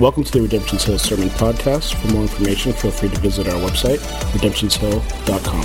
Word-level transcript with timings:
Welcome 0.00 0.24
to 0.24 0.32
the 0.32 0.40
Redemption's 0.40 0.82
Hill 0.84 0.98
Sermon 0.98 1.28
Podcast. 1.28 1.94
For 1.94 2.08
more 2.14 2.22
information, 2.22 2.72
feel 2.72 2.90
free 2.90 3.10
to 3.10 3.20
visit 3.20 3.46
our 3.46 3.60
website, 3.60 3.98
redemptionshill.com. 4.32 5.60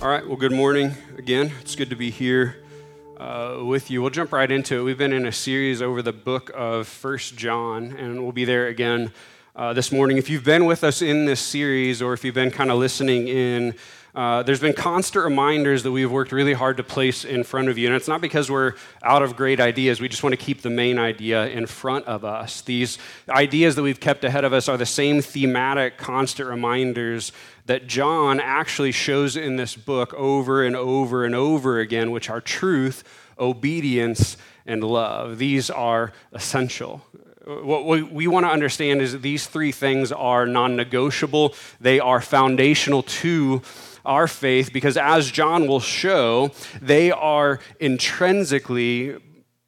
All 0.00 0.08
right, 0.08 0.24
well, 0.24 0.36
good 0.36 0.52
morning 0.52 0.92
again. 1.18 1.50
It's 1.62 1.74
good 1.74 1.90
to 1.90 1.96
be 1.96 2.12
here 2.12 2.62
uh, 3.16 3.58
with 3.64 3.90
you. 3.90 4.02
We'll 4.02 4.10
jump 4.10 4.30
right 4.30 4.48
into 4.48 4.78
it. 4.78 4.82
We've 4.84 4.96
been 4.96 5.12
in 5.12 5.26
a 5.26 5.32
series 5.32 5.82
over 5.82 6.00
the 6.00 6.12
book 6.12 6.52
of 6.54 6.86
First 6.86 7.36
John, 7.36 7.90
and 7.90 8.22
we'll 8.22 8.30
be 8.30 8.44
there 8.44 8.68
again 8.68 9.10
uh, 9.56 9.72
this 9.72 9.90
morning. 9.90 10.16
If 10.16 10.30
you've 10.30 10.44
been 10.44 10.66
with 10.66 10.84
us 10.84 11.02
in 11.02 11.24
this 11.24 11.40
series, 11.40 12.00
or 12.00 12.12
if 12.12 12.22
you've 12.22 12.36
been 12.36 12.52
kind 12.52 12.70
of 12.70 12.78
listening 12.78 13.26
in, 13.26 13.74
uh, 14.14 14.44
there's 14.44 14.60
been 14.60 14.72
constant 14.72 15.24
reminders 15.24 15.82
that 15.82 15.90
we've 15.90 16.10
worked 16.10 16.30
really 16.30 16.52
hard 16.52 16.76
to 16.76 16.84
place 16.84 17.24
in 17.24 17.42
front 17.42 17.68
of 17.68 17.76
you. 17.76 17.88
And 17.88 17.96
it's 17.96 18.06
not 18.06 18.20
because 18.20 18.48
we're 18.48 18.74
out 19.02 19.22
of 19.22 19.34
great 19.34 19.58
ideas. 19.58 20.00
We 20.00 20.08
just 20.08 20.22
want 20.22 20.34
to 20.34 20.36
keep 20.36 20.62
the 20.62 20.70
main 20.70 20.98
idea 20.98 21.48
in 21.48 21.66
front 21.66 22.06
of 22.06 22.24
us. 22.24 22.60
These 22.60 22.98
ideas 23.28 23.74
that 23.74 23.82
we've 23.82 23.98
kept 23.98 24.22
ahead 24.22 24.44
of 24.44 24.52
us 24.52 24.68
are 24.68 24.76
the 24.76 24.86
same 24.86 25.20
thematic, 25.20 25.98
constant 25.98 26.48
reminders 26.48 27.32
that 27.66 27.88
John 27.88 28.38
actually 28.38 28.92
shows 28.92 29.36
in 29.36 29.56
this 29.56 29.74
book 29.74 30.14
over 30.14 30.64
and 30.64 30.76
over 30.76 31.24
and 31.24 31.34
over 31.34 31.80
again, 31.80 32.12
which 32.12 32.30
are 32.30 32.40
truth, 32.40 33.02
obedience, 33.36 34.36
and 34.64 34.84
love. 34.84 35.38
These 35.38 35.70
are 35.70 36.12
essential 36.32 37.02
what 37.46 37.84
we, 38.10 38.26
want 38.26 38.46
to 38.46 38.50
understand 38.50 39.02
is 39.02 39.12
that 39.12 39.20
these 39.20 39.46
three 39.46 39.70
things 39.70 40.10
are 40.10 40.46
non 40.46 40.76
negotiable, 40.76 41.54
they 41.78 42.00
are 42.00 42.22
foundational 42.22 43.02
to 43.02 43.60
our 44.04 44.26
faith 44.28 44.72
because, 44.72 44.96
as 44.96 45.30
John 45.30 45.66
will 45.66 45.80
show, 45.80 46.50
they 46.80 47.10
are 47.10 47.60
intrinsically 47.80 49.16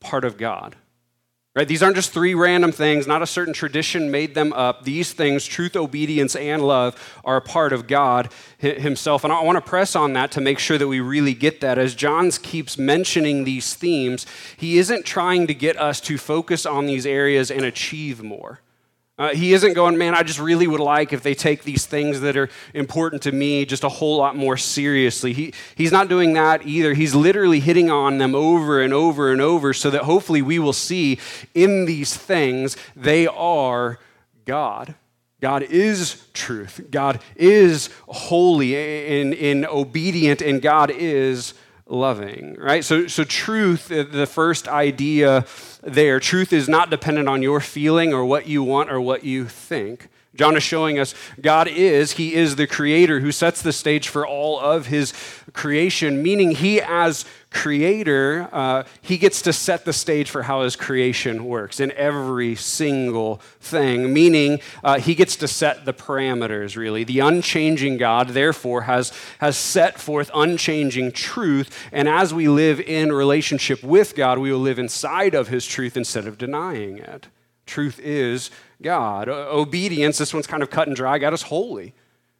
part 0.00 0.24
of 0.24 0.36
God. 0.36 0.76
Right? 1.56 1.66
These 1.66 1.82
aren't 1.82 1.96
just 1.96 2.12
three 2.12 2.34
random 2.34 2.70
things, 2.70 3.06
not 3.06 3.22
a 3.22 3.26
certain 3.26 3.54
tradition 3.54 4.10
made 4.10 4.34
them 4.34 4.52
up. 4.52 4.84
These 4.84 5.14
things, 5.14 5.46
truth, 5.46 5.74
obedience, 5.74 6.37
and 6.37 6.62
love, 6.62 7.18
are 7.24 7.38
a 7.38 7.40
part 7.40 7.73
of 7.73 7.87
God 7.87 8.30
Himself. 8.59 9.24
And 9.24 9.32
I 9.32 9.42
want 9.42 9.57
to 9.57 9.66
press 9.66 9.96
on 9.96 10.12
that 10.12 10.30
to 10.32 10.42
make 10.42 10.59
sure 10.59 10.76
that 10.76 10.87
we 10.87 11.01
really 11.01 11.32
get 11.32 11.62
that. 11.62 11.79
As 11.79 11.95
John 11.95 12.30
keeps 12.30 12.76
mentioning 12.76 13.45
these 13.45 13.73
themes, 13.73 14.26
he 14.59 14.76
isn't 14.76 15.07
trying 15.07 15.46
to 15.46 15.54
get 15.54 15.79
us 15.79 15.98
to 16.02 16.18
focus 16.18 16.66
on 16.66 16.84
these 16.84 17.07
areas 17.07 17.51
and 17.51 17.64
achieve 17.64 18.23
more. 18.23 18.60
Uh, 19.18 19.30
he 19.30 19.54
isn't 19.54 19.72
going, 19.72 19.96
man, 19.96 20.14
I 20.14 20.22
just 20.22 20.38
really 20.38 20.66
would 20.66 20.80
like 20.80 21.14
if 21.14 21.22
they 21.22 21.34
take 21.34 21.62
these 21.62 21.86
things 21.86 22.20
that 22.20 22.36
are 22.36 22.50
important 22.74 23.23
to 23.23 23.32
me 23.32 23.64
just 23.64 23.82
a 23.82 23.88
whole 23.88 24.18
lot 24.18 24.36
more 24.36 24.58
seriously. 24.58 25.32
He, 25.32 25.54
he's 25.74 25.90
not 25.90 26.08
doing 26.08 26.34
that 26.34 26.66
either. 26.66 26.92
He's 26.92 27.14
literally 27.14 27.60
hitting 27.60 27.90
on 27.90 28.18
them 28.18 28.34
over 28.34 28.82
and 28.82 28.92
over 28.92 29.32
and 29.32 29.40
over 29.40 29.73
so 29.73 29.88
that 29.88 30.02
hopefully 30.02 30.42
we 30.42 30.58
will 30.58 30.74
see 30.74 31.18
in 31.54 31.86
these 31.86 32.14
things 32.14 32.76
they 32.95 33.26
are 33.26 33.98
God. 34.45 34.95
God 35.40 35.62
is 35.62 36.26
truth. 36.34 36.80
God 36.90 37.23
is 37.36 37.88
holy 38.08 38.74
and, 39.23 39.32
and 39.34 39.66
obedient, 39.66 40.42
and 40.42 40.60
God 40.60 40.90
is 40.90 41.54
loving, 41.87 42.56
right? 42.59 42.84
So, 42.84 43.06
so 43.06 43.24
truth, 43.24 43.90
uh, 43.90 44.04
the 44.04 44.26
first 44.26 44.68
idea 44.68 45.46
there, 45.82 46.20
truth 46.20 46.52
is 46.52 46.68
not 46.68 46.90
dependent 46.90 47.29
on 47.29 47.42
your 47.42 47.60
feeling 47.60 48.12
or 48.12 48.24
what 48.24 48.46
you 48.46 48.62
want 48.62 48.90
or 48.90 49.01
what 49.01 49.24
you 49.24 49.46
think. 49.46 50.09
John 50.37 50.56
is 50.56 50.62
showing 50.62 50.98
us 50.98 51.15
God 51.40 51.68
is, 51.68 52.12
He 52.12 52.34
is 52.34 52.56
the 52.56 52.66
creator 52.66 53.20
who 53.20 53.32
sets 53.32 53.62
the 53.62 53.73
stage 53.73 54.09
for 54.09 54.26
all 54.26 54.60
of 54.60 54.87
His 54.87 55.12
creation, 55.52 56.23
meaning 56.23 56.52
He, 56.52 56.80
as 56.80 57.24
creator, 57.51 58.48
uh, 58.52 58.84
He 59.01 59.16
gets 59.16 59.40
to 59.42 59.52
set 59.52 59.84
the 59.84 59.92
stage 59.92 60.30
for 60.30 60.42
how 60.42 60.62
His 60.62 60.76
creation 60.76 61.45
works 61.46 61.80
in 61.80 61.92
every 61.92 62.54
single 62.54 63.37
thing, 63.60 64.12
meaning 64.12 64.60
uh, 64.84 64.98
He 64.98 65.14
gets 65.14 65.37
to 65.37 65.48
set 65.48 65.84
the 65.84 65.94
parameters, 65.94 66.76
really. 66.76 67.04
The 67.04 67.20
unchanging 67.20 67.97
God, 67.97 68.28
therefore, 68.31 68.82
has, 68.82 69.12
has 69.38 69.56
set 69.56 69.98
forth 69.98 70.30
unchanging 70.34 71.12
truth, 71.12 71.88
and 71.92 72.08
as 72.08 72.34
we 72.34 72.48
live 72.48 72.80
in 72.80 73.12
relationship 73.12 73.82
with 73.82 74.14
God, 74.14 74.38
we 74.38 74.53
will 74.53 74.58
live 74.58 74.78
inside 74.78 75.34
of 75.34 75.48
His 75.48 75.66
truth 75.66 75.97
instead 75.97 76.26
of 76.26 76.38
denying 76.38 76.98
it. 76.98 77.28
Truth 77.66 77.98
is 78.03 78.50
God. 78.82 79.28
Obedience, 79.28 80.19
this 80.19 80.34
one's 80.34 80.47
kind 80.47 80.62
of 80.62 80.70
cut 80.70 80.87
and 80.87 80.97
dry. 80.97 81.19
God 81.19 81.32
is 81.34 81.42
holy. 81.42 81.94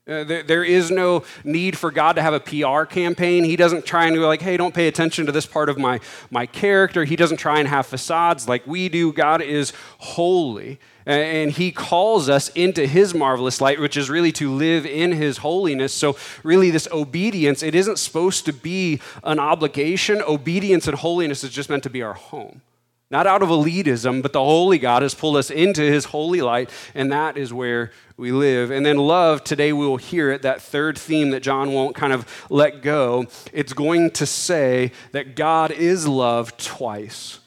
Uh, 0.09 0.23
there, 0.23 0.45
there 0.45 0.63
is 0.63 0.89
no 0.89 1.25
need 1.43 1.77
for 1.77 1.91
God 1.91 2.13
to 2.13 2.23
have 2.23 2.33
a 2.33 2.39
PR 2.39 2.85
campaign. 2.85 3.43
He 3.43 3.57
doesn't 3.57 3.85
try 3.85 4.07
and 4.07 4.15
go 4.15 4.29
like, 4.29 4.41
hey, 4.41 4.57
don't 4.57 4.73
pay 4.73 4.87
attention 4.87 5.27
to 5.27 5.33
this 5.33 5.47
part 5.47 5.69
of 5.69 5.79
my, 5.79 5.99
my 6.31 6.47
character. 6.47 7.03
He 7.05 7.17
doesn't 7.17 7.39
try 7.39 7.59
and 7.59 7.67
have 7.67 7.87
facades 7.87 8.49
like 8.49 8.65
we 8.69 8.89
do. 8.89 9.13
God 9.13 9.43
is 9.43 9.73
holy. 9.99 10.79
And 11.07 11.51
he 11.51 11.73
calls 11.73 12.29
us 12.29 12.51
into 12.51 12.87
his 12.87 13.15
marvelous 13.15 13.61
light, 13.61 13.81
which 13.81 13.97
is 13.97 14.09
really 14.09 14.31
to 14.33 14.53
live 14.53 14.87
in 14.87 15.11
his 15.11 15.39
holiness. 15.39 15.93
So, 15.93 16.17
really, 16.45 16.71
this 16.71 16.87
obedience, 16.93 17.65
it 17.65 17.75
isn't 17.75 17.99
supposed 17.99 18.45
to 18.47 18.53
be 18.53 19.01
an 19.25 19.41
obligation. 19.41 20.23
Obedience 20.23 20.87
and 20.87 20.97
holiness 20.97 21.43
is 21.43 21.51
just 21.51 21.69
meant 21.69 21.83
to 21.83 21.91
be 21.91 22.03
our 22.03 22.15
home. 22.15 22.61
Not 23.09 23.27
out 23.29 23.43
of 23.43 23.51
elitism, 23.51 24.21
but 24.21 24.33
the 24.33 24.43
holy 24.43 24.79
God 24.79 25.03
has 25.03 25.15
pulled 25.15 25.37
us 25.37 25.49
into 25.49 25.83
his 25.83 26.07
holy 26.07 26.41
light, 26.41 26.71
and 26.93 27.13
that 27.13 27.37
is 27.37 27.53
where 27.53 27.93
we 28.17 28.33
live. 28.33 28.73
And 28.73 28.85
then 28.85 28.97
love, 28.97 29.45
today 29.45 29.73
we 29.73 29.87
will 29.87 29.97
hear 29.97 30.33
it, 30.33 30.43
that 30.43 30.61
third 30.61 30.99
theme 30.99 31.31
that 31.31 31.41
John 31.41 31.73
won't 31.73 31.95
kind 31.95 32.13
of 32.13 32.47
let 32.51 32.83
go. 32.83 33.27
It's 33.53 33.73
going 33.73 34.11
to 34.13 34.27
say 34.27 34.91
that 35.13 35.37
God 35.37 35.71
is 35.71 36.09
love 36.09 36.57
twice. 36.57 37.39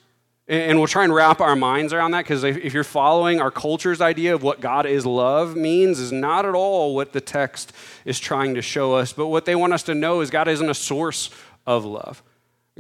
And 0.48 0.80
we'll 0.80 0.88
try 0.88 1.04
and 1.04 1.14
wrap 1.14 1.42
our 1.42 1.56
minds 1.56 1.94
around 1.94 2.12
that 2.12 2.24
because 2.24 2.44
if 2.44 2.74
you're 2.74 2.84
following 2.84 3.40
our 3.40 3.52
culture's 3.52 4.02
idea 4.02 4.34
of 4.34 4.42
what 4.42 4.62
God 4.62 4.88
is 4.88 5.06
love 5.06 5.56
means, 5.56 6.00
is 6.00 6.12
not 6.12 6.44
at 6.44 6.56
all 6.56 6.96
what 6.96 7.14
the 7.14 7.22
text 7.22 7.72
is 8.04 8.18
trying 8.18 8.56
to 8.56 8.62
show 8.62 8.96
us. 8.96 9.14
But 9.14 9.28
what 9.28 9.46
they 9.46 9.56
want 9.56 9.74
us 9.74 9.84
to 9.84 9.94
know 9.94 10.22
is 10.22 10.32
God 10.32 10.48
isn't 10.48 10.70
a 10.70 10.74
source 10.74 11.30
of 11.68 11.86
love. 11.86 12.24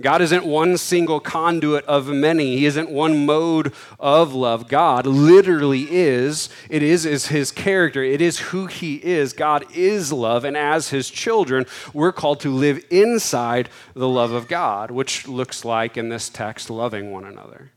God 0.02 0.22
isn't 0.22 0.46
one 0.46 0.78
single 0.78 1.20
conduit 1.20 1.86
of 1.86 2.08
many. 2.08 2.58
He 2.58 2.66
isn't 2.66 2.90
one 2.90 3.26
mode 3.26 3.74
of 4.00 4.34
love. 4.34 4.68
God 4.68 5.06
literally 5.06 5.88
is. 5.90 6.50
It 6.70 6.84
is, 6.84 7.06
is 7.06 7.28
his 7.28 7.52
character. 7.52 8.04
It 8.04 8.22
is 8.22 8.40
who 8.40 8.68
he 8.68 8.96
is. 8.96 9.34
God 9.34 9.66
is 9.76 10.12
love. 10.14 10.44
And 10.46 10.56
as 10.56 10.90
his 10.90 11.10
children, 11.10 11.66
we're 11.94 12.12
called 12.12 12.40
to 12.42 12.54
live 12.54 12.84
inside 12.90 13.70
the 13.94 14.08
love 14.08 14.32
of 14.32 14.48
God, 14.48 14.92
which 14.92 15.28
looks 15.28 15.66
like 15.66 15.98
in 15.98 16.10
this 16.10 16.30
text, 16.30 16.70
loving 16.70 17.12
one 17.12 17.26
another. 17.26 17.72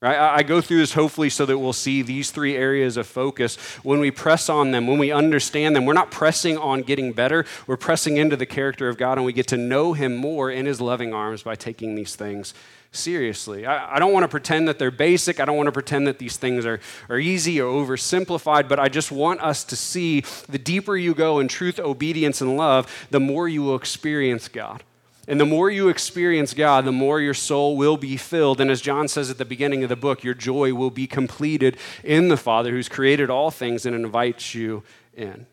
Right? 0.00 0.16
I 0.16 0.44
go 0.44 0.60
through 0.60 0.78
this 0.78 0.92
hopefully 0.92 1.28
so 1.28 1.44
that 1.44 1.58
we'll 1.58 1.72
see 1.72 2.02
these 2.02 2.30
three 2.30 2.54
areas 2.56 2.96
of 2.96 3.08
focus. 3.08 3.56
When 3.82 3.98
we 3.98 4.12
press 4.12 4.48
on 4.48 4.70
them, 4.70 4.86
when 4.86 4.98
we 4.98 5.10
understand 5.10 5.74
them, 5.74 5.86
we're 5.86 5.92
not 5.92 6.12
pressing 6.12 6.56
on 6.56 6.82
getting 6.82 7.12
better. 7.12 7.44
We're 7.66 7.76
pressing 7.76 8.16
into 8.16 8.36
the 8.36 8.46
character 8.46 8.88
of 8.88 8.96
God, 8.96 9.18
and 9.18 9.24
we 9.24 9.32
get 9.32 9.48
to 9.48 9.56
know 9.56 9.94
Him 9.94 10.14
more 10.14 10.52
in 10.52 10.66
His 10.66 10.80
loving 10.80 11.12
arms 11.12 11.42
by 11.42 11.56
taking 11.56 11.96
these 11.96 12.14
things 12.14 12.54
seriously. 12.92 13.66
I, 13.66 13.96
I 13.96 13.98
don't 13.98 14.12
want 14.12 14.22
to 14.22 14.28
pretend 14.28 14.68
that 14.68 14.78
they're 14.78 14.92
basic. 14.92 15.40
I 15.40 15.44
don't 15.44 15.56
want 15.56 15.66
to 15.66 15.72
pretend 15.72 16.06
that 16.06 16.20
these 16.20 16.36
things 16.36 16.64
are, 16.64 16.78
are 17.08 17.18
easy 17.18 17.60
or 17.60 17.66
oversimplified, 17.66 18.68
but 18.68 18.78
I 18.78 18.88
just 18.88 19.10
want 19.10 19.40
us 19.40 19.64
to 19.64 19.74
see 19.74 20.20
the 20.48 20.58
deeper 20.58 20.96
you 20.96 21.12
go 21.12 21.40
in 21.40 21.48
truth, 21.48 21.80
obedience, 21.80 22.40
and 22.40 22.56
love, 22.56 23.08
the 23.10 23.18
more 23.20 23.48
you 23.48 23.62
will 23.62 23.74
experience 23.74 24.46
God. 24.46 24.84
And 25.28 25.38
the 25.38 25.46
more 25.46 25.70
you 25.70 25.90
experience 25.90 26.54
God, 26.54 26.86
the 26.86 26.92
more 26.92 27.20
your 27.20 27.34
soul 27.34 27.76
will 27.76 27.98
be 27.98 28.16
filled. 28.16 28.62
And 28.62 28.70
as 28.70 28.80
John 28.80 29.08
says 29.08 29.30
at 29.30 29.36
the 29.36 29.44
beginning 29.44 29.82
of 29.82 29.90
the 29.90 29.96
book, 29.96 30.24
your 30.24 30.32
joy 30.32 30.72
will 30.72 30.90
be 30.90 31.06
completed 31.06 31.76
in 32.02 32.28
the 32.28 32.36
Father 32.38 32.70
who's 32.70 32.88
created 32.88 33.28
all 33.28 33.50
things 33.50 33.84
and 33.84 33.94
invites 33.94 34.54
you 34.54 34.82
in. 35.12 35.46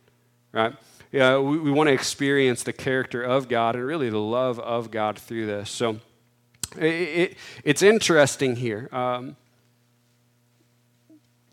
Right? 0.54 0.74
Yeah, 1.12 1.40
we, 1.40 1.60
we 1.60 1.72
want 1.72 1.88
to 1.88 1.94
experience 1.94 2.64
the 2.64 2.72
character 2.72 3.22
of 3.22 3.50
God 3.50 3.76
and 3.76 3.86
really 3.86 4.10
the 4.10 4.18
love 4.18 4.60
of 4.60 4.92
God 4.92 5.20
through 5.20 5.46
this. 5.46 5.70
So 5.70 6.00
it, 6.78 6.86
it, 6.86 7.38
it's 7.66 7.82
interesting 7.82 8.56
here. 8.56 8.88
Um, 8.94 9.36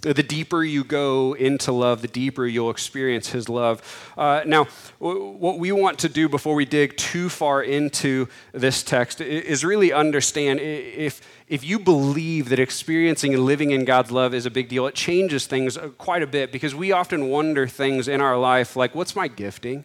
the 0.02 0.22
deeper 0.22 0.64
you 0.64 0.82
go 0.82 1.34
into 1.34 1.70
love, 1.70 2.02
the 2.02 2.08
deeper 2.08 2.44
you'll 2.44 2.70
experience 2.70 3.28
His 3.28 3.48
love. 3.48 4.12
Uh, 4.18 4.42
now, 4.44 4.66
w- 5.00 5.24
what 5.24 5.58
we 5.58 5.70
want 5.70 6.00
to 6.00 6.08
do 6.08 6.28
before 6.28 6.56
we 6.56 6.64
dig 6.64 6.96
too 6.96 7.28
far 7.28 7.62
into 7.62 8.28
this 8.52 8.82
text 8.82 9.20
is 9.20 9.64
really 9.64 9.92
understand 9.92 10.58
if, 10.60 11.20
if 11.46 11.64
you 11.64 11.78
believe 11.78 12.48
that 12.48 12.58
experiencing 12.58 13.32
and 13.32 13.44
living 13.44 13.70
in 13.70 13.84
God's 13.84 14.10
love 14.10 14.34
is 14.34 14.44
a 14.44 14.50
big 14.50 14.68
deal, 14.68 14.88
it 14.88 14.96
changes 14.96 15.46
things 15.46 15.76
uh, 15.76 15.88
quite 15.98 16.22
a 16.22 16.26
bit 16.26 16.50
because 16.50 16.74
we 16.74 16.90
often 16.90 17.28
wonder 17.28 17.68
things 17.68 18.08
in 18.08 18.20
our 18.20 18.36
life 18.36 18.74
like, 18.74 18.96
what's 18.96 19.14
my 19.14 19.28
gifting? 19.28 19.84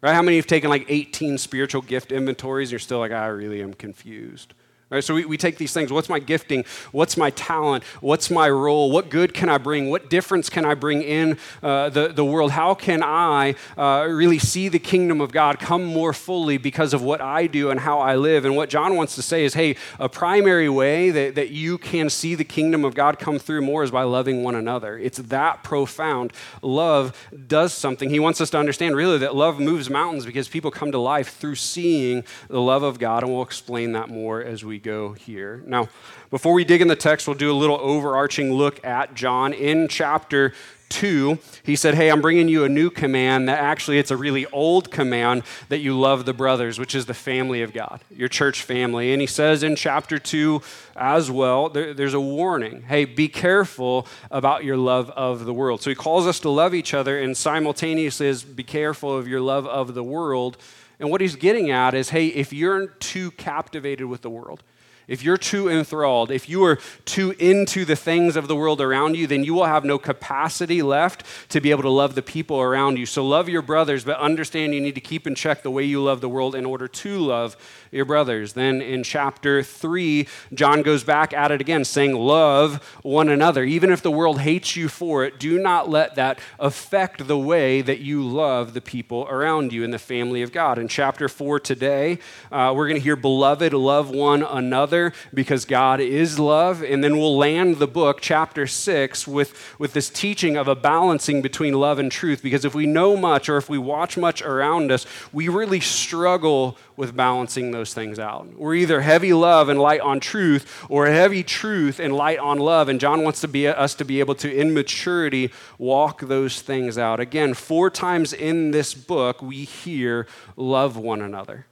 Right? 0.00 0.14
How 0.14 0.22
many 0.22 0.36
have 0.36 0.46
taken 0.46 0.70
like 0.70 0.86
18 0.88 1.38
spiritual 1.38 1.82
gift 1.82 2.12
inventories 2.12 2.68
and 2.68 2.72
you're 2.72 2.78
still 2.78 3.00
like, 3.00 3.12
I 3.12 3.26
really 3.26 3.60
am 3.62 3.74
confused? 3.74 4.54
Right, 4.90 5.04
so 5.04 5.14
we, 5.14 5.24
we 5.24 5.36
take 5.36 5.56
these 5.56 5.72
things 5.72 5.92
what's 5.92 6.08
my 6.08 6.18
gifting? 6.18 6.64
What's 6.90 7.16
my 7.16 7.30
talent? 7.30 7.84
What's 8.00 8.28
my 8.28 8.50
role? 8.50 8.90
What 8.90 9.08
good 9.08 9.32
can 9.32 9.48
I 9.48 9.56
bring? 9.56 9.88
What 9.88 10.10
difference 10.10 10.50
can 10.50 10.64
I 10.64 10.74
bring 10.74 11.00
in 11.02 11.38
uh, 11.62 11.90
the, 11.90 12.08
the 12.08 12.24
world? 12.24 12.50
How 12.50 12.74
can 12.74 13.00
I 13.00 13.54
uh, 13.78 14.08
really 14.10 14.40
see 14.40 14.66
the 14.66 14.80
kingdom 14.80 15.20
of 15.20 15.30
God 15.30 15.60
come 15.60 15.84
more 15.84 16.12
fully 16.12 16.58
because 16.58 16.92
of 16.92 17.02
what 17.02 17.20
I 17.20 17.46
do 17.46 17.70
and 17.70 17.78
how 17.78 18.00
I 18.00 18.16
live? 18.16 18.44
And 18.44 18.56
what 18.56 18.68
John 18.68 18.96
wants 18.96 19.14
to 19.14 19.22
say 19.22 19.44
is 19.44 19.54
hey, 19.54 19.76
a 20.00 20.08
primary 20.08 20.68
way 20.68 21.10
that, 21.10 21.36
that 21.36 21.50
you 21.50 21.78
can 21.78 22.10
see 22.10 22.34
the 22.34 22.42
kingdom 22.42 22.84
of 22.84 22.96
God 22.96 23.20
come 23.20 23.38
through 23.38 23.60
more 23.62 23.84
is 23.84 23.92
by 23.92 24.02
loving 24.02 24.42
one 24.42 24.56
another. 24.56 24.98
It's 24.98 25.18
that 25.18 25.62
profound. 25.62 26.32
Love 26.62 27.28
does 27.46 27.72
something. 27.72 28.10
He 28.10 28.18
wants 28.18 28.40
us 28.40 28.50
to 28.50 28.58
understand 28.58 28.96
really 28.96 29.18
that 29.18 29.36
love 29.36 29.60
moves 29.60 29.88
mountains 29.88 30.26
because 30.26 30.48
people 30.48 30.72
come 30.72 30.90
to 30.90 30.98
life 30.98 31.36
through 31.36 31.54
seeing 31.54 32.24
the 32.48 32.60
love 32.60 32.82
of 32.82 32.98
God, 32.98 33.22
and 33.22 33.32
we'll 33.32 33.44
explain 33.44 33.92
that 33.92 34.08
more 34.08 34.42
as 34.42 34.64
we 34.64 34.79
go 34.80 35.12
here. 35.12 35.62
Now, 35.66 35.88
before 36.30 36.52
we 36.52 36.64
dig 36.64 36.80
in 36.80 36.88
the 36.88 36.96
text, 36.96 37.28
we'll 37.28 37.36
do 37.36 37.52
a 37.52 37.54
little 37.54 37.78
overarching 37.80 38.52
look 38.52 38.84
at 38.84 39.14
John. 39.14 39.52
In 39.52 39.88
chapter 39.88 40.52
2 40.90 41.38
he 41.62 41.76
said 41.76 41.94
hey 41.94 42.08
i'm 42.10 42.20
bringing 42.20 42.48
you 42.48 42.64
a 42.64 42.68
new 42.68 42.90
command 42.90 43.48
that 43.48 43.60
actually 43.60 43.96
it's 44.00 44.10
a 44.10 44.16
really 44.16 44.44
old 44.46 44.90
command 44.90 45.44
that 45.68 45.78
you 45.78 45.96
love 45.96 46.24
the 46.24 46.32
brothers 46.32 46.80
which 46.80 46.96
is 46.96 47.06
the 47.06 47.14
family 47.14 47.62
of 47.62 47.72
god 47.72 48.00
your 48.20 48.28
church 48.28 48.62
family. 48.62 49.12
And 49.12 49.20
he 49.20 49.26
says 49.26 49.62
in 49.62 49.76
chapter 49.76 50.18
2 50.18 50.60
as 50.94 51.30
well 51.30 51.70
there, 51.70 51.94
there's 51.94 52.12
a 52.12 52.20
warning. 52.20 52.82
Hey 52.82 53.06
be 53.06 53.28
careful 53.28 54.06
about 54.30 54.62
your 54.62 54.76
love 54.76 55.10
of 55.10 55.46
the 55.46 55.54
world. 55.54 55.80
So 55.80 55.90
he 55.90 55.96
calls 55.96 56.26
us 56.26 56.38
to 56.40 56.50
love 56.50 56.74
each 56.74 56.92
other 56.92 57.18
and 57.18 57.36
simultaneously 57.36 58.26
says 58.26 58.44
be 58.44 58.62
careful 58.62 59.16
of 59.16 59.26
your 59.26 59.40
love 59.40 59.66
of 59.66 59.94
the 59.94 60.04
world. 60.04 60.58
And 60.98 61.10
what 61.10 61.22
he's 61.22 61.34
getting 61.34 61.70
at 61.70 61.94
is 61.94 62.10
hey 62.10 62.26
if 62.26 62.52
you're 62.52 62.88
too 62.88 63.30
captivated 63.32 64.06
with 64.06 64.20
the 64.20 64.30
world 64.30 64.62
if 65.10 65.24
you're 65.24 65.36
too 65.36 65.68
enthralled, 65.68 66.30
if 66.30 66.48
you 66.48 66.62
are 66.64 66.78
too 67.04 67.32
into 67.40 67.84
the 67.84 67.96
things 67.96 68.36
of 68.36 68.46
the 68.46 68.54
world 68.54 68.80
around 68.80 69.16
you, 69.16 69.26
then 69.26 69.42
you 69.42 69.54
will 69.54 69.64
have 69.64 69.84
no 69.84 69.98
capacity 69.98 70.82
left 70.82 71.24
to 71.48 71.60
be 71.60 71.72
able 71.72 71.82
to 71.82 71.90
love 71.90 72.14
the 72.14 72.22
people 72.22 72.60
around 72.60 72.96
you. 72.96 73.06
So 73.06 73.26
love 73.26 73.48
your 73.48 73.60
brothers, 73.60 74.04
but 74.04 74.20
understand 74.20 74.72
you 74.72 74.80
need 74.80 74.94
to 74.94 75.00
keep 75.00 75.26
in 75.26 75.34
check 75.34 75.64
the 75.64 75.70
way 75.70 75.82
you 75.82 76.00
love 76.00 76.20
the 76.20 76.28
world 76.28 76.54
in 76.54 76.64
order 76.64 76.86
to 76.86 77.18
love 77.18 77.56
your 77.90 78.04
brothers. 78.04 78.52
Then 78.52 78.80
in 78.80 79.02
chapter 79.02 79.64
3, 79.64 80.28
John 80.54 80.82
goes 80.82 81.02
back 81.02 81.32
at 81.32 81.50
it 81.50 81.60
again, 81.60 81.84
saying, 81.84 82.14
Love 82.14 82.76
one 83.02 83.28
another. 83.28 83.64
Even 83.64 83.90
if 83.90 84.02
the 84.02 84.12
world 84.12 84.40
hates 84.40 84.76
you 84.76 84.88
for 84.88 85.24
it, 85.24 85.40
do 85.40 85.58
not 85.58 85.88
let 85.88 86.14
that 86.14 86.38
affect 86.60 87.26
the 87.26 87.38
way 87.38 87.82
that 87.82 87.98
you 87.98 88.22
love 88.22 88.74
the 88.74 88.80
people 88.80 89.26
around 89.28 89.72
you 89.72 89.82
in 89.82 89.90
the 89.90 89.98
family 89.98 90.42
of 90.42 90.52
God. 90.52 90.78
In 90.78 90.86
chapter 90.86 91.28
4 91.28 91.58
today, 91.58 92.20
uh, 92.52 92.72
we're 92.76 92.86
going 92.86 93.00
to 93.00 93.02
hear, 93.02 93.16
Beloved, 93.16 93.72
love 93.72 94.10
one 94.10 94.44
another 94.44 94.99
because 95.32 95.64
God 95.64 96.00
is 96.00 96.38
love. 96.38 96.82
And 96.82 97.02
then 97.02 97.18
we'll 97.18 97.36
land 97.36 97.76
the 97.76 97.86
book, 97.86 98.18
chapter 98.20 98.66
six, 98.66 99.26
with, 99.26 99.50
with 99.78 99.92
this 99.92 100.08
teaching 100.10 100.56
of 100.56 100.68
a 100.68 100.74
balancing 100.74 101.42
between 101.42 101.74
love 101.74 101.98
and 101.98 102.10
truth. 102.10 102.42
Because 102.42 102.64
if 102.64 102.74
we 102.74 102.86
know 102.86 103.16
much 103.16 103.48
or 103.48 103.56
if 103.56 103.68
we 103.68 103.78
watch 103.78 104.16
much 104.16 104.42
around 104.42 104.90
us, 104.92 105.06
we 105.32 105.48
really 105.48 105.80
struggle 105.80 106.76
with 106.96 107.16
balancing 107.16 107.70
those 107.70 107.94
things 107.94 108.18
out. 108.18 108.46
We're 108.58 108.74
either 108.74 109.00
heavy 109.00 109.32
love 109.32 109.68
and 109.70 109.80
light 109.80 110.00
on 110.00 110.20
truth 110.20 110.84
or 110.88 111.06
heavy 111.06 111.42
truth 111.42 111.98
and 111.98 112.14
light 112.14 112.38
on 112.38 112.58
love. 112.58 112.88
And 112.88 113.00
John 113.00 113.22
wants 113.22 113.40
to 113.40 113.48
be, 113.48 113.66
us 113.66 113.94
to 113.94 114.04
be 114.04 114.20
able 114.20 114.34
to, 114.36 114.54
in 114.54 114.74
maturity, 114.74 115.50
walk 115.78 116.20
those 116.20 116.60
things 116.60 116.98
out. 116.98 117.18
Again, 117.18 117.54
four 117.54 117.88
times 117.88 118.32
in 118.32 118.70
this 118.70 118.92
book, 118.92 119.40
we 119.40 119.64
hear 119.64 120.26
love 120.56 120.96
one 120.96 121.22
another 121.22 121.66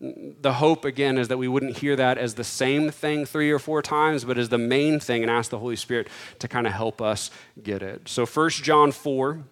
the 0.00 0.54
hope 0.54 0.84
again 0.84 1.18
is 1.18 1.28
that 1.28 1.38
we 1.38 1.48
wouldn't 1.48 1.78
hear 1.78 1.96
that 1.96 2.18
as 2.18 2.34
the 2.34 2.44
same 2.44 2.90
thing 2.90 3.24
three 3.24 3.50
or 3.50 3.58
four 3.58 3.82
times 3.82 4.24
but 4.24 4.38
as 4.38 4.48
the 4.48 4.58
main 4.58 5.00
thing 5.00 5.22
and 5.22 5.30
ask 5.30 5.50
the 5.50 5.58
holy 5.58 5.74
spirit 5.74 6.08
to 6.38 6.46
kind 6.46 6.66
of 6.66 6.72
help 6.72 7.02
us 7.02 7.30
get 7.62 7.82
it. 7.82 8.08
So 8.08 8.24
1 8.24 8.50
john 8.50 8.92
4 8.92 9.42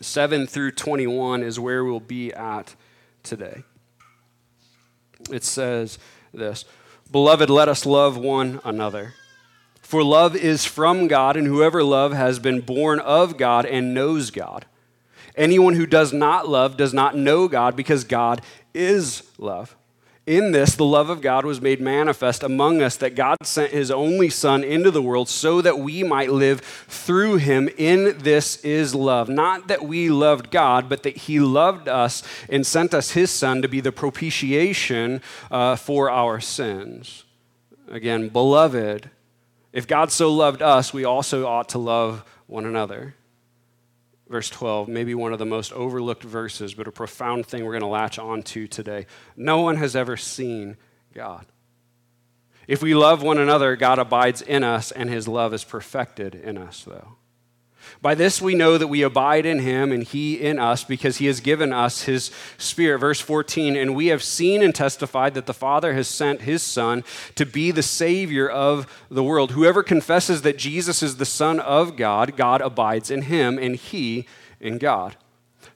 7 0.00 0.46
through 0.46 0.72
21 0.72 1.42
is 1.42 1.58
where 1.58 1.84
we'll 1.84 2.00
be 2.00 2.32
at 2.32 2.74
today. 3.22 3.64
It 5.32 5.42
says 5.42 5.98
this 6.32 6.64
beloved 7.10 7.50
let 7.50 7.68
us 7.68 7.84
love 7.84 8.16
one 8.16 8.60
another. 8.64 9.14
For 9.80 10.04
love 10.04 10.36
is 10.36 10.64
from 10.64 11.08
god 11.08 11.36
and 11.36 11.46
whoever 11.46 11.82
love 11.82 12.12
has 12.12 12.38
been 12.38 12.60
born 12.60 13.00
of 13.00 13.36
god 13.36 13.66
and 13.66 13.94
knows 13.94 14.30
god. 14.30 14.66
Anyone 15.36 15.74
who 15.74 15.86
does 15.86 16.12
not 16.12 16.48
love 16.48 16.76
does 16.76 16.94
not 16.94 17.16
know 17.16 17.46
god 17.46 17.76
because 17.76 18.04
god 18.04 18.40
is 18.76 19.22
love. 19.38 19.76
In 20.26 20.50
this, 20.50 20.74
the 20.74 20.84
love 20.84 21.08
of 21.08 21.20
God 21.20 21.44
was 21.44 21.60
made 21.60 21.80
manifest 21.80 22.42
among 22.42 22.82
us 22.82 22.96
that 22.96 23.14
God 23.14 23.36
sent 23.44 23.70
his 23.70 23.92
only 23.92 24.28
Son 24.28 24.64
into 24.64 24.90
the 24.90 25.00
world 25.00 25.28
so 25.28 25.62
that 25.62 25.78
we 25.78 26.02
might 26.02 26.32
live 26.32 26.60
through 26.60 27.36
him. 27.36 27.68
In 27.78 28.18
this 28.18 28.56
is 28.64 28.92
love. 28.92 29.28
Not 29.28 29.68
that 29.68 29.84
we 29.84 30.10
loved 30.10 30.50
God, 30.50 30.88
but 30.88 31.04
that 31.04 31.16
he 31.16 31.38
loved 31.38 31.88
us 31.88 32.24
and 32.48 32.66
sent 32.66 32.92
us 32.92 33.12
his 33.12 33.30
Son 33.30 33.62
to 33.62 33.68
be 33.68 33.80
the 33.80 33.92
propitiation 33.92 35.22
uh, 35.48 35.76
for 35.76 36.10
our 36.10 36.40
sins. 36.40 37.22
Again, 37.88 38.28
beloved, 38.28 39.08
if 39.72 39.86
God 39.86 40.10
so 40.10 40.32
loved 40.32 40.60
us, 40.60 40.92
we 40.92 41.04
also 41.04 41.46
ought 41.46 41.68
to 41.68 41.78
love 41.78 42.24
one 42.48 42.66
another 42.66 43.14
verse 44.28 44.50
12, 44.50 44.88
maybe 44.88 45.14
one 45.14 45.32
of 45.32 45.38
the 45.38 45.46
most 45.46 45.72
overlooked 45.72 46.22
verses, 46.22 46.74
but 46.74 46.88
a 46.88 46.92
profound 46.92 47.46
thing 47.46 47.64
we're 47.64 47.72
going 47.72 47.80
to 47.82 47.86
latch 47.86 48.18
on 48.18 48.42
to 48.42 48.66
today. 48.66 49.06
No 49.36 49.60
one 49.60 49.76
has 49.76 49.94
ever 49.94 50.16
seen 50.16 50.76
God. 51.14 51.46
If 52.66 52.82
we 52.82 52.94
love 52.94 53.22
one 53.22 53.38
another, 53.38 53.76
God 53.76 53.98
abides 53.98 54.42
in 54.42 54.64
us, 54.64 54.90
and 54.90 55.08
his 55.08 55.28
love 55.28 55.54
is 55.54 55.62
perfected 55.62 56.34
in 56.34 56.58
us, 56.58 56.82
though. 56.84 57.16
By 58.02 58.14
this 58.14 58.40
we 58.40 58.54
know 58.54 58.78
that 58.78 58.88
we 58.88 59.02
abide 59.02 59.46
in 59.46 59.60
him 59.60 59.92
and 59.92 60.02
he 60.02 60.34
in 60.34 60.58
us 60.58 60.84
because 60.84 61.18
he 61.18 61.26
has 61.26 61.40
given 61.40 61.72
us 61.72 62.02
his 62.02 62.30
spirit. 62.58 62.98
Verse 62.98 63.20
14, 63.20 63.76
and 63.76 63.94
we 63.94 64.06
have 64.08 64.22
seen 64.22 64.62
and 64.62 64.74
testified 64.74 65.34
that 65.34 65.46
the 65.46 65.54
Father 65.54 65.94
has 65.94 66.08
sent 66.08 66.42
his 66.42 66.62
Son 66.62 67.04
to 67.34 67.44
be 67.46 67.70
the 67.70 67.82
Savior 67.82 68.48
of 68.48 68.86
the 69.10 69.24
world. 69.24 69.52
Whoever 69.52 69.82
confesses 69.82 70.42
that 70.42 70.58
Jesus 70.58 71.02
is 71.02 71.16
the 71.16 71.24
Son 71.24 71.60
of 71.60 71.96
God, 71.96 72.36
God 72.36 72.60
abides 72.60 73.10
in 73.10 73.22
him 73.22 73.58
and 73.58 73.76
he 73.76 74.26
in 74.60 74.78
God. 74.78 75.16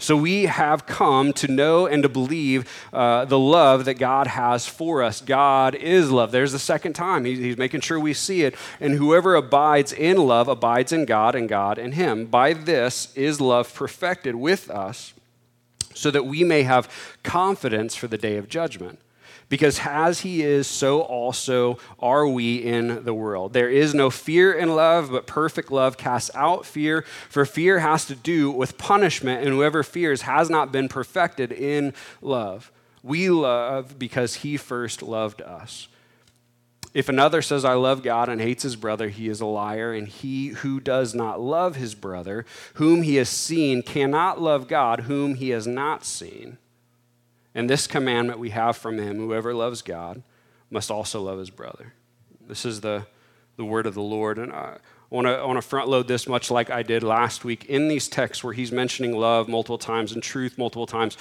So 0.00 0.17
we 0.17 0.47
have 0.47 0.87
come 0.87 1.32
to 1.35 1.47
know 1.47 1.87
and 1.87 2.02
to 2.02 2.08
believe 2.08 2.69
uh, 2.93 3.26
the 3.26 3.38
love 3.38 3.85
that 3.85 3.94
God 3.94 4.26
has 4.26 4.67
for 4.67 5.02
us. 5.02 5.20
God 5.20 5.75
is 5.75 6.11
love. 6.11 6.32
There's 6.32 6.52
the 6.52 6.58
second 6.58 6.94
time. 6.94 7.26
He's, 7.26 7.38
he's 7.38 7.58
making 7.58 7.82
sure 7.82 8.00
we 8.00 8.14
see 8.14 8.43
it. 8.43 8.55
And 8.81 8.94
whoever 8.94 9.35
abides 9.35 9.93
in 9.93 10.17
love 10.17 10.49
abides 10.49 10.91
in 10.91 11.05
God 11.05 11.35
and 11.35 11.49
God 11.49 11.79
in 11.79 11.93
him. 11.93 12.25
By 12.25 12.55
this 12.55 13.14
is 13.14 13.43
love 13.43 13.73
perfected 13.75 14.35
with 14.35 14.70
us 14.70 15.12
so 15.94 16.11
that 16.11 16.25
we 16.25 16.44
may 16.44 16.62
have 16.62 16.91
confidence 17.23 17.94
for 17.94 18.06
the 18.06 18.19
day 18.19 18.38
of 18.38 18.49
judgment 18.49 19.00
because 19.50 19.81
as 19.85 20.20
he 20.20 20.43
is, 20.43 20.67
so 20.67 21.02
also 21.02 21.76
are 21.99 22.26
we 22.26 22.56
in 22.56 23.05
the 23.05 23.12
world. 23.12 23.52
There 23.52 23.69
is 23.69 23.93
no 23.93 24.08
fear 24.08 24.55
in 24.55 24.75
love, 24.75 25.11
but 25.11 25.26
perfect 25.26 25.70
love 25.70 25.99
casts 25.99 26.30
out 26.35 26.64
fear, 26.64 27.02
for 27.28 27.45
fear 27.45 27.80
has 27.80 28.07
to 28.07 28.14
do 28.14 28.50
with 28.50 28.78
punishment, 28.78 29.45
and 29.45 29.50
whoever 29.50 29.83
fears 29.83 30.23
has 30.23 30.49
not 30.49 30.73
been 30.73 30.88
perfected 30.88 31.52
in 31.52 31.92
love. 32.23 32.73
We 33.02 33.28
love 33.28 33.99
because 33.99 34.37
he 34.37 34.57
first 34.57 35.02
loved 35.02 35.42
us. 35.42 35.88
If 36.92 37.09
another 37.09 37.40
says, 37.40 37.64
I 37.64 37.75
love 37.75 38.02
God 38.02 38.28
and 38.28 38.40
hates 38.40 38.62
his 38.62 38.76
brother, 38.76 39.09
he 39.09 39.28
is 39.28 39.40
a 39.40 39.47
liar. 39.47 39.92
And 39.92 40.09
he 40.09 40.49
who 40.49 40.80
does 40.80 41.14
not 41.14 41.40
love 41.40 41.76
his 41.76 41.95
brother, 41.95 42.45
whom 42.75 43.02
he 43.02 43.16
has 43.16 43.28
seen, 43.28 43.83
cannot 43.83 44.40
love 44.40 44.66
God, 44.66 45.00
whom 45.00 45.37
he 45.37 45.50
has 45.50 45.66
not 45.66 46.04
seen. 46.04 46.59
And 47.54 47.69
this 47.69 47.87
commandment 47.87 48.38
we 48.38 48.50
have 48.50 48.76
from 48.76 48.99
him 48.99 49.16
whoever 49.16 49.52
loves 49.54 49.83
God 49.83 50.23
must 50.71 50.90
also 50.90 51.23
love 51.23 51.38
his 51.38 51.50
brother. 51.50 51.95
This 52.47 52.64
is 52.64 52.80
the, 52.80 53.07
the 53.57 53.64
word 53.64 53.87
of 53.87 53.95
the 53.95 54.02
Lord. 54.02 54.38
And 54.38 54.52
I 54.52 54.78
want 55.11 55.26
to 55.26 55.45
want 55.45 55.57
to 55.57 55.62
front 55.62 55.88
load 55.88 56.07
this 56.09 56.28
much 56.28 56.50
like 56.50 56.71
I 56.71 56.83
did 56.83 57.02
last 57.02 57.45
week 57.45 57.64
in 57.64 57.88
these 57.88 58.09
texts 58.09 58.45
where 58.45 58.52
he's 58.52 58.71
mentioning 58.71 59.16
love 59.16 59.49
multiple 59.49 59.78
times 59.78 60.12
and 60.12 60.23
truth 60.23 60.57
multiple 60.57 60.87
times. 60.87 61.16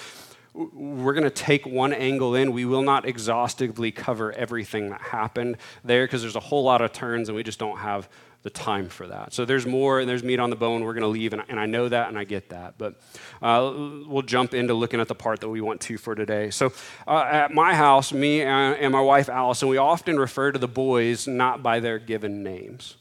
We're 0.53 1.13
going 1.13 1.23
to 1.23 1.29
take 1.29 1.65
one 1.65 1.93
angle 1.93 2.35
in. 2.35 2.51
We 2.51 2.65
will 2.65 2.81
not 2.81 3.07
exhaustively 3.07 3.91
cover 3.91 4.31
everything 4.33 4.89
that 4.89 5.01
happened 5.01 5.57
there 5.83 6.05
because 6.05 6.21
there's 6.21 6.35
a 6.35 6.41
whole 6.41 6.63
lot 6.63 6.81
of 6.81 6.91
turns 6.91 7.29
and 7.29 7.35
we 7.35 7.43
just 7.43 7.59
don't 7.59 7.77
have 7.77 8.09
the 8.41 8.49
time 8.49 8.87
for 8.87 9.07
that. 9.07 9.33
So 9.33 9.43
there's 9.43 9.65
more 9.65 9.99
and 9.99 10.09
there's 10.09 10.23
meat 10.23 10.39
on 10.39 10.49
the 10.49 10.55
bone. 10.55 10.83
We're 10.83 10.93
going 10.93 11.01
to 11.01 11.07
leave, 11.07 11.33
and, 11.33 11.43
and, 11.49 11.59
I 11.59 11.65
know 11.65 11.89
that 11.89 12.07
and 12.07 12.17
I 12.17 12.23
get 12.23 12.49
that. 12.49 12.77
But 12.77 12.95
uh, 13.41 13.73
we'll 14.07 14.21
jump 14.21 14.53
into 14.53 14.73
looking 14.73 15.01
at 15.01 15.09
the 15.09 15.15
part 15.15 15.41
that 15.41 15.49
we 15.49 15.59
want 15.59 15.81
to 15.81 15.97
for 15.97 16.15
today. 16.15 16.49
So 16.49 16.71
uh, 17.05 17.27
at 17.29 17.53
my 17.53 17.73
house, 17.73 18.13
me 18.13 18.41
and 18.41 18.93
my 18.93 19.01
wife 19.01 19.27
Allison, 19.27 19.67
we 19.67 19.77
often 19.77 20.17
refer 20.17 20.51
to 20.53 20.59
the 20.59 20.69
boys 20.69 21.27
not 21.27 21.61
by 21.61 21.81
their 21.81 21.99
given 21.99 22.41
names. 22.43 22.95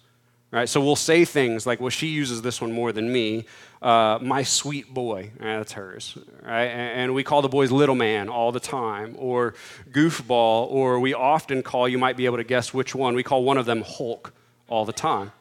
Right? 0.51 0.69
So 0.69 0.81
we'll 0.81 0.97
say 0.97 1.27
things 1.27 1.67
like, 1.67 1.79
well, 1.79 1.91
she 1.91 2.07
uses 2.07 2.41
this 2.41 2.61
one 2.61 2.73
more 2.73 2.91
than 2.91 3.13
me. 3.13 3.45
Uh, 3.83 4.19
my 4.21 4.43
sweet 4.43 4.93
boy, 4.93 5.31
that's 5.39 5.73
hers. 5.73 6.17
Right? 6.43 6.65
And 6.65 7.15
we 7.15 7.23
call 7.23 7.43
the 7.43 7.51
boys 7.51 7.71
little 7.71 7.95
man 7.95 8.29
all 8.31 8.51
the 8.51 8.59
time, 8.59 9.15
or 9.19 9.55
goofball, 9.91 10.69
or 10.71 10.99
we 10.99 11.13
often 11.15 11.63
call, 11.63 11.87
you 11.87 11.99
might 11.99 12.17
be 12.17 12.25
able 12.25 12.39
to 12.39 12.45
guess 12.45 12.73
which 12.75 12.95
one, 12.95 13.15
we 13.15 13.23
call 13.23 13.45
one 13.45 13.59
of 13.59 13.67
them 13.67 13.83
Hulk 13.83 14.33
all 14.69 14.85
the 14.85 14.93
time. 14.93 15.33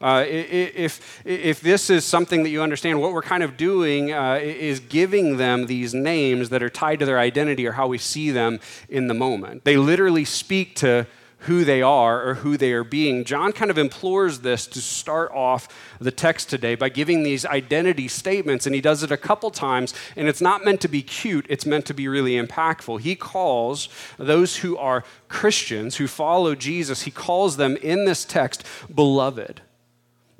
Uh, 0.00 0.24
if, 0.26 1.20
if 1.26 1.60
this 1.60 1.90
is 1.90 2.06
something 2.06 2.42
that 2.42 2.48
you 2.48 2.62
understand, 2.62 2.98
what 3.00 3.12
we're 3.12 3.20
kind 3.20 3.42
of 3.42 3.58
doing 3.58 4.12
uh, 4.12 4.38
is 4.40 4.80
giving 4.80 5.36
them 5.36 5.66
these 5.66 5.92
names 5.92 6.48
that 6.48 6.62
are 6.62 6.70
tied 6.70 6.98
to 6.98 7.04
their 7.04 7.18
identity 7.18 7.66
or 7.66 7.72
how 7.72 7.86
we 7.86 7.98
see 7.98 8.30
them 8.30 8.60
in 8.88 9.08
the 9.08 9.14
moment. 9.14 9.62
They 9.64 9.76
literally 9.76 10.24
speak 10.24 10.74
to 10.76 11.06
who 11.40 11.64
they 11.64 11.80
are 11.82 12.26
or 12.26 12.34
who 12.34 12.56
they 12.56 12.72
are 12.72 12.84
being. 12.84 13.24
John 13.24 13.52
kind 13.52 13.70
of 13.70 13.78
implores 13.78 14.40
this 14.40 14.66
to 14.68 14.80
start 14.80 15.30
off 15.32 15.68
the 16.00 16.10
text 16.10 16.50
today 16.50 16.74
by 16.74 16.88
giving 16.88 17.22
these 17.22 17.46
identity 17.46 18.08
statements, 18.08 18.66
and 18.66 18.74
he 18.74 18.80
does 18.80 19.02
it 19.02 19.10
a 19.10 19.16
couple 19.16 19.50
times, 19.50 19.94
and 20.16 20.28
it's 20.28 20.40
not 20.40 20.64
meant 20.64 20.80
to 20.82 20.88
be 20.88 21.02
cute, 21.02 21.46
it's 21.48 21.66
meant 21.66 21.86
to 21.86 21.94
be 21.94 22.08
really 22.08 22.32
impactful. 22.32 23.00
He 23.00 23.16
calls 23.16 23.88
those 24.18 24.58
who 24.58 24.76
are 24.76 25.04
Christians, 25.28 25.96
who 25.96 26.06
follow 26.06 26.54
Jesus, 26.54 27.02
he 27.02 27.10
calls 27.10 27.56
them 27.56 27.76
in 27.76 28.04
this 28.04 28.24
text 28.24 28.64
beloved. 28.94 29.62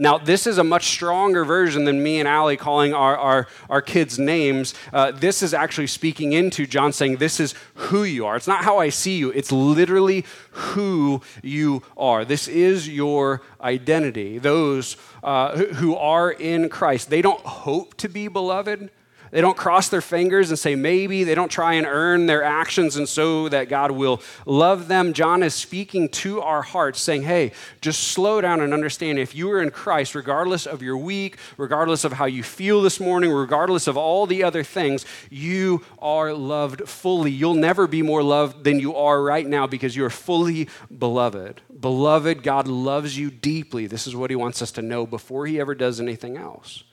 Now, 0.00 0.16
this 0.16 0.46
is 0.46 0.56
a 0.56 0.64
much 0.64 0.86
stronger 0.86 1.44
version 1.44 1.84
than 1.84 2.02
me 2.02 2.20
and 2.20 2.26
Allie 2.26 2.56
calling 2.56 2.94
our, 2.94 3.18
our, 3.18 3.46
our 3.68 3.82
kids 3.82 4.18
names. 4.18 4.72
Uh, 4.94 5.10
this 5.10 5.42
is 5.42 5.52
actually 5.52 5.88
speaking 5.88 6.32
into 6.32 6.66
John 6.66 6.94
saying, 6.94 7.18
This 7.18 7.38
is 7.38 7.54
who 7.74 8.04
you 8.04 8.24
are. 8.24 8.34
It's 8.34 8.46
not 8.46 8.64
how 8.64 8.78
I 8.78 8.88
see 8.88 9.18
you, 9.18 9.30
it's 9.32 9.52
literally 9.52 10.24
who 10.52 11.20
you 11.42 11.82
are. 11.98 12.24
This 12.24 12.48
is 12.48 12.88
your 12.88 13.42
identity. 13.60 14.38
Those 14.38 14.96
uh, 15.22 15.58
who 15.58 15.94
are 15.96 16.30
in 16.30 16.70
Christ, 16.70 17.10
they 17.10 17.20
don't 17.20 17.44
hope 17.44 17.94
to 17.98 18.08
be 18.08 18.26
beloved. 18.26 18.90
They 19.30 19.40
don't 19.40 19.56
cross 19.56 19.88
their 19.88 20.00
fingers 20.00 20.50
and 20.50 20.58
say 20.58 20.74
maybe. 20.74 21.24
They 21.24 21.34
don't 21.34 21.50
try 21.50 21.74
and 21.74 21.86
earn 21.86 22.26
their 22.26 22.42
actions 22.42 22.96
and 22.96 23.08
so 23.08 23.48
that 23.48 23.68
God 23.68 23.92
will 23.92 24.20
love 24.46 24.88
them. 24.88 25.12
John 25.12 25.42
is 25.42 25.54
speaking 25.54 26.08
to 26.08 26.40
our 26.40 26.62
hearts, 26.62 27.00
saying, 27.00 27.22
hey, 27.22 27.52
just 27.80 28.08
slow 28.08 28.40
down 28.40 28.60
and 28.60 28.74
understand 28.74 29.18
if 29.18 29.34
you 29.34 29.50
are 29.50 29.62
in 29.62 29.70
Christ, 29.70 30.14
regardless 30.14 30.66
of 30.66 30.82
your 30.82 30.96
week, 30.96 31.38
regardless 31.56 32.04
of 32.04 32.14
how 32.14 32.24
you 32.24 32.42
feel 32.42 32.82
this 32.82 32.98
morning, 32.98 33.30
regardless 33.30 33.86
of 33.86 33.96
all 33.96 34.26
the 34.26 34.42
other 34.42 34.64
things, 34.64 35.04
you 35.30 35.84
are 35.98 36.32
loved 36.32 36.88
fully. 36.88 37.30
You'll 37.30 37.54
never 37.54 37.86
be 37.86 38.02
more 38.02 38.22
loved 38.22 38.64
than 38.64 38.80
you 38.80 38.96
are 38.96 39.22
right 39.22 39.46
now 39.46 39.66
because 39.66 39.94
you 39.94 40.04
are 40.04 40.10
fully 40.10 40.68
beloved. 40.96 41.60
Beloved, 41.78 42.42
God 42.42 42.66
loves 42.66 43.16
you 43.16 43.30
deeply. 43.30 43.86
This 43.86 44.06
is 44.06 44.16
what 44.16 44.30
he 44.30 44.36
wants 44.36 44.60
us 44.60 44.72
to 44.72 44.82
know 44.82 45.06
before 45.06 45.46
he 45.46 45.60
ever 45.60 45.74
does 45.74 46.00
anything 46.00 46.36
else. 46.36 46.84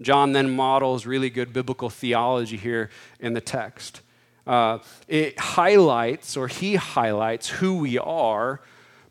John 0.00 0.32
then 0.32 0.54
models 0.54 1.06
really 1.06 1.30
good 1.30 1.52
biblical 1.52 1.90
theology 1.90 2.56
here 2.56 2.90
in 3.18 3.34
the 3.34 3.40
text. 3.40 4.00
Uh, 4.46 4.78
it 5.08 5.38
highlights, 5.38 6.36
or 6.36 6.48
he 6.48 6.76
highlights, 6.76 7.48
who 7.48 7.78
we 7.78 7.98
are 7.98 8.60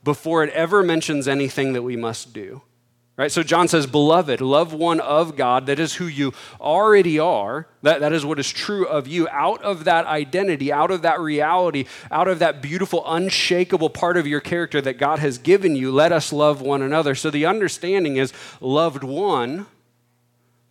before 0.04 0.44
it 0.44 0.50
ever 0.54 0.82
mentions 0.82 1.28
anything 1.28 1.74
that 1.74 1.84
we 1.84 1.96
must 1.96 2.34
do. 2.34 2.62
Right? 3.18 3.32
So 3.32 3.42
John 3.42 3.68
says, 3.68 3.88
Beloved, 3.88 4.42
love 4.42 4.74
one 4.74 5.00
of 5.00 5.36
God. 5.36 5.66
That 5.66 5.80
is 5.80 5.96
who 5.96 6.06
you 6.06 6.34
already 6.62 7.18
are. 7.18 7.68
That, 7.82 8.00
that 8.00 8.14
is 8.14 8.24
what 8.24 8.38
is 8.38 8.50
true 8.50 8.88
of 8.88 9.08
you. 9.08 9.28
Out 9.30 9.62
of 9.64 9.86
that 9.86 10.06
identity, 10.06 10.72
out 10.72 10.92
of 10.92 11.02
that 11.02 11.20
reality, 11.20 11.86
out 12.12 12.28
of 12.28 12.38
that 12.40 12.62
beautiful, 12.62 13.04
unshakable 13.08 13.90
part 13.90 14.18
of 14.18 14.28
your 14.28 14.40
character 14.40 14.82
that 14.82 15.00
God 15.00 15.18
has 15.18 15.40
given 15.40 15.76
you, 15.76 15.92
let 15.92 16.12
us 16.12 16.32
love 16.32 16.62
one 16.62 16.84
another. 16.84 17.16
So 17.16 17.32
the 17.32 17.48
understanding 17.48 18.18
is 18.18 18.34
loved 18.62 19.04
one 19.04 19.66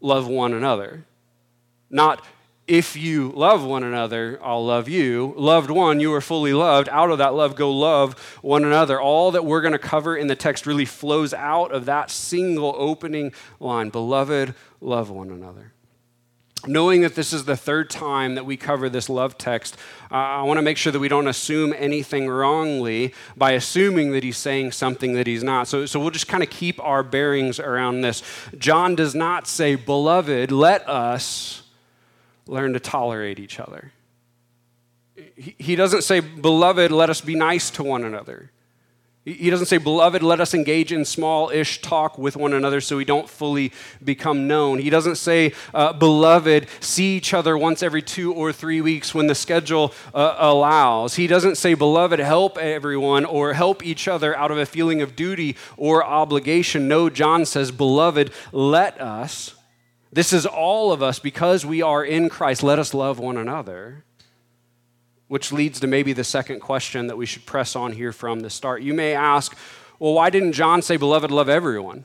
love 0.01 0.27
one 0.27 0.53
another. 0.53 1.05
Not 1.91 2.25
if 2.67 2.97
you 2.97 3.31
love 3.31 3.65
one 3.65 3.85
another, 3.85 4.41
I'll 4.43 4.65
love 4.65 4.89
you. 4.89 5.35
Loved 5.37 5.71
one, 5.71 6.01
you 6.01 6.13
are 6.15 6.21
fully 6.21 6.53
loved. 6.53 6.89
Out 6.89 7.11
of 7.11 7.19
that 7.19 7.33
love, 7.35 7.55
go 7.55 7.71
love 7.71 8.19
one 8.43 8.65
another. 8.65 9.01
All 9.01 9.31
that 9.31 9.45
we're 9.45 9.61
going 9.61 9.73
to 9.73 9.79
cover 9.79 10.17
in 10.17 10.27
the 10.27 10.35
text 10.35 10.67
really 10.67 10.85
flows 10.85 11.33
out 11.33 11.71
of 11.71 11.85
that 11.85 12.11
single 12.11 12.75
opening 12.77 13.33
line 13.61 13.91
Beloved, 13.91 14.55
love 14.81 15.11
one 15.11 15.31
another. 15.31 15.73
Knowing 16.67 17.03
that 17.03 17.15
this 17.15 17.33
is 17.33 17.45
the 17.45 17.57
third 17.57 17.89
time 17.89 18.35
that 18.35 18.45
we 18.45 18.57
cover 18.57 18.89
this 18.89 19.09
love 19.09 19.39
text, 19.39 19.77
uh, 20.11 20.15
I 20.15 20.43
want 20.43 20.59
to 20.59 20.63
make 20.63 20.77
sure 20.77 20.93
that 20.93 20.99
we 20.99 21.09
don't 21.09 21.29
assume 21.29 21.75
anything 21.77 22.29
wrongly 22.29 23.15
by 23.37 23.53
assuming 23.53 24.13
that 24.13 24.25
he's 24.25 24.37
saying 24.37 24.73
something 24.73 25.15
that 25.15 25.27
he's 25.27 25.43
not. 25.43 25.69
So, 25.69 25.87
so 25.87 26.01
we'll 26.01 26.11
just 26.11 26.29
kind 26.29 26.43
of 26.43 26.51
keep 26.51 26.83
our 26.83 27.03
bearings 27.03 27.61
around 27.61 28.01
this. 28.01 28.23
John 28.59 28.95
does 28.95 29.15
not 29.15 29.47
say, 29.47 29.75
Beloved, 29.77 30.51
let 30.51 30.89
us 30.89 31.63
learn 32.47 32.73
to 32.73 32.81
tolerate 32.81 33.39
each 33.39 33.61
other. 33.61 33.93
He, 35.37 35.55
he 35.59 35.77
doesn't 35.77 36.03
say, 36.03 36.21
Beloved, 36.21 36.91
let 36.91 37.11
us 37.11 37.21
be 37.21 37.35
nice 37.35 37.71
to 37.71 37.83
one 37.83 38.05
another. 38.05 38.51
He 39.27 39.51
doesn't 39.51 39.67
say, 39.67 39.79
Beloved, 39.79 40.23
let 40.23 40.41
us 40.41 40.55
engage 40.55 40.93
in 40.93 41.05
small 41.05 41.51
ish 41.51 41.83
talk 41.83 42.17
with 42.17 42.37
one 42.37 42.53
another 42.53 42.81
so 42.81 42.97
we 42.97 43.05
don't 43.05 43.29
fully 43.29 43.73
become 44.05 44.47
known. 44.47 44.79
He 44.79 44.89
doesn't 44.89 45.17
say, 45.17 45.53
uh, 45.75 45.93
Beloved, 45.95 46.69
see 46.79 47.17
each 47.17 47.35
other 47.35 47.59
once 47.59 47.83
every 47.83 48.03
two 48.03 48.33
or 48.33 48.53
three 48.53 48.81
weeks 48.81 49.17
when 49.17 49.27
the 49.27 49.35
schedule 49.35 49.93
uh, 50.15 50.37
allows. 50.39 51.17
He 51.17 51.27
doesn't 51.27 51.57
say, 51.57 51.75
Beloved, 51.75 52.21
help 52.21 52.57
everyone 52.57 53.25
or 53.25 53.55
help 53.55 53.85
each 53.85 54.07
other 54.07 54.37
out 54.39 54.53
of 54.53 54.59
a 54.59 54.67
feeling 54.67 55.03
of 55.03 55.17
duty 55.17 55.57
or 55.77 56.05
obligation. 56.05 56.87
No, 56.87 57.11
John 57.11 57.45
says, 57.47 57.73
Beloved, 57.73 58.31
let 58.53 59.01
us. 59.01 59.57
This 60.13 60.33
is 60.33 60.47
all 60.47 60.93
of 60.93 61.03
us 61.03 61.19
because 61.19 61.67
we 61.67 61.83
are 61.83 62.05
in 62.05 62.29
Christ. 62.29 62.63
Let 62.63 62.79
us 62.79 62.95
love 62.95 63.19
one 63.19 63.37
another 63.37 64.06
which 65.29 65.53
leads 65.53 65.81
to 65.81 65.87
maybe 65.87 66.13
the 66.13 66.25
second 66.25 66.61
question 66.61 67.07
that 67.09 67.17
we 67.17 67.27
should 67.27 67.47
press 67.47 67.75
on 67.75 67.93
here 67.93 68.13
from 68.13 68.41
the 68.41 68.51
start. 68.51 68.83
You 68.83 68.95
may 68.95 69.15
ask, 69.15 69.57
well, 69.99 70.15
why 70.15 70.31
didn't 70.31 70.53
John 70.53 70.83
say, 70.83 70.97
Beloved, 70.97 71.31
love 71.31 71.49
everyone? 71.49 72.05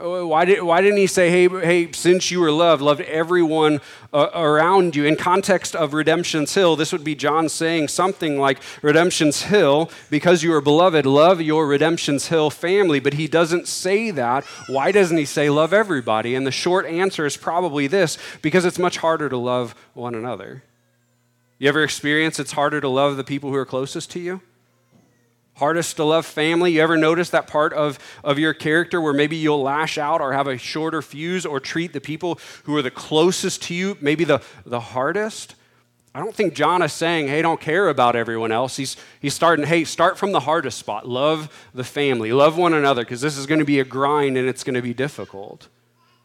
Why, 0.00 0.44
did, 0.44 0.62
why 0.62 0.80
didn't 0.80 0.96
he 0.96 1.06
say, 1.06 1.30
hey, 1.30 1.48
hey, 1.48 1.92
since 1.92 2.30
you 2.30 2.40
were 2.40 2.50
loved, 2.50 2.82
loved 2.82 3.02
everyone 3.02 3.80
uh, 4.12 4.28
around 4.34 4.96
you? 4.96 5.04
In 5.04 5.14
context 5.14 5.76
of 5.76 5.94
Redemption's 5.94 6.52
Hill, 6.52 6.74
this 6.74 6.90
would 6.90 7.04
be 7.04 7.14
John 7.14 7.48
saying 7.48 7.88
something 7.88 8.38
like, 8.38 8.58
Redemption's 8.82 9.42
Hill, 9.42 9.90
because 10.10 10.42
you 10.42 10.52
are 10.52 10.60
beloved, 10.60 11.06
love 11.06 11.40
your 11.40 11.66
Redemption's 11.66 12.26
Hill 12.26 12.50
family. 12.50 12.98
But 12.98 13.14
he 13.14 13.28
doesn't 13.28 13.68
say 13.68 14.10
that. 14.10 14.44
Why 14.68 14.90
doesn't 14.90 15.16
he 15.16 15.26
say, 15.26 15.48
love 15.48 15.72
everybody? 15.72 16.34
And 16.34 16.44
the 16.44 16.50
short 16.50 16.86
answer 16.86 17.24
is 17.24 17.36
probably 17.36 17.86
this 17.86 18.18
because 18.42 18.64
it's 18.64 18.78
much 18.78 18.96
harder 18.96 19.28
to 19.28 19.36
love 19.36 19.76
one 19.92 20.16
another. 20.16 20.64
You 21.58 21.68
ever 21.68 21.84
experience 21.84 22.38
it's 22.38 22.52
harder 22.52 22.80
to 22.80 22.88
love 22.88 23.16
the 23.16 23.24
people 23.24 23.50
who 23.50 23.56
are 23.56 23.64
closest 23.64 24.10
to 24.12 24.20
you? 24.20 24.40
Hardest 25.56 25.96
to 25.96 26.04
love 26.04 26.26
family. 26.26 26.72
You 26.72 26.80
ever 26.80 26.96
notice 26.96 27.30
that 27.30 27.46
part 27.46 27.72
of, 27.72 27.98
of 28.24 28.40
your 28.40 28.52
character 28.52 29.00
where 29.00 29.12
maybe 29.12 29.36
you'll 29.36 29.62
lash 29.62 29.98
out 29.98 30.20
or 30.20 30.32
have 30.32 30.48
a 30.48 30.58
shorter 30.58 31.00
fuse 31.00 31.46
or 31.46 31.60
treat 31.60 31.92
the 31.92 32.00
people 32.00 32.40
who 32.64 32.76
are 32.76 32.82
the 32.82 32.90
closest 32.90 33.62
to 33.64 33.74
you 33.74 33.96
maybe 34.00 34.24
the, 34.24 34.42
the 34.66 34.80
hardest? 34.80 35.54
I 36.12 36.20
don't 36.20 36.34
think 36.34 36.54
John 36.54 36.82
is 36.82 36.92
saying, 36.92 37.28
hey, 37.28 37.42
don't 37.42 37.60
care 37.60 37.88
about 37.88 38.14
everyone 38.14 38.52
else. 38.52 38.76
He's, 38.76 38.96
he's 39.20 39.34
starting, 39.34 39.66
hey, 39.66 39.84
start 39.84 40.18
from 40.18 40.32
the 40.32 40.40
hardest 40.40 40.78
spot. 40.78 41.08
Love 41.08 41.68
the 41.72 41.84
family, 41.84 42.32
love 42.32 42.56
one 42.56 42.74
another, 42.74 43.02
because 43.02 43.20
this 43.20 43.36
is 43.36 43.46
going 43.46 43.58
to 43.58 43.64
be 43.64 43.80
a 43.80 43.84
grind 43.84 44.36
and 44.36 44.48
it's 44.48 44.62
going 44.64 44.74
to 44.74 44.82
be 44.82 44.94
difficult. 44.94 45.68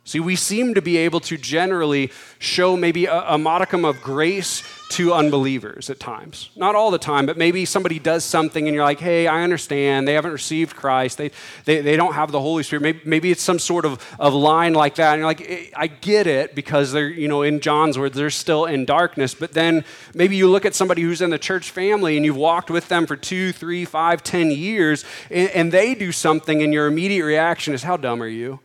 See, 0.05 0.19
we 0.19 0.35
seem 0.35 0.73
to 0.73 0.81
be 0.81 0.97
able 0.97 1.19
to 1.19 1.37
generally 1.37 2.11
show 2.39 2.75
maybe 2.75 3.05
a, 3.05 3.21
a, 3.27 3.37
modicum 3.37 3.85
of 3.85 4.01
grace 4.01 4.63
to 4.93 5.13
unbelievers 5.13 5.91
at 5.91 5.99
times. 5.99 6.49
Not 6.55 6.73
all 6.73 6.89
the 6.89 6.97
time, 6.97 7.27
but 7.27 7.37
maybe 7.37 7.63
somebody 7.63 7.99
does 7.99 8.25
something 8.25 8.67
and 8.67 8.73
you're 8.73 8.83
like, 8.83 8.99
hey, 8.99 9.27
I 9.27 9.43
understand. 9.43 10.07
They 10.07 10.13
haven't 10.13 10.31
received 10.31 10.75
Christ. 10.75 11.19
They, 11.19 11.29
they, 11.65 11.81
they 11.81 11.95
don't 11.95 12.13
have 12.13 12.31
the 12.31 12.39
Holy 12.39 12.63
Spirit. 12.63 12.81
Maybe, 12.81 13.01
maybe 13.05 13.29
it's 13.29 13.43
some 13.43 13.59
sort 13.59 13.85
of, 13.85 14.03
of 14.17 14.33
line 14.33 14.73
like 14.73 14.95
that. 14.95 15.13
And 15.13 15.19
you're 15.19 15.27
like, 15.27 15.73
I 15.75 15.85
get 15.85 16.25
it 16.25 16.55
because 16.55 16.91
they're, 16.91 17.07
you 17.09 17.27
know, 17.27 17.43
in 17.43 17.59
John's 17.59 17.99
words, 17.99 18.15
they're 18.15 18.31
still 18.31 18.65
in 18.65 18.85
darkness. 18.85 19.35
But 19.35 19.51
then 19.51 19.85
maybe 20.15 20.35
you 20.35 20.49
look 20.49 20.65
at 20.65 20.73
somebody 20.73 21.03
who's 21.03 21.21
in 21.21 21.29
the 21.29 21.37
church 21.37 21.69
family 21.69 22.17
and 22.17 22.25
you've 22.25 22.35
walked 22.35 22.71
with 22.71 22.87
them 22.87 23.05
for 23.05 23.15
two, 23.15 23.51
three, 23.51 23.85
five, 23.85 24.23
ten 24.23 24.49
years, 24.49 25.05
and, 25.29 25.49
and 25.51 25.71
they 25.71 25.93
do 25.93 26.11
something 26.11 26.63
and 26.63 26.73
your 26.73 26.87
immediate 26.87 27.25
reaction 27.25 27.75
is, 27.75 27.83
how 27.83 27.95
dumb 27.95 28.23
are 28.23 28.27
you? 28.27 28.59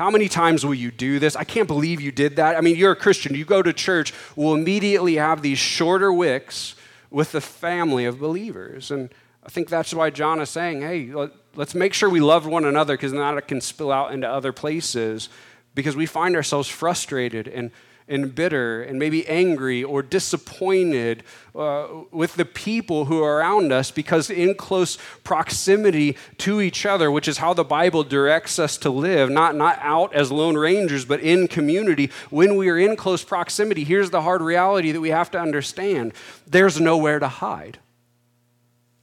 How 0.00 0.10
many 0.10 0.30
times 0.30 0.64
will 0.64 0.72
you 0.72 0.90
do 0.90 1.18
this? 1.18 1.36
I 1.36 1.44
can't 1.44 1.68
believe 1.68 2.00
you 2.00 2.10
did 2.10 2.36
that. 2.36 2.56
I 2.56 2.62
mean, 2.62 2.74
you're 2.74 2.92
a 2.92 2.96
Christian. 2.96 3.34
You 3.34 3.44
go 3.44 3.60
to 3.60 3.70
church, 3.70 4.14
we'll 4.34 4.54
immediately 4.54 5.16
have 5.16 5.42
these 5.42 5.58
shorter 5.58 6.10
wicks 6.10 6.74
with 7.10 7.32
the 7.32 7.40
family 7.42 8.06
of 8.06 8.18
believers. 8.18 8.90
And 8.90 9.10
I 9.44 9.50
think 9.50 9.68
that's 9.68 9.92
why 9.92 10.08
John 10.08 10.40
is 10.40 10.48
saying, 10.48 10.80
hey, 10.80 11.12
let's 11.54 11.74
make 11.74 11.92
sure 11.92 12.08
we 12.08 12.20
love 12.20 12.46
one 12.46 12.64
another 12.64 12.94
because 12.94 13.12
then 13.12 13.20
that 13.20 13.46
can 13.46 13.60
spill 13.60 13.92
out 13.92 14.14
into 14.14 14.26
other 14.26 14.54
places 14.54 15.28
because 15.74 15.96
we 15.96 16.06
find 16.06 16.34
ourselves 16.34 16.70
frustrated 16.70 17.46
and, 17.46 17.70
and 18.10 18.34
bitter 18.34 18.82
and 18.82 18.98
maybe 18.98 19.26
angry 19.28 19.82
or 19.82 20.02
disappointed 20.02 21.22
uh, 21.54 21.86
with 22.10 22.34
the 22.34 22.44
people 22.44 23.06
who 23.06 23.22
are 23.22 23.38
around 23.38 23.72
us 23.72 23.90
because 23.90 24.28
in 24.28 24.54
close 24.54 24.98
proximity 25.24 26.16
to 26.36 26.60
each 26.60 26.84
other, 26.84 27.10
which 27.10 27.28
is 27.28 27.38
how 27.38 27.54
the 27.54 27.64
Bible 27.64 28.02
directs 28.02 28.58
us 28.58 28.76
to 28.78 28.90
live, 28.90 29.30
not, 29.30 29.54
not 29.54 29.78
out 29.80 30.12
as 30.12 30.30
lone 30.32 30.56
rangers, 30.56 31.04
but 31.04 31.20
in 31.20 31.48
community, 31.48 32.10
when 32.28 32.56
we 32.56 32.68
are 32.68 32.78
in 32.78 32.96
close 32.96 33.24
proximity, 33.24 33.84
here's 33.84 34.10
the 34.10 34.22
hard 34.22 34.42
reality 34.42 34.92
that 34.92 35.00
we 35.00 35.10
have 35.10 35.30
to 35.30 35.40
understand. 35.40 36.12
There's 36.46 36.80
nowhere 36.80 37.20
to 37.20 37.28
hide. 37.28 37.78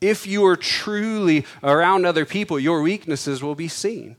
If 0.01 0.27
you 0.27 0.45
are 0.45 0.57
truly 0.57 1.45
around 1.63 2.05
other 2.05 2.25
people, 2.25 2.59
your 2.59 2.81
weaknesses 2.81 3.41
will 3.41 3.55
be 3.55 3.67
seen 3.67 4.17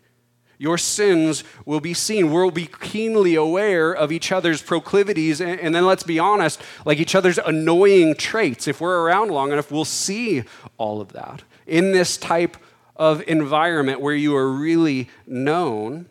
your 0.58 0.76
sins 0.76 1.44
will 1.64 1.80
be 1.80 1.94
seen. 1.94 2.32
We'll 2.32 2.50
be 2.50 2.66
keenly 2.66 3.36
aware 3.36 3.92
of 3.92 4.10
each 4.10 4.32
other's 4.32 4.60
proclivities, 4.60 5.40
and, 5.40 5.58
and, 5.60 5.74
then 5.74 5.86
let's 5.86 6.02
be 6.02 6.18
honest, 6.18 6.60
like 6.84 6.98
each 6.98 7.14
other's 7.14 7.38
annoying 7.38 8.16
traits. 8.16 8.66
If 8.66 8.80
we're 8.80 9.00
around 9.02 9.30
long 9.30 9.52
enough, 9.52 9.70
we'll 9.70 9.84
see 9.84 10.42
all 10.76 11.00
of 11.00 11.12
that. 11.12 11.42
In 11.66 11.92
this 11.92 12.16
type 12.16 12.56
of 12.96 13.22
environment 13.28 14.00
where 14.00 14.14
you 14.14 14.34
are 14.36 14.50
really 14.50 15.08
known, 15.26 16.06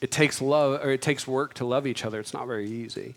it 0.00 0.10
takes 0.10 0.42
love 0.42 0.84
or 0.84 0.90
it 0.90 1.00
takes 1.00 1.28
work 1.28 1.54
to 1.54 1.64
love 1.64 1.86
each 1.86 2.04
other. 2.04 2.18
It's 2.18 2.34
not 2.34 2.48
very 2.48 2.68
easy. 2.68 3.14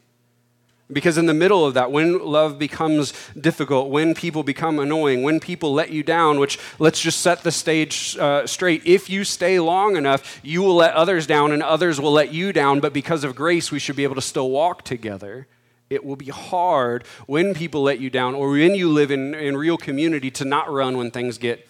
Because 0.92 1.18
in 1.18 1.26
the 1.26 1.34
middle 1.34 1.66
of 1.66 1.74
that, 1.74 1.92
when 1.92 2.20
love 2.20 2.60
becomes 2.60 3.12
difficult, 3.40 3.90
when 3.90 4.14
people 4.14 4.44
become 4.44 4.78
annoying, 4.78 5.24
when 5.24 5.40
people 5.40 5.74
let 5.74 5.90
you 5.90 6.04
down, 6.04 6.40
which 6.40 6.60
let's 6.78 7.02
just 7.02 7.22
set 7.22 7.42
the 7.42 7.52
stage 7.52 8.16
uh, 8.18 8.46
straight. 8.46 8.84
If 8.86 9.10
you 9.10 9.24
stay 9.24 9.60
long 9.60 9.98
enough, 9.98 10.40
you 10.44 10.62
will 10.62 10.76
let 10.76 10.94
others 10.94 11.26
down 11.26 11.52
and 11.52 11.64
others 11.64 12.00
will 12.00 12.12
let 12.12 12.32
you 12.32 12.54
down, 12.54 12.82
but 12.82 12.94
because 12.94 13.24
of 13.24 13.36
grace, 13.36 13.72
we 13.72 13.80
should 13.80 13.96
be 13.96 14.04
able 14.04 14.16
to 14.16 14.22
still 14.22 14.52
walk 14.52 14.84
together. 14.84 15.48
It 15.90 16.06
will 16.06 16.16
be 16.16 16.30
hard 16.30 17.06
when 17.26 17.56
people 17.56 17.82
let 17.82 18.00
you 18.00 18.12
down 18.12 18.36
or 18.36 18.52
when 18.52 18.76
you 18.76 18.90
live 18.90 19.10
in, 19.10 19.34
in 19.34 19.58
real 19.58 19.78
community 19.78 20.30
to 20.32 20.46
not 20.46 20.72
run 20.72 20.98
when 20.98 21.10
things 21.10 21.40
get 21.40 21.68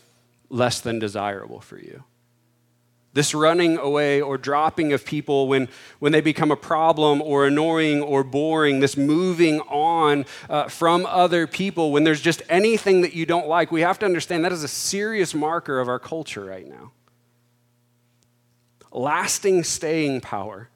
less 0.50 0.81
than 0.81 1.00
desirable 1.00 1.62
for 1.62 1.77
you 1.77 2.03
this 3.15 3.34
running 3.34 3.77
away 3.77 4.22
or 4.22 4.38
dropping 4.38 4.91
of 4.91 5.05
people 5.05 5.48
when, 5.48 5.69
when 6.00 6.12
they 6.12 6.19
become 6.19 6.51
a 6.51 6.55
problem 6.55 7.22
or 7.22 7.48
annoying 7.48 8.01
or 8.01 8.25
boring, 8.25 8.81
this 8.81 8.98
moving 8.98 9.62
on 9.62 10.25
uh, 10.50 10.67
from 10.67 11.05
other 11.05 11.48
people, 11.48 11.93
when 11.93 12.03
there's 12.03 12.19
just 12.19 12.41
anything 12.50 13.01
that 13.01 13.13
you 13.13 13.25
don't 13.25 13.48
like, 13.48 13.72
we 13.72 13.79
have 13.81 13.98
to 13.98 14.05
understand 14.05 14.43
that 14.43 14.51
is 14.51 14.63
a 14.63 14.67
serious 14.67 15.34
marker 15.34 15.79
of 15.79 15.88
our 15.88 15.98
culture 15.98 16.43
right 16.43 16.67
now. 16.67 16.91
Lasting 18.91 19.63
staying 19.63 20.19
power 20.19 20.69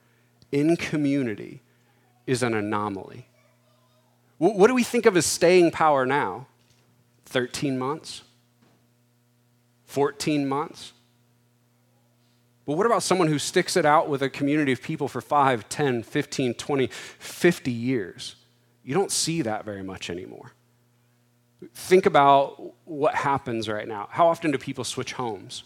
in 0.50 0.78
community 0.78 1.62
is 2.26 2.42
an 2.42 2.54
anomaly. 2.54 3.28
What 4.38 4.68
do 4.68 4.74
we 4.74 4.84
think 4.84 5.06
of 5.06 5.18
as 5.18 5.26
staying 5.26 5.72
power 5.72 6.06
now? 6.06 6.48
13 7.26 7.78
months? 7.78 8.22
14 9.88 10.48
months? 10.48 10.94
But 12.70 12.78
what 12.78 12.86
about 12.86 13.02
someone 13.02 13.28
who 13.30 13.40
sticks 13.40 13.76
it 13.76 13.84
out 13.84 14.10
with 14.10 14.22
a 14.22 14.30
community 14.30 14.72
of 14.74 14.80
people 14.80 15.08
for 15.08 15.22
5, 15.22 15.70
10, 15.70 16.04
15, 16.04 16.54
20, 16.54 16.88
50 16.88 17.72
years? 17.72 18.36
You 18.84 18.94
don't 18.94 19.12
see 19.12 19.42
that 19.42 19.66
very 19.66 19.82
much 19.82 20.12
anymore. 20.12 20.52
Think 21.74 22.06
about 22.06 22.76
what 22.86 23.16
happens 23.16 23.68
right 23.68 23.88
now. 23.88 24.08
How 24.12 24.28
often 24.28 24.52
do 24.52 24.60
people 24.60 24.84
switch 24.84 25.14
homes? 25.14 25.64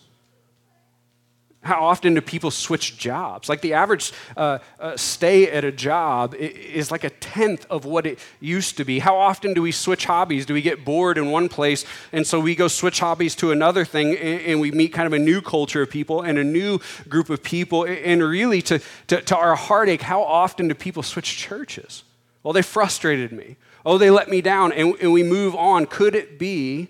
How 1.63 1.85
often 1.85 2.13
do 2.13 2.21
people 2.21 2.51
switch 2.51 2.97
jobs? 2.97 3.47
Like 3.47 3.61
the 3.61 3.73
average 3.73 4.11
uh, 4.35 4.59
uh, 4.79 4.97
stay 4.97 5.49
at 5.49 5.63
a 5.63 5.71
job 5.71 6.35
is 6.35 6.91
like 6.91 7.05
a 7.05 7.09
tenth 7.09 7.65
of 7.69 7.85
what 7.85 8.05
it 8.05 8.19
used 8.41 8.75
to 8.77 8.85
be. 8.85 8.99
How 8.99 9.15
often 9.15 9.53
do 9.53 9.61
we 9.61 9.71
switch 9.71 10.05
hobbies? 10.05 10.45
Do 10.45 10.53
we 10.53 10.61
get 10.61 10.83
bored 10.83 11.17
in 11.17 11.31
one 11.31 11.47
place 11.47 11.85
and 12.11 12.27
so 12.27 12.39
we 12.39 12.53
go 12.53 12.67
switch 12.67 12.99
hobbies 12.99 13.33
to 13.35 13.51
another 13.51 13.85
thing 13.85 14.17
and, 14.17 14.59
we 14.59 14.71
meet 14.71 14.93
kind 14.93 15.07
of 15.07 15.13
a 15.13 15.19
new 15.19 15.41
culture 15.41 15.81
of 15.81 15.89
people 15.89 16.21
and 16.21 16.37
a 16.37 16.43
new 16.43 16.79
group 17.07 17.29
of 17.29 17.41
people? 17.41 17.85
And 17.85 18.21
really, 18.21 18.61
to, 18.63 18.79
to, 19.07 19.21
to 19.21 19.37
our 19.37 19.55
heartache, 19.55 20.01
how 20.01 20.21
often 20.21 20.67
do 20.67 20.73
people 20.73 21.01
switch 21.01 21.37
churches? 21.37 22.03
Well, 22.43 22.53
they 22.53 22.61
frustrated 22.61 23.31
me. 23.31 23.55
Oh, 23.85 23.97
they 23.97 24.09
let 24.09 24.29
me 24.29 24.41
down. 24.41 24.73
And, 24.73 24.95
and 25.01 25.13
we 25.13 25.23
move 25.23 25.55
on. 25.55 25.85
Could 25.85 26.13
it 26.13 26.37
be? 26.37 26.89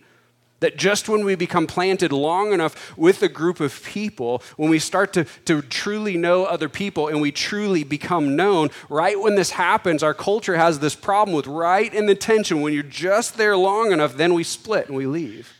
That 0.63 0.77
just 0.77 1.09
when 1.09 1.25
we 1.25 1.35
become 1.35 1.67
planted 1.67 2.13
long 2.13 2.53
enough 2.53 2.97
with 2.97 3.21
a 3.21 3.27
group 3.27 3.59
of 3.59 3.83
people, 3.83 4.41
when 4.55 4.69
we 4.69 4.79
start 4.79 5.11
to, 5.11 5.25
to 5.43 5.61
truly 5.61 6.15
know 6.15 6.45
other 6.45 6.69
people 6.69 7.09
and 7.09 7.19
we 7.19 7.33
truly 7.33 7.83
become 7.83 8.37
known, 8.37 8.69
right 8.87 9.19
when 9.19 9.35
this 9.35 9.49
happens, 9.49 10.01
our 10.03 10.13
culture 10.13 10.55
has 10.55 10.79
this 10.79 10.95
problem 10.95 11.35
with 11.35 11.47
right 11.47 11.93
in 11.93 12.05
the 12.05 12.15
tension. 12.15 12.61
When 12.61 12.71
you're 12.71 12.81
just 12.81 13.35
there 13.35 13.57
long 13.57 13.91
enough, 13.91 14.15
then 14.15 14.33
we 14.33 14.45
split 14.45 14.87
and 14.87 14.95
we 14.95 15.05
leave. 15.05 15.51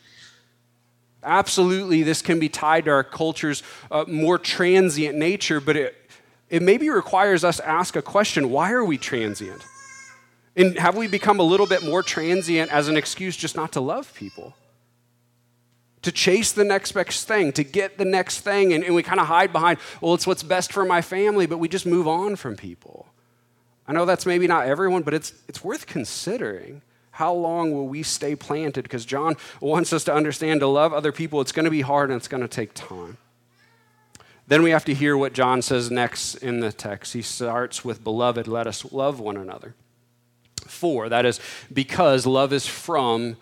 Absolutely, 1.22 2.03
this 2.03 2.22
can 2.22 2.39
be 2.39 2.48
tied 2.48 2.86
to 2.86 2.91
our 2.91 3.03
culture's 3.03 3.62
uh, 3.91 4.05
more 4.07 4.38
transient 4.38 5.17
nature, 5.17 5.60
but 5.60 5.75
it, 5.75 5.98
it 6.50 6.61
maybe 6.61 6.89
requires 6.89 7.44
us 7.44 7.57
to 7.57 7.68
ask 7.68 7.98
a 7.98 8.01
question 8.01 8.51
why 8.51 8.72
are 8.72 8.85
we 8.85 8.98
transient? 8.98 9.66
And 10.55 10.79
have 10.79 10.96
we 10.96 11.07
become 11.07 11.42
a 11.42 11.44
little 11.44 11.68
bit 11.68 11.83
more 11.83 12.01
transient 12.01 12.72
as 12.72 12.87
an 12.87 12.96
excuse 12.96 13.35
just 13.35 13.57
not 13.57 13.74
to 13.74 13.81
love 13.81 14.13
people? 14.13 14.55
To 16.03 16.11
chase 16.11 16.51
the 16.51 16.63
next 16.63 16.92
best 16.92 17.27
thing, 17.27 17.51
to 17.53 17.63
get 17.63 17.98
the 17.98 18.05
next 18.05 18.42
thing. 18.42 18.74
And, 18.74 18.83
and 18.83 18.94
we 18.94 19.03
kind 19.03 19.20
of 19.20 19.27
hide 19.27 19.51
behind, 19.51 19.79
well, 20.00 20.13
it's 20.13 20.27
what's 20.27 20.44
best 20.44 20.72
for 20.72 20.85
my 20.85 21.01
family, 21.01 21.46
but 21.46 21.57
we 21.57 21.68
just 21.68 21.85
move 21.85 22.07
on 22.07 22.35
from 22.35 22.55
people. 22.55 23.07
I 23.87 23.94
know 23.94 24.05
that's 24.05 24.25
maybe 24.25 24.48
not 24.48 24.68
everyone, 24.68 25.03
but 25.03 25.13
it's, 25.13 25.33
it's 25.48 25.63
worth 25.63 25.87
considering. 25.87 26.81
How 27.11 27.33
long 27.33 27.74
will 27.74 27.87
we 27.87 28.01
stay 28.01 28.35
planted? 28.35 28.83
Because 28.83 29.05
John 29.05 29.35
wants 29.59 29.94
us 29.94 30.03
to 30.05 30.13
understand 30.13 30.61
to 30.61 30.68
love 30.68 30.94
other 30.94 31.11
people, 31.11 31.42
it's 31.42 31.51
going 31.51 31.66
to 31.66 31.72
be 31.72 31.81
hard 31.81 32.09
and 32.09 32.18
it's 32.18 32.27
going 32.27 32.42
to 32.42 32.48
take 32.48 32.74
time. 32.74 33.18
Then 34.48 34.63
we 34.63 34.72
have 34.72 34.85
to 34.85 34.94
hear 34.94 35.16
what 35.16 35.33
John 35.33 35.61
says 35.61 35.89
next 35.89 36.35
in 36.35 36.59
the 36.59 36.72
text. 36.72 37.13
He 37.13 37.22
starts 37.22 37.85
with, 37.85 38.03
Beloved, 38.03 38.48
let 38.48 38.68
us 38.68 38.92
love 38.92 39.20
one 39.20 39.37
another. 39.37 39.75
For, 40.66 41.07
that 41.07 41.25
is, 41.25 41.39
because 41.72 42.25
love 42.25 42.51
is 42.51 42.66
from 42.66 43.37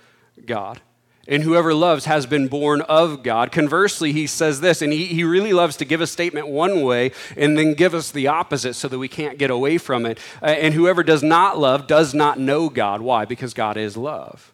God. 0.46 0.82
And 1.28 1.44
whoever 1.44 1.74
loves 1.74 2.06
has 2.06 2.26
been 2.26 2.48
born 2.48 2.82
of 2.82 3.22
God. 3.22 3.52
Conversely, 3.52 4.12
he 4.12 4.26
says 4.26 4.60
this, 4.60 4.82
and 4.82 4.92
he, 4.92 5.06
he 5.06 5.24
really 5.24 5.54
loves 5.54 5.78
to 5.78 5.86
give 5.86 6.02
a 6.02 6.08
statement 6.08 6.48
one 6.48 6.82
way 6.82 7.12
and 7.38 7.58
then 7.58 7.76
give 7.76 7.94
us 7.94 8.10
the 8.10 8.28
opposite 8.28 8.74
so 8.74 8.88
that 8.88 8.98
we 8.98 9.08
can't 9.08 9.38
get 9.38 9.52
away 9.52 9.78
from 9.78 10.06
it. 10.06 10.20
Uh, 10.42 10.48
and 10.48 10.74
whoever 10.74 11.04
does 11.04 11.22
not 11.22 11.60
love 11.60 11.86
does 11.86 12.14
not 12.14 12.40
know 12.40 12.70
God. 12.70 13.02
Why? 13.02 13.26
Because 13.26 13.54
God 13.54 13.78
is 13.78 13.96
love. 13.96 14.52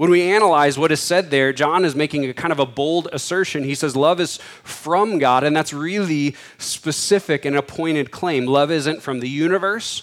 When 0.00 0.10
we 0.10 0.22
analyze 0.22 0.78
what 0.78 0.92
is 0.92 1.00
said 1.00 1.30
there, 1.30 1.52
John 1.52 1.84
is 1.84 1.94
making 1.94 2.24
a 2.24 2.32
kind 2.32 2.52
of 2.52 2.58
a 2.58 2.64
bold 2.64 3.08
assertion. 3.12 3.64
He 3.64 3.74
says, 3.74 3.94
Love 3.94 4.18
is 4.18 4.38
from 4.64 5.18
God, 5.18 5.44
and 5.44 5.54
that's 5.54 5.74
really 5.74 6.36
specific 6.56 7.44
and 7.44 7.54
a 7.54 7.60
pointed 7.60 8.10
claim. 8.10 8.46
Love 8.46 8.70
isn't 8.70 9.02
from 9.02 9.20
the 9.20 9.28
universe. 9.28 10.02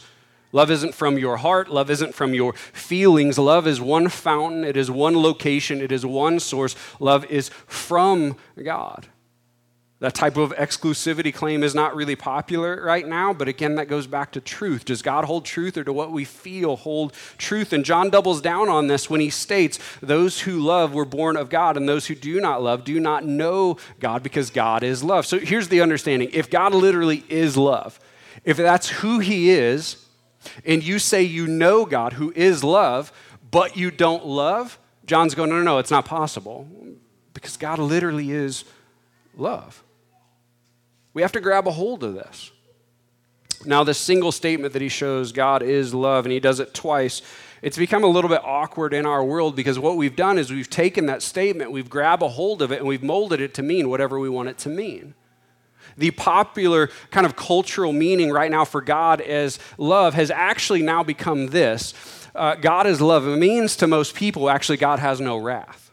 Love 0.51 0.71
isn't 0.71 0.95
from 0.95 1.17
your 1.17 1.37
heart. 1.37 1.69
Love 1.69 1.89
isn't 1.89 2.15
from 2.15 2.33
your 2.33 2.53
feelings. 2.53 3.37
Love 3.37 3.67
is 3.67 3.81
one 3.81 4.07
fountain. 4.07 4.63
It 4.63 4.77
is 4.77 4.89
one 4.89 5.21
location. 5.21 5.81
It 5.81 5.91
is 5.91 6.05
one 6.05 6.39
source. 6.39 6.75
Love 6.99 7.25
is 7.25 7.49
from 7.67 8.37
God. 8.63 9.07
That 9.99 10.13
type 10.13 10.37
of 10.37 10.53
exclusivity 10.53 11.33
claim 11.33 11.63
is 11.63 11.73
not 11.73 11.95
really 11.95 12.15
popular 12.15 12.83
right 12.83 13.07
now, 13.07 13.33
but 13.33 13.47
again, 13.47 13.75
that 13.75 13.87
goes 13.87 14.05
back 14.05 14.31
to 14.33 14.41
truth. 14.41 14.85
Does 14.85 15.01
God 15.01 15.25
hold 15.25 15.43
truth 15.43 15.75
or 15.75 15.83
do 15.83 15.91
what 15.91 16.11
we 16.11 16.23
feel 16.23 16.75
hold 16.75 17.13
truth? 17.39 17.73
And 17.73 17.83
John 17.83 18.11
doubles 18.11 18.39
down 18.39 18.69
on 18.69 18.85
this 18.85 19.09
when 19.09 19.21
he 19.21 19.31
states, 19.31 19.79
Those 19.99 20.41
who 20.41 20.59
love 20.59 20.93
were 20.93 21.03
born 21.03 21.35
of 21.35 21.49
God, 21.49 21.77
and 21.77 21.89
those 21.89 22.05
who 22.05 22.13
do 22.13 22.39
not 22.39 22.61
love 22.61 22.83
do 22.83 22.99
not 22.99 23.25
know 23.25 23.77
God 23.99 24.21
because 24.21 24.51
God 24.51 24.83
is 24.83 25.03
love. 25.03 25.25
So 25.25 25.39
here's 25.39 25.69
the 25.69 25.81
understanding 25.81 26.29
if 26.31 26.47
God 26.47 26.75
literally 26.75 27.23
is 27.27 27.57
love, 27.57 27.99
if 28.45 28.57
that's 28.57 28.89
who 28.89 29.17
he 29.17 29.49
is, 29.49 30.06
and 30.65 30.83
you 30.83 30.99
say 30.99 31.23
you 31.23 31.47
know 31.47 31.85
God 31.85 32.13
who 32.13 32.31
is 32.35 32.63
love, 32.63 33.11
but 33.51 33.77
you 33.77 33.91
don't 33.91 34.25
love, 34.25 34.79
John's 35.05 35.35
going, 35.35 35.49
no, 35.49 35.57
no, 35.57 35.63
no, 35.63 35.77
it's 35.77 35.91
not 35.91 36.05
possible 36.05 36.67
because 37.33 37.57
God 37.57 37.79
literally 37.79 38.31
is 38.31 38.65
love. 39.35 39.83
We 41.13 41.21
have 41.21 41.31
to 41.31 41.39
grab 41.39 41.67
a 41.67 41.71
hold 41.71 42.03
of 42.03 42.13
this. 42.13 42.51
Now, 43.65 43.83
this 43.83 43.97
single 43.97 44.31
statement 44.31 44.73
that 44.73 44.81
he 44.81 44.89
shows, 44.89 45.31
God 45.31 45.63
is 45.63 45.93
love, 45.93 46.25
and 46.25 46.31
he 46.31 46.39
does 46.39 46.59
it 46.59 46.73
twice, 46.73 47.21
it's 47.61 47.77
become 47.77 48.03
a 48.03 48.07
little 48.07 48.29
bit 48.29 48.41
awkward 48.43 48.93
in 48.93 49.05
our 49.05 49.23
world 49.23 49.55
because 49.55 49.79
what 49.79 49.97
we've 49.97 50.15
done 50.15 50.37
is 50.37 50.51
we've 50.51 50.69
taken 50.69 51.07
that 51.07 51.23
statement, 51.23 51.71
we've 51.71 51.89
grabbed 51.89 52.21
a 52.21 52.27
hold 52.27 52.61
of 52.61 52.71
it, 52.71 52.79
and 52.79 52.87
we've 52.87 53.01
molded 53.01 53.41
it 53.41 53.55
to 53.55 53.63
mean 53.63 53.89
whatever 53.89 54.19
we 54.19 54.29
want 54.29 54.49
it 54.49 54.57
to 54.59 54.69
mean 54.69 55.15
the 55.97 56.11
popular 56.11 56.89
kind 57.11 57.25
of 57.25 57.35
cultural 57.35 57.93
meaning 57.93 58.31
right 58.31 58.51
now 58.51 58.65
for 58.65 58.81
God 58.81 59.21
as 59.21 59.59
love 59.77 60.13
has 60.13 60.31
actually 60.31 60.81
now 60.81 61.03
become 61.03 61.47
this 61.47 61.93
uh, 62.37 62.53
God 62.53 62.85
is 62.85 63.01
love. 63.01 63.27
It 63.27 63.37
means 63.37 63.75
to 63.77 63.87
most 63.87 64.15
people, 64.15 64.49
actually, 64.49 64.77
God 64.77 64.99
has 64.99 65.19
no 65.19 65.37
wrath. 65.37 65.87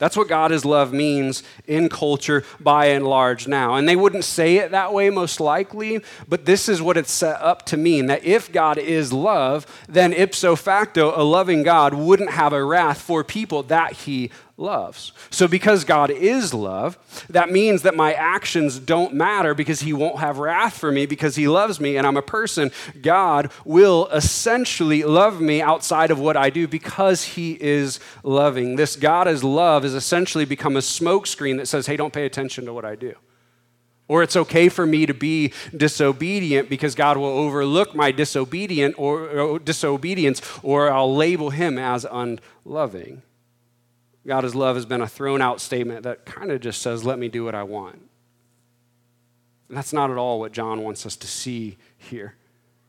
That's 0.00 0.16
what 0.16 0.28
God 0.28 0.50
is 0.50 0.64
love 0.64 0.94
means 0.94 1.42
in 1.66 1.90
culture 1.90 2.42
by 2.58 2.86
and 2.86 3.06
large 3.06 3.46
now. 3.46 3.74
And 3.74 3.86
they 3.86 3.96
wouldn't 3.96 4.24
say 4.24 4.56
it 4.56 4.70
that 4.70 4.94
way 4.94 5.10
most 5.10 5.40
likely, 5.40 6.02
but 6.26 6.46
this 6.46 6.70
is 6.70 6.80
what 6.80 6.96
it's 6.96 7.12
set 7.12 7.40
up 7.42 7.66
to 7.66 7.76
mean 7.76 8.06
that 8.06 8.24
if 8.24 8.50
God 8.50 8.78
is 8.78 9.12
love, 9.12 9.66
then 9.90 10.14
ipso 10.14 10.56
facto, 10.56 11.12
a 11.14 11.22
loving 11.22 11.62
God 11.62 11.92
wouldn't 11.92 12.30
have 12.30 12.54
a 12.54 12.64
wrath 12.64 13.02
for 13.02 13.22
people 13.22 13.62
that 13.64 13.92
he 13.92 14.30
loves. 14.60 15.12
So, 15.30 15.48
because 15.48 15.84
God 15.84 16.10
is 16.10 16.52
love, 16.52 16.98
that 17.28 17.50
means 17.50 17.82
that 17.82 17.96
my 17.96 18.12
actions 18.12 18.78
don't 18.78 19.14
matter 19.14 19.54
because 19.54 19.80
He 19.80 19.92
won't 19.92 20.18
have 20.18 20.38
wrath 20.38 20.76
for 20.78 20.92
me 20.92 21.06
because 21.06 21.36
He 21.36 21.48
loves 21.48 21.80
me 21.80 21.96
and 21.96 22.06
I'm 22.06 22.16
a 22.16 22.22
person. 22.22 22.70
God 23.00 23.50
will 23.64 24.08
essentially 24.08 25.02
love 25.02 25.40
me 25.40 25.62
outside 25.62 26.10
of 26.10 26.18
what 26.18 26.36
I 26.36 26.50
do 26.50 26.68
because 26.68 27.24
He 27.24 27.52
is 27.60 27.98
loving. 28.22 28.76
This 28.76 28.96
God 28.96 29.26
is 29.26 29.42
love 29.42 29.82
has 29.82 29.94
essentially 29.94 30.44
become 30.44 30.76
a 30.76 30.80
smokescreen 30.80 31.56
that 31.56 31.66
says, 31.66 31.86
hey, 31.86 31.96
don't 31.96 32.12
pay 32.12 32.26
attention 32.26 32.66
to 32.66 32.72
what 32.72 32.84
I 32.84 32.94
do. 32.94 33.14
Or 34.08 34.24
it's 34.24 34.34
okay 34.34 34.68
for 34.68 34.84
me 34.86 35.06
to 35.06 35.14
be 35.14 35.52
disobedient 35.74 36.68
because 36.68 36.96
God 36.96 37.16
will 37.16 37.26
overlook 37.26 37.94
my 37.94 38.10
disobedient 38.10 38.96
or, 38.98 39.28
or 39.38 39.58
disobedience, 39.60 40.42
or 40.64 40.90
I'll 40.90 41.14
label 41.14 41.50
him 41.50 41.78
as 41.78 42.04
unloving. 42.10 43.22
God 44.30 44.54
love 44.54 44.76
has 44.76 44.86
been 44.86 45.00
a 45.00 45.08
thrown 45.08 45.42
out 45.42 45.60
statement 45.60 46.04
that 46.04 46.24
kind 46.24 46.52
of 46.52 46.60
just 46.60 46.80
says, 46.80 47.04
let 47.04 47.18
me 47.18 47.28
do 47.28 47.44
what 47.44 47.56
I 47.56 47.64
want. 47.64 47.96
And 49.66 49.76
that's 49.76 49.92
not 49.92 50.08
at 50.08 50.16
all 50.16 50.38
what 50.38 50.52
John 50.52 50.84
wants 50.84 51.04
us 51.04 51.16
to 51.16 51.26
see 51.26 51.78
here. 51.98 52.36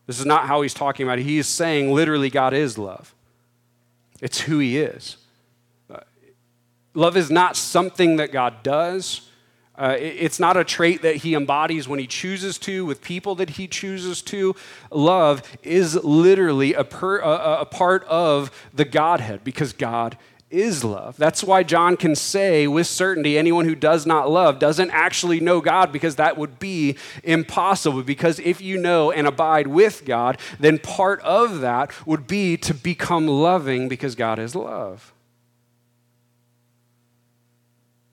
This 0.05 0.19
is 0.19 0.25
not 0.27 0.45
how 0.45 0.61
he's 0.61 0.75
talking 0.75 1.03
about 1.03 1.17
it. 1.17 1.23
He's 1.23 1.47
saying 1.47 1.91
literally, 1.91 2.29
God 2.29 2.53
is 2.53 2.77
love, 2.77 3.15
it's 4.21 4.41
who 4.41 4.59
he 4.59 4.77
is. 4.77 5.17
Uh, 5.91 6.01
love 6.93 7.17
is 7.17 7.31
not 7.31 7.57
something 7.57 8.17
that 8.17 8.31
God 8.31 8.61
does. 8.61 9.27
Uh, 9.75 9.95
it's 9.97 10.39
not 10.39 10.57
a 10.57 10.63
trait 10.63 11.01
that 11.01 11.15
he 11.15 11.33
embodies 11.33 11.87
when 11.87 11.97
he 11.97 12.05
chooses 12.05 12.59
to, 12.59 12.85
with 12.85 13.01
people 13.01 13.33
that 13.33 13.51
he 13.51 13.67
chooses 13.67 14.21
to. 14.21 14.55
Love 14.91 15.41
is 15.63 15.95
literally 16.03 16.75
a, 16.75 16.83
per, 16.83 17.17
a, 17.17 17.61
a 17.61 17.65
part 17.65 18.03
of 18.03 18.51
the 18.75 18.85
Godhead 18.85 19.43
because 19.43 19.73
God 19.73 20.19
is 20.51 20.83
love. 20.83 21.17
That's 21.17 21.43
why 21.43 21.63
John 21.63 21.97
can 21.97 22.15
say 22.15 22.67
with 22.67 22.87
certainty 22.87 23.37
anyone 23.37 23.65
who 23.65 23.75
does 23.75 24.05
not 24.05 24.29
love 24.29 24.59
doesn't 24.59 24.91
actually 24.91 25.39
know 25.39 25.61
God 25.61 25.91
because 25.91 26.17
that 26.17 26.37
would 26.37 26.59
be 26.59 26.97
impossible. 27.23 28.03
Because 28.03 28.39
if 28.39 28.61
you 28.61 28.77
know 28.77 29.11
and 29.11 29.27
abide 29.27 29.67
with 29.67 30.05
God, 30.05 30.37
then 30.59 30.79
part 30.79 31.21
of 31.21 31.61
that 31.61 31.91
would 32.05 32.27
be 32.27 32.57
to 32.57 32.73
become 32.73 33.27
loving 33.27 33.87
because 33.89 34.15
God 34.15 34.39
is 34.39 34.55
love. 34.55 35.13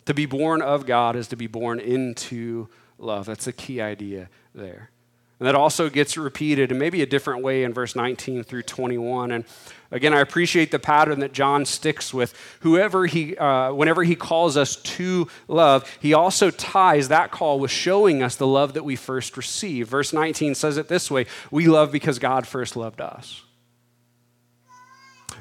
To 0.07 0.15
be 0.15 0.27
born 0.27 0.63
of 0.63 0.87
God 0.87 1.17
is 1.17 1.29
to 1.29 1.37
be 1.37 1.47
born 1.47 1.81
into 1.81 2.69
love. 2.99 3.27
That's 3.27 3.45
the 3.45 3.53
key 3.53 3.81
idea 3.81 4.31
there. 4.55 4.91
And 5.39 5.47
that 5.47 5.55
also 5.55 5.89
gets 5.89 6.17
repeated 6.17 6.73
in 6.73 6.79
maybe 6.79 7.03
a 7.03 7.07
different 7.07 7.43
way 7.43 7.63
in 7.63 7.73
verse 7.73 7.95
19 7.95 8.43
through 8.43 8.63
21. 8.63 9.31
And 9.31 9.45
again, 9.91 10.15
I 10.15 10.21
appreciate 10.21 10.71
the 10.71 10.79
pattern 10.79 11.21
that 11.21 11.33
John 11.33 11.65
sticks 11.65 12.13
with. 12.13 12.35
Whoever 12.61 13.07
he, 13.07 13.37
uh, 13.37 13.73
whenever 13.73 14.05
he 14.05 14.15
calls 14.15 14.57
us 14.57 14.77
to 14.77 15.29
love, 15.47 15.89
he 16.01 16.13
also 16.13 16.51
ties 16.51 17.09
that 17.09 17.31
call 17.31 17.59
with 17.59 17.71
showing 17.71 18.23
us 18.23 18.37
the 18.37 18.47
love 18.47 18.75
that 18.75 18.85
we 18.85 18.97
first 18.97 19.37
received. 19.37 19.91
Verse 19.91 20.13
19 20.13 20.55
says 20.55 20.77
it 20.77 20.89
this 20.89 21.11
way 21.11 21.27
We 21.51 21.67
love 21.67 21.93
because 21.93 22.19
God 22.19 22.47
first 22.47 22.77
loved 22.77 23.01
us. 23.01 23.43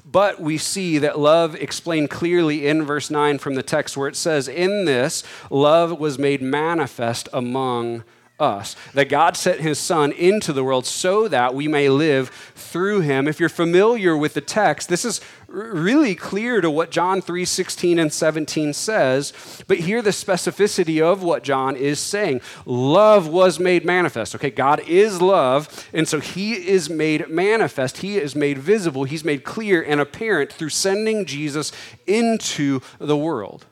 But 0.10 0.40
we 0.40 0.58
see 0.58 1.00
that 1.00 1.20
love 1.20 1.54
explained 1.56 2.10
clearly 2.10 2.66
in 2.66 2.84
verse 2.84 3.10
9 3.10 3.40
from 3.40 3.56
the 3.56 3.64
text 3.64 3.98
where 3.98 4.08
it 4.08 4.16
says, 4.16 4.48
In 4.48 4.86
this, 4.86 5.22
love 5.50 6.00
was 6.00 6.18
made 6.18 6.42
manifest 6.42 7.28
among 7.34 8.06
us. 8.40 8.76
That 8.94 9.10
God 9.10 9.36
sent 9.36 9.62
his 9.62 9.80
son 9.80 10.12
into 10.12 10.54
the 10.54 10.64
world 10.64 10.86
so 10.86 11.28
that 11.28 11.54
we 11.54 11.68
may 11.68 11.90
live 11.90 12.30
through 12.56 13.02
him. 13.02 13.28
If 13.28 13.40
you're 13.40 13.50
familiar 13.50 14.16
with 14.16 14.34
the 14.34 14.42
text, 14.42 14.90
this 14.90 15.06
is 15.06 15.22
really 15.48 16.14
clear 16.14 16.62
to 16.62 16.70
what 16.70 16.92
John 16.92 17.22
3 17.22 17.46
16 17.46 18.00
and 18.00 18.12
17 18.12 18.74
says. 18.74 19.34
But 19.68 19.80
hear 19.80 20.02
the 20.02 20.12
specificity 20.12 21.02
of 21.02 21.24
what 21.24 21.44
John 21.44 21.76
is 21.76 22.00
saying. 22.00 22.42
Love 22.66 23.28
was 23.28 23.60
made 23.60 23.86
manifest. 23.86 24.36
Okay, 24.36 24.52
God 24.52 24.82
is 24.88 25.22
love, 25.22 25.90
and 25.94 26.08
so 26.08 26.20
he 26.20 26.54
is 26.54 26.90
made 26.90 27.30
manifest. 27.30 27.98
He 27.98 28.18
is 28.18 28.36
made 28.36 28.58
visible. 28.58 29.06
He's 29.06 29.26
made 29.26 29.44
clear 29.44 29.82
and 29.82 30.00
apparent 30.00 30.52
through 30.52 30.70
sending 30.70 31.26
Jesus 31.26 31.72
into 32.06 32.82
the 33.00 33.18
world. 33.18 33.66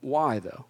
Why, 0.00 0.40
though? 0.40 0.66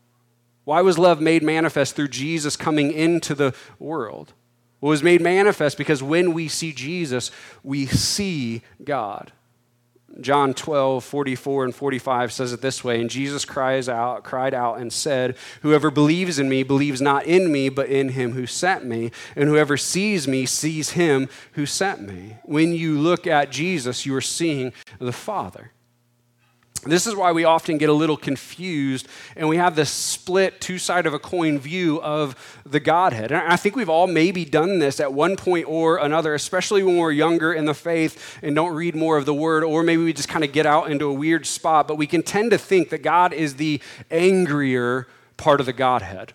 Why 0.64 0.80
was 0.80 0.98
love 0.98 1.20
made 1.20 1.42
manifest 1.42 1.96
through 1.96 2.08
Jesus 2.08 2.56
coming 2.56 2.92
into 2.92 3.34
the 3.34 3.54
world? 3.78 4.32
Well, 4.80 4.90
it 4.90 4.94
was 4.94 5.02
made 5.02 5.20
manifest 5.20 5.78
because 5.78 6.02
when 6.02 6.32
we 6.32 6.48
see 6.48 6.72
Jesus, 6.72 7.30
we 7.62 7.86
see 7.86 8.62
God. 8.82 9.32
John 10.20 10.52
12, 10.52 11.04
44 11.04 11.64
and 11.64 11.74
45 11.74 12.32
says 12.32 12.52
it 12.52 12.60
this 12.60 12.84
way, 12.84 13.00
and 13.00 13.08
Jesus 13.08 13.44
cries 13.44 13.88
out, 13.88 14.24
cried 14.24 14.52
out 14.52 14.78
and 14.78 14.92
said, 14.92 15.36
Whoever 15.62 15.90
believes 15.90 16.38
in 16.38 16.48
me 16.48 16.62
believes 16.62 17.00
not 17.00 17.24
in 17.24 17.50
me, 17.50 17.68
but 17.68 17.88
in 17.88 18.10
him 18.10 18.32
who 18.32 18.46
sent 18.46 18.84
me. 18.84 19.10
And 19.36 19.48
whoever 19.48 19.76
sees 19.76 20.28
me 20.28 20.44
sees 20.44 20.90
him 20.90 21.28
who 21.52 21.64
sent 21.64 22.02
me. 22.02 22.36
When 22.44 22.74
you 22.74 22.98
look 22.98 23.26
at 23.26 23.50
Jesus, 23.50 24.04
you 24.04 24.14
are 24.14 24.20
seeing 24.20 24.72
the 24.98 25.12
Father. 25.12 25.72
This 26.84 27.06
is 27.06 27.14
why 27.14 27.30
we 27.30 27.44
often 27.44 27.78
get 27.78 27.88
a 27.88 27.92
little 27.92 28.16
confused 28.16 29.06
and 29.36 29.48
we 29.48 29.56
have 29.56 29.76
this 29.76 29.90
split, 29.90 30.60
two 30.60 30.78
side 30.78 31.06
of 31.06 31.14
a 31.14 31.18
coin 31.18 31.60
view 31.60 32.02
of 32.02 32.34
the 32.66 32.80
Godhead. 32.80 33.30
And 33.30 33.40
I 33.40 33.54
think 33.54 33.76
we've 33.76 33.88
all 33.88 34.08
maybe 34.08 34.44
done 34.44 34.80
this 34.80 34.98
at 34.98 35.12
one 35.12 35.36
point 35.36 35.66
or 35.68 35.98
another, 35.98 36.34
especially 36.34 36.82
when 36.82 36.96
we're 36.96 37.12
younger 37.12 37.52
in 37.52 37.66
the 37.66 37.74
faith 37.74 38.38
and 38.42 38.56
don't 38.56 38.74
read 38.74 38.96
more 38.96 39.16
of 39.16 39.26
the 39.26 39.34
Word, 39.34 39.62
or 39.62 39.84
maybe 39.84 40.02
we 40.02 40.12
just 40.12 40.28
kind 40.28 40.44
of 40.44 40.50
get 40.50 40.66
out 40.66 40.90
into 40.90 41.08
a 41.08 41.12
weird 41.12 41.46
spot. 41.46 41.86
But 41.86 41.98
we 41.98 42.08
can 42.08 42.24
tend 42.24 42.50
to 42.50 42.58
think 42.58 42.88
that 42.88 43.02
God 43.04 43.32
is 43.32 43.56
the 43.56 43.80
angrier 44.10 45.06
part 45.36 45.60
of 45.60 45.66
the 45.66 45.72
Godhead. 45.72 46.32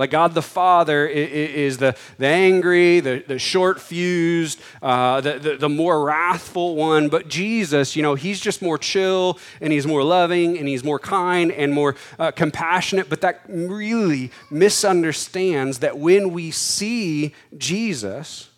Like 0.00 0.12
God 0.12 0.32
the 0.32 0.40
Father 0.40 1.06
is 1.06 1.76
the, 1.76 1.94
the 2.16 2.26
angry, 2.26 3.00
the, 3.00 3.22
the 3.26 3.38
short 3.38 3.78
fused, 3.78 4.58
uh, 4.80 5.20
the, 5.20 5.38
the, 5.38 5.56
the, 5.58 5.68
more 5.68 6.02
wrathful 6.02 6.74
one. 6.74 7.10
But 7.10 7.28
Jesus, 7.28 7.94
you 7.94 8.02
know, 8.02 8.14
he's 8.14 8.40
just 8.40 8.62
more 8.62 8.78
chill 8.78 9.38
and 9.60 9.74
he's 9.74 9.86
more 9.86 10.02
loving 10.02 10.56
and 10.56 10.66
he's 10.66 10.82
more 10.82 10.98
kind 10.98 11.52
and 11.52 11.74
more 11.74 11.96
uh, 12.18 12.30
compassionate. 12.30 13.10
But 13.10 13.20
that 13.20 13.42
really 13.46 14.30
misunderstands 14.50 15.80
that 15.80 15.98
when 15.98 16.32
we 16.32 16.50
see 16.50 17.34
Jesus, 17.58 18.49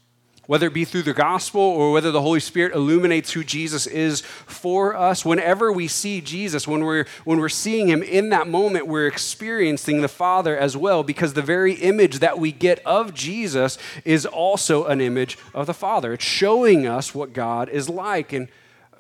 whether 0.53 0.67
it 0.67 0.75
be 0.75 0.85
through 0.85 1.01
the 1.03 1.15
gospel 1.15 1.63
or 1.63 1.93
whether 1.93 2.11
the 2.11 2.21
Holy 2.21 2.39
Spirit 2.39 2.75
illuminates 2.75 3.33
who 3.33 3.43
Jesus 3.43 3.87
is 3.87 4.21
for 4.21 4.95
us. 4.95 5.25
Whenever 5.25 5.73
we 5.73 5.89
see 5.89 6.21
Jesus, 6.21 6.69
when 6.69 6.85
we're, 6.85 7.07
when 7.25 7.39
we're 7.39 7.49
seeing 7.49 7.89
him 7.89 8.03
in 8.03 8.29
that 8.29 8.47
moment, 8.47 8.87
we're 8.87 9.07
experiencing 9.07 10.03
the 10.03 10.09
Father 10.09 10.55
as 10.55 10.77
well, 10.77 11.03
because 11.03 11.33
the 11.33 11.41
very 11.41 11.73
image 11.77 12.19
that 12.19 12.39
we 12.39 12.53
get 12.53 12.81
of 12.85 13.15
Jesus 13.15 13.79
is 14.05 14.27
also 14.27 14.85
an 14.85 15.01
image 15.01 15.39
of 15.55 15.67
the 15.67 15.73
Father. 15.73 16.13
It's 16.13 16.23
showing 16.23 16.87
us 16.87 17.15
what 17.15 17.33
God 17.33 17.71
is 17.71 17.89
like. 17.89 18.35
And 18.35 18.49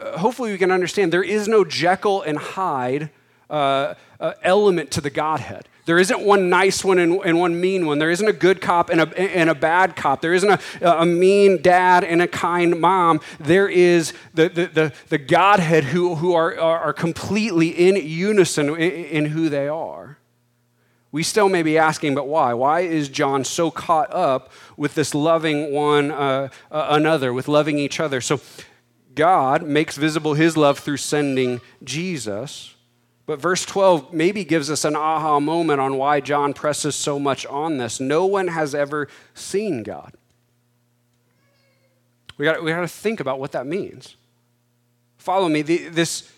uh, 0.01 0.17
hopefully 0.17 0.53
we 0.53 0.59
can 0.59 0.71
understand 0.71 1.13
there 1.13 1.23
is 1.23 1.49
no 1.49 1.67
Jekyll 1.67 2.23
and 2.23 2.39
Hyde 2.39 3.11
uh, 3.53 3.95
uh, 4.19 4.33
element 4.43 4.91
to 4.93 5.01
the 5.01 5.11
Godhead. 5.11 5.69
There 5.85 5.99
isn't 5.99 6.21
one 6.21 6.49
nice 6.49 6.85
one 6.85 6.99
and, 6.99 7.21
and, 7.25 7.39
one 7.39 7.61
mean 7.61 7.87
one. 7.87 7.99
There 7.99 8.11
isn't 8.11 8.27
a 8.27 8.33
good 8.33 8.61
cop 8.61 8.89
and 8.89 9.01
a, 9.01 9.19
and 9.19 9.51
a 9.51 9.55
bad 9.55 9.97
cop. 9.97 10.21
There 10.21 10.33
isn't 10.33 10.49
a, 10.49 10.61
a 11.01 11.05
mean 11.05 11.61
dad 11.61 12.05
and 12.05 12.23
a 12.23 12.29
kind 12.29 12.81
mom. 12.81 13.21
There 13.41 13.69
is 13.69 14.13
the, 14.33 14.49
the, 14.49 14.67
the, 14.67 14.93
the 15.09 15.19
Godhead 15.19 15.85
who, 15.85 16.15
who 16.15 16.35
are, 16.35 16.59
are, 16.59 16.93
completely 16.93 17.69
in 17.69 17.97
unison 17.97 18.69
in, 18.71 18.77
in 18.77 19.25
who 19.27 19.49
they 19.49 19.67
are. 19.67 20.19
We 21.11 21.23
still 21.23 21.49
may 21.49 21.63
be 21.63 21.77
asking, 21.77 22.15
but 22.15 22.29
why? 22.29 22.55
Why 22.55 22.81
is 22.81 23.09
John 23.09 23.45
so 23.45 23.71
caught 23.71 24.13
up 24.15 24.51
with 24.79 24.95
this 24.95 25.15
loving 25.15 25.73
one 25.73 26.11
uh, 26.11 26.49
uh, 26.71 26.87
another, 26.91 27.33
with 27.35 27.49
loving 27.49 27.79
each 27.79 28.01
other? 28.01 28.21
So 28.21 28.41
God 29.15 29.63
makes 29.63 29.97
visible 29.97 30.35
his 30.35 30.57
love 30.57 30.79
through 30.79 30.97
sending 30.99 31.61
Jesus. 31.85 32.75
But 33.27 33.41
verse 33.41 33.65
12 33.65 34.13
maybe 34.13 34.45
gives 34.45 34.71
us 34.71 34.85
an 34.85 34.97
aha 34.97 35.39
moment 35.39 35.81
on 35.81 35.97
why 35.97 36.21
John 36.21 36.53
presses 36.53 36.97
so 36.97 37.19
much 37.19 37.47
on 37.47 37.79
this. 37.79 38.01
No 38.01 38.27
one 38.27 38.49
has 38.49 38.75
ever 38.75 39.09
seen 39.35 39.83
God. 39.83 40.15
We 42.37 42.45
got, 42.45 42.63
we 42.63 42.73
to 42.73 42.89
think 42.89 43.21
about 43.21 43.39
what 43.39 43.53
that 43.53 43.67
means. 43.67 44.17
Follow 45.19 45.49
me. 45.49 45.63
The, 45.63 45.89
this, 45.89 46.33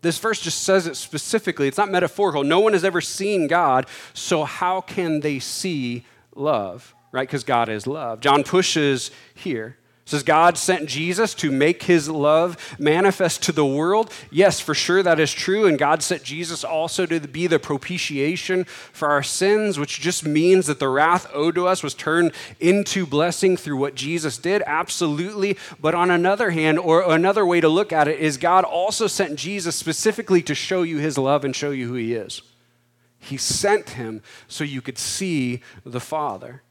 this 0.00 0.18
verse 0.18 0.40
just 0.40 0.62
says 0.62 0.86
it 0.86 0.96
specifically. 0.96 1.68
It's 1.68 1.76
not 1.76 1.90
metaphorical. 1.90 2.42
No 2.42 2.60
one 2.60 2.72
has 2.72 2.84
ever 2.84 3.02
seen 3.02 3.46
God, 3.46 3.86
so 4.14 4.44
how 4.44 4.80
can 4.80 5.20
they 5.20 5.38
see 5.38 6.06
love? 6.34 6.94
Right? 7.12 7.28
Because 7.28 7.44
God 7.44 7.68
is 7.68 7.86
love. 7.86 8.20
John 8.20 8.44
pushes 8.44 9.10
here. 9.34 9.76
Says 10.10 10.24
God 10.24 10.58
sent 10.58 10.88
Jesus 10.88 11.34
to 11.34 11.52
make 11.52 11.84
his 11.84 12.08
love 12.08 12.74
manifest 12.80 13.44
to 13.44 13.52
the 13.52 13.64
world. 13.64 14.12
Yes, 14.30 14.58
for 14.58 14.74
sure 14.74 15.04
that 15.04 15.20
is 15.20 15.32
true. 15.32 15.66
And 15.66 15.78
God 15.78 16.02
sent 16.02 16.24
Jesus 16.24 16.64
also 16.64 17.06
to 17.06 17.20
be 17.20 17.46
the 17.46 17.60
propitiation 17.60 18.64
for 18.64 19.08
our 19.08 19.22
sins, 19.22 19.78
which 19.78 20.00
just 20.00 20.26
means 20.26 20.66
that 20.66 20.80
the 20.80 20.88
wrath 20.88 21.30
owed 21.32 21.54
to 21.54 21.68
us 21.68 21.84
was 21.84 21.94
turned 21.94 22.32
into 22.58 23.06
blessing 23.06 23.56
through 23.56 23.76
what 23.76 23.94
Jesus 23.94 24.36
did. 24.36 24.62
Absolutely. 24.66 25.56
But 25.78 25.94
on 25.94 26.10
another 26.10 26.50
hand, 26.50 26.80
or 26.80 27.12
another 27.12 27.46
way 27.46 27.60
to 27.60 27.68
look 27.68 27.92
at 27.92 28.08
it, 28.08 28.18
is 28.18 28.36
God 28.36 28.64
also 28.64 29.06
sent 29.06 29.36
Jesus 29.36 29.76
specifically 29.76 30.42
to 30.42 30.56
show 30.56 30.82
you 30.82 30.98
his 30.98 31.16
love 31.16 31.44
and 31.44 31.54
show 31.54 31.70
you 31.70 31.86
who 31.86 31.94
he 31.94 32.14
is. 32.14 32.42
He 33.20 33.36
sent 33.36 33.90
him 33.90 34.22
so 34.48 34.64
you 34.64 34.80
could 34.80 34.98
see 34.98 35.62
the 35.84 36.00
Father. 36.00 36.62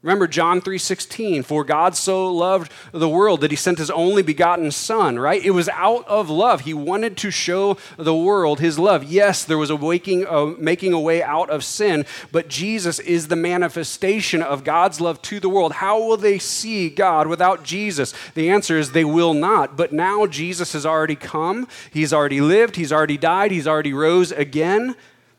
Remember 0.00 0.28
John 0.28 0.60
3:16, 0.60 1.42
for 1.42 1.64
God 1.64 1.96
so 1.96 2.32
loved 2.32 2.70
the 2.92 3.08
world 3.08 3.40
that 3.40 3.50
he 3.50 3.56
sent 3.56 3.78
his 3.78 3.90
only 3.90 4.22
begotten 4.22 4.70
son, 4.70 5.18
right? 5.18 5.44
It 5.44 5.50
was 5.50 5.68
out 5.70 6.06
of 6.06 6.30
love. 6.30 6.60
He 6.60 6.72
wanted 6.72 7.16
to 7.16 7.32
show 7.32 7.76
the 7.96 8.14
world 8.14 8.60
his 8.60 8.78
love. 8.78 9.02
Yes, 9.02 9.44
there 9.44 9.58
was 9.58 9.70
a 9.70 9.76
waking 9.76 10.24
uh, 10.28 10.54
making 10.56 10.92
a 10.92 11.00
way 11.00 11.20
out 11.20 11.50
of 11.50 11.64
sin, 11.64 12.06
but 12.30 12.46
Jesus 12.46 13.00
is 13.00 13.26
the 13.26 13.34
manifestation 13.34 14.40
of 14.40 14.62
God's 14.62 15.00
love 15.00 15.20
to 15.22 15.40
the 15.40 15.48
world. 15.48 15.72
How 15.72 16.00
will 16.00 16.16
they 16.16 16.38
see 16.38 16.90
God 16.90 17.26
without 17.26 17.64
Jesus? 17.64 18.14
The 18.34 18.50
answer 18.50 18.78
is 18.78 18.92
they 18.92 19.04
will 19.04 19.34
not. 19.34 19.76
But 19.76 19.92
now 19.92 20.26
Jesus 20.26 20.74
has 20.74 20.86
already 20.86 21.16
come. 21.16 21.66
He's 21.90 22.12
already 22.12 22.40
lived, 22.40 22.76
he's 22.76 22.92
already 22.92 23.18
died, 23.18 23.50
he's 23.50 23.66
already 23.66 23.92
rose 23.92 24.30
again 24.30 24.94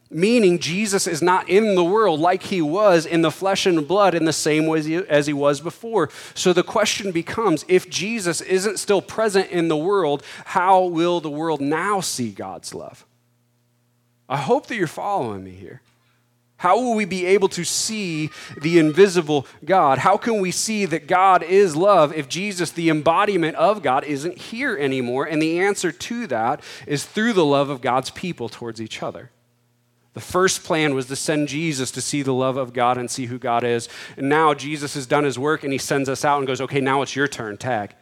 meaning 0.09 0.59
Jesus 0.59 1.05
is 1.05 1.21
not 1.21 1.47
in 1.47 1.75
the 1.75 1.83
world 1.83 2.19
like 2.19 2.43
he 2.43 2.61
was 2.61 3.05
in 3.05 3.21
the 3.21 3.31
flesh 3.31 3.65
and 3.65 3.87
blood 3.87 4.15
in 4.15 4.25
the 4.25 4.33
same 4.33 4.65
way 4.65 5.03
as 5.07 5.27
he 5.27 5.33
was 5.33 5.61
before. 5.61 6.09
So 6.33 6.51
the 6.51 6.63
question 6.63 7.11
becomes 7.11 7.63
if 7.67 7.89
Jesus 7.89 8.41
isn't 8.41 8.79
still 8.79 9.01
present 9.01 9.49
in 9.51 9.67
the 9.67 9.77
world, 9.77 10.23
how 10.45 10.85
will 10.85 11.19
the 11.19 11.29
world 11.29 11.61
now 11.61 12.01
see 12.01 12.31
God's 12.31 12.73
love? 12.73 13.05
I 14.27 14.37
hope 14.37 14.67
that 14.67 14.75
you're 14.75 14.87
following 14.87 15.43
me 15.43 15.51
here. 15.51 15.81
How 16.57 16.77
will 16.77 16.93
we 16.93 17.05
be 17.05 17.25
able 17.25 17.47
to 17.49 17.63
see 17.63 18.31
the 18.59 18.79
invisible 18.79 19.47
God? 19.63 19.97
How 19.97 20.17
can 20.17 20.41
we 20.41 20.51
see 20.51 20.85
that 20.85 21.07
God 21.07 21.41
is 21.41 21.73
love 21.73 22.11
if 22.13 22.27
Jesus, 22.27 22.71
the 22.71 22.89
embodiment 22.89 23.55
of 23.55 23.81
God, 23.81 24.03
isn't 24.03 24.37
here 24.37 24.75
anymore? 24.75 25.23
And 25.25 25.41
the 25.41 25.59
answer 25.59 25.93
to 25.93 26.27
that 26.27 26.61
is 26.85 27.05
through 27.05 27.31
the 27.31 27.45
love 27.45 27.69
of 27.69 27.79
God's 27.79 28.09
people 28.09 28.49
towards 28.49 28.81
each 28.81 29.01
other. 29.01 29.31
The 30.13 30.19
first 30.19 30.63
plan 30.63 30.95
was 30.95 31.05
to 31.07 31.15
send 31.15 31.47
Jesus 31.47 31.91
to 31.91 32.01
see 32.01 32.23
the 32.23 32.33
love 32.33 32.57
of 32.57 32.73
God 32.73 32.97
and 32.97 33.09
see 33.09 33.27
who 33.27 33.37
God 33.37 33.63
is. 33.63 33.87
And 34.17 34.27
now 34.27 34.53
Jesus 34.53 34.95
has 34.95 35.05
done 35.05 35.23
his 35.23 35.37
work 35.37 35.63
and 35.63 35.71
he 35.71 35.77
sends 35.77 36.09
us 36.09 36.25
out 36.25 36.39
and 36.39 36.47
goes, 36.47 36.61
okay, 36.61 36.81
now 36.81 37.01
it's 37.01 37.15
your 37.15 37.27
turn, 37.27 37.57
tag. 37.57 37.95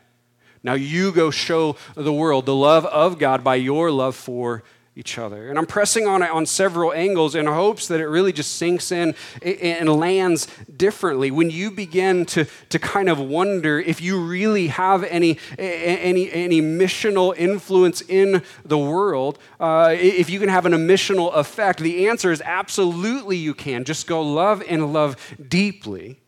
Now 0.63 0.73
you 0.73 1.11
go 1.11 1.31
show 1.31 1.75
the 1.95 2.13
world 2.13 2.45
the 2.45 2.55
love 2.55 2.85
of 2.85 3.19
God 3.19 3.43
by 3.43 3.55
your 3.55 3.91
love 3.91 4.15
for 4.15 4.63
each 4.97 5.19
other. 5.19 5.49
And 5.49 5.59
I'm 5.59 5.67
pressing 5.67 6.07
on 6.07 6.23
it 6.23 6.31
on 6.31 6.47
several 6.47 6.91
angles 6.91 7.35
in 7.35 7.45
hopes 7.45 7.87
that 7.87 7.99
it 7.99 8.07
really 8.07 8.33
just 8.33 8.55
sinks 8.55 8.91
in 8.91 9.13
and 9.43 9.87
lands 9.87 10.47
differently. 10.75 11.29
When 11.29 11.51
you 11.51 11.69
begin 11.69 12.25
to, 12.27 12.45
to 12.69 12.79
kind 12.79 13.07
of 13.07 13.19
wonder 13.19 13.79
if 13.79 14.01
you 14.01 14.19
really 14.19 14.67
have 14.67 15.03
any, 15.03 15.37
any, 15.59 16.31
any 16.31 16.61
missional 16.61 17.37
influence 17.37 18.01
in 18.01 18.41
the 18.65 18.77
world, 18.77 19.37
uh, 19.59 19.95
if 19.95 20.31
you 20.31 20.39
can 20.39 20.49
have 20.49 20.65
an 20.65 20.73
missional 20.73 21.31
effect, 21.35 21.79
the 21.79 22.07
answer 22.07 22.31
is 22.31 22.41
absolutely 22.41 23.37
you 23.37 23.53
can. 23.53 23.83
Just 23.83 24.07
go 24.07 24.21
love 24.21 24.63
and 24.67 24.91
love 24.91 25.15
deeply. 25.47 26.19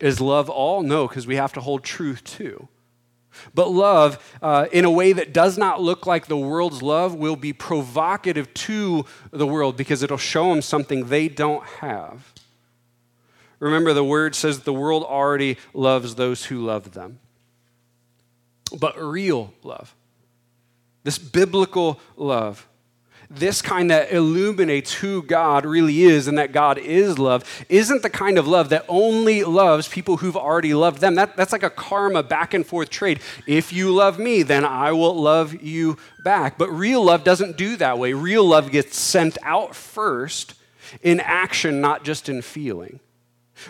Is 0.00 0.20
love 0.20 0.48
all? 0.48 0.82
No, 0.82 1.06
because 1.06 1.26
we 1.26 1.36
have 1.36 1.52
to 1.52 1.60
hold 1.60 1.84
truth 1.84 2.24
too. 2.24 2.68
But 3.54 3.70
love, 3.70 4.34
uh, 4.42 4.66
in 4.72 4.84
a 4.84 4.90
way 4.90 5.12
that 5.12 5.32
does 5.32 5.58
not 5.58 5.80
look 5.80 6.06
like 6.06 6.26
the 6.26 6.36
world's 6.36 6.82
love, 6.82 7.14
will 7.14 7.36
be 7.36 7.52
provocative 7.52 8.52
to 8.54 9.04
the 9.30 9.46
world 9.46 9.76
because 9.76 10.02
it'll 10.02 10.16
show 10.16 10.50
them 10.50 10.62
something 10.62 11.06
they 11.06 11.28
don't 11.28 11.64
have. 11.64 12.32
Remember, 13.58 13.92
the 13.92 14.04
word 14.04 14.34
says 14.34 14.60
the 14.60 14.72
world 14.72 15.04
already 15.04 15.56
loves 15.72 16.16
those 16.16 16.46
who 16.46 16.64
love 16.64 16.92
them. 16.92 17.18
But 18.78 19.00
real 19.00 19.54
love, 19.62 19.94
this 21.02 21.18
biblical 21.18 22.00
love, 22.16 22.66
this 23.30 23.62
kind 23.62 23.90
that 23.90 24.12
illuminates 24.12 24.94
who 24.94 25.22
God 25.22 25.64
really 25.64 26.02
is 26.02 26.28
and 26.28 26.38
that 26.38 26.52
God 26.52 26.78
is 26.78 27.18
love 27.18 27.44
isn't 27.68 28.02
the 28.02 28.10
kind 28.10 28.38
of 28.38 28.46
love 28.46 28.68
that 28.68 28.84
only 28.88 29.44
loves 29.44 29.88
people 29.88 30.18
who've 30.18 30.36
already 30.36 30.74
loved 30.74 31.00
them. 31.00 31.14
That, 31.14 31.36
that's 31.36 31.52
like 31.52 31.62
a 31.62 31.70
karma 31.70 32.22
back 32.22 32.54
and 32.54 32.66
forth 32.66 32.90
trade. 32.90 33.20
If 33.46 33.72
you 33.72 33.92
love 33.94 34.18
me, 34.18 34.42
then 34.42 34.64
I 34.64 34.92
will 34.92 35.14
love 35.14 35.62
you 35.62 35.96
back. 36.22 36.58
But 36.58 36.70
real 36.70 37.04
love 37.04 37.24
doesn't 37.24 37.56
do 37.56 37.76
that 37.76 37.98
way. 37.98 38.12
Real 38.12 38.44
love 38.44 38.70
gets 38.70 38.98
sent 38.98 39.38
out 39.42 39.74
first 39.74 40.54
in 41.02 41.20
action, 41.20 41.80
not 41.80 42.04
just 42.04 42.28
in 42.28 42.42
feeling. 42.42 43.00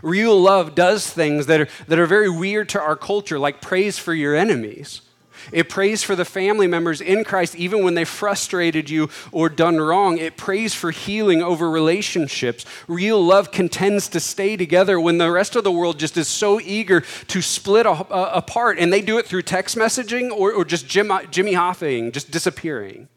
Real 0.03 0.38
love 0.40 0.75
does 0.75 1.09
things 1.09 1.47
that 1.47 1.61
are, 1.61 1.69
that 1.88 1.99
are 1.99 2.07
very 2.07 2.31
weird 2.31 2.69
to 2.71 2.81
our 2.81 2.97
culture, 2.97 3.38
like 3.38 3.61
praise 3.61 3.99
for 3.99 4.14
your 4.14 4.35
enemies. 4.35 5.03
It 5.52 5.68
prays 5.68 6.02
for 6.02 6.16
the 6.16 6.24
family 6.24 6.66
members 6.66 7.00
in 7.00 7.24
Christ, 7.24 7.54
even 7.57 7.85
when 7.85 7.94
they 7.94 8.04
frustrated 8.04 8.90
you 8.90 9.11
or 9.33 9.48
done 9.48 9.78
wrong. 9.78 10.18
It 10.18 10.37
prays 10.37 10.74
for 10.74 10.90
healing 10.90 11.42
over 11.42 11.70
relationships. 11.70 12.64
Real 12.88 13.22
love 13.22 13.50
contends 13.50 14.09
to 14.09 14.20
stay 14.20 14.57
together 14.57 14.98
when 15.00 15.18
the 15.18 15.30
rest 15.30 15.57
of 15.57 15.64
the 15.64 15.72
world 15.72 15.98
just 15.98 16.16
is 16.16 16.28
so 16.28 16.61
eager 16.61 17.00
to 17.28 17.42
split 17.42 17.87
a, 17.87 17.90
a, 17.90 18.37
apart. 18.37 18.78
And 18.78 18.92
they 18.92 19.02
do 19.02 19.18
it 19.18 19.26
through 19.26 19.42
text 19.42 19.76
messaging 19.76 20.30
or, 20.30 20.52
or 20.52 20.64
just 20.64 20.87
Jim, 20.87 21.12
Jimmy 21.30 21.54
Hoffing, 21.54 22.12
just 22.12 22.30
disappearing. 22.30 23.09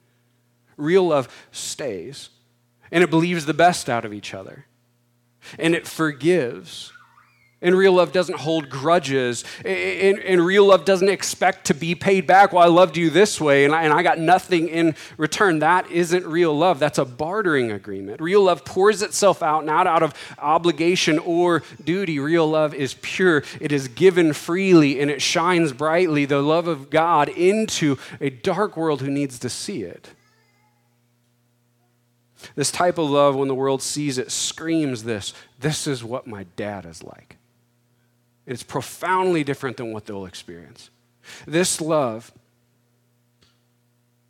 Real 0.75 1.07
love 1.07 1.27
stays. 1.51 2.29
And 2.91 3.03
it 3.03 3.09
believes 3.09 3.45
the 3.45 3.53
best 3.53 3.89
out 3.89 4.05
of 4.05 4.13
each 4.13 4.33
other. 4.33 4.65
And 5.59 5.75
it 5.75 5.87
forgives 5.87 6.91
and 7.67 7.77
real 7.77 7.91
love 7.91 8.13
doesn't 8.13 8.39
hold 8.39 8.69
grudges. 8.69 9.43
And, 9.65 10.19
and, 10.19 10.45
real 10.45 10.67
love 10.67 10.86
doesn't 10.86 11.10
expect 11.10 11.65
to 11.65 11.73
be 11.73 11.95
paid 11.95 12.25
back. 12.25 12.53
Well, 12.53 12.63
I 12.63 12.67
loved 12.67 12.95
you 12.95 13.10
this 13.10 13.41
way 13.41 13.65
and 13.65 13.75
I, 13.75 13.84
and 13.84 13.91
I 13.91 14.03
got 14.03 14.19
nothing 14.19 14.69
in 14.69 14.95
return. 15.17 15.60
That 15.60 15.91
isn't 15.91 16.25
real 16.25 16.58
love. 16.58 16.80
That's 16.80 16.97
a 16.97 17.03
bartering 17.03 17.69
agreement. 17.71 18.21
Real 18.21 18.43
love 18.43 18.63
pours 18.63 19.01
itself 19.01 19.43
out, 19.43 19.65
not 19.65 19.86
out 19.86 20.01
of 20.01 20.13
obligation 20.39 21.19
or 21.19 21.62
duty. 21.84 22.19
Real 22.19 22.47
love 22.47 22.73
is 22.73 22.93
pure, 23.01 23.43
it 23.60 23.73
is 23.73 23.89
given 23.89 24.32
freely, 24.32 25.01
and 25.01 25.12
it 25.12 25.21
shines 25.21 25.73
brightly 25.73 26.23
the 26.23 26.41
love 26.41 26.69
of 26.69 26.89
God 26.89 27.27
into 27.27 27.97
a 28.21 28.30
dark 28.30 28.77
world 28.77 29.01
who 29.01 29.12
needs 29.12 29.39
to 29.39 29.49
see 29.49 29.84
it. 29.84 30.12
This 32.56 32.71
type 32.71 32.97
of 32.97 33.10
love, 33.10 33.36
when 33.36 33.49
the 33.49 33.56
world 33.56 33.82
sees 33.82 34.17
it, 34.17 34.32
screams 34.32 35.03
this 35.03 35.34
this 35.60 35.86
is 35.86 36.01
what 36.01 36.27
my 36.27 36.45
dad 36.56 36.86
is 36.86 37.03
like. 37.03 37.37
It's 38.47 38.63
profoundly 38.63 39.43
different 39.43 39.77
than 39.77 39.91
what 39.91 40.05
they'll 40.05 40.25
experience. 40.25 40.89
This 41.45 41.81
love 41.81 42.31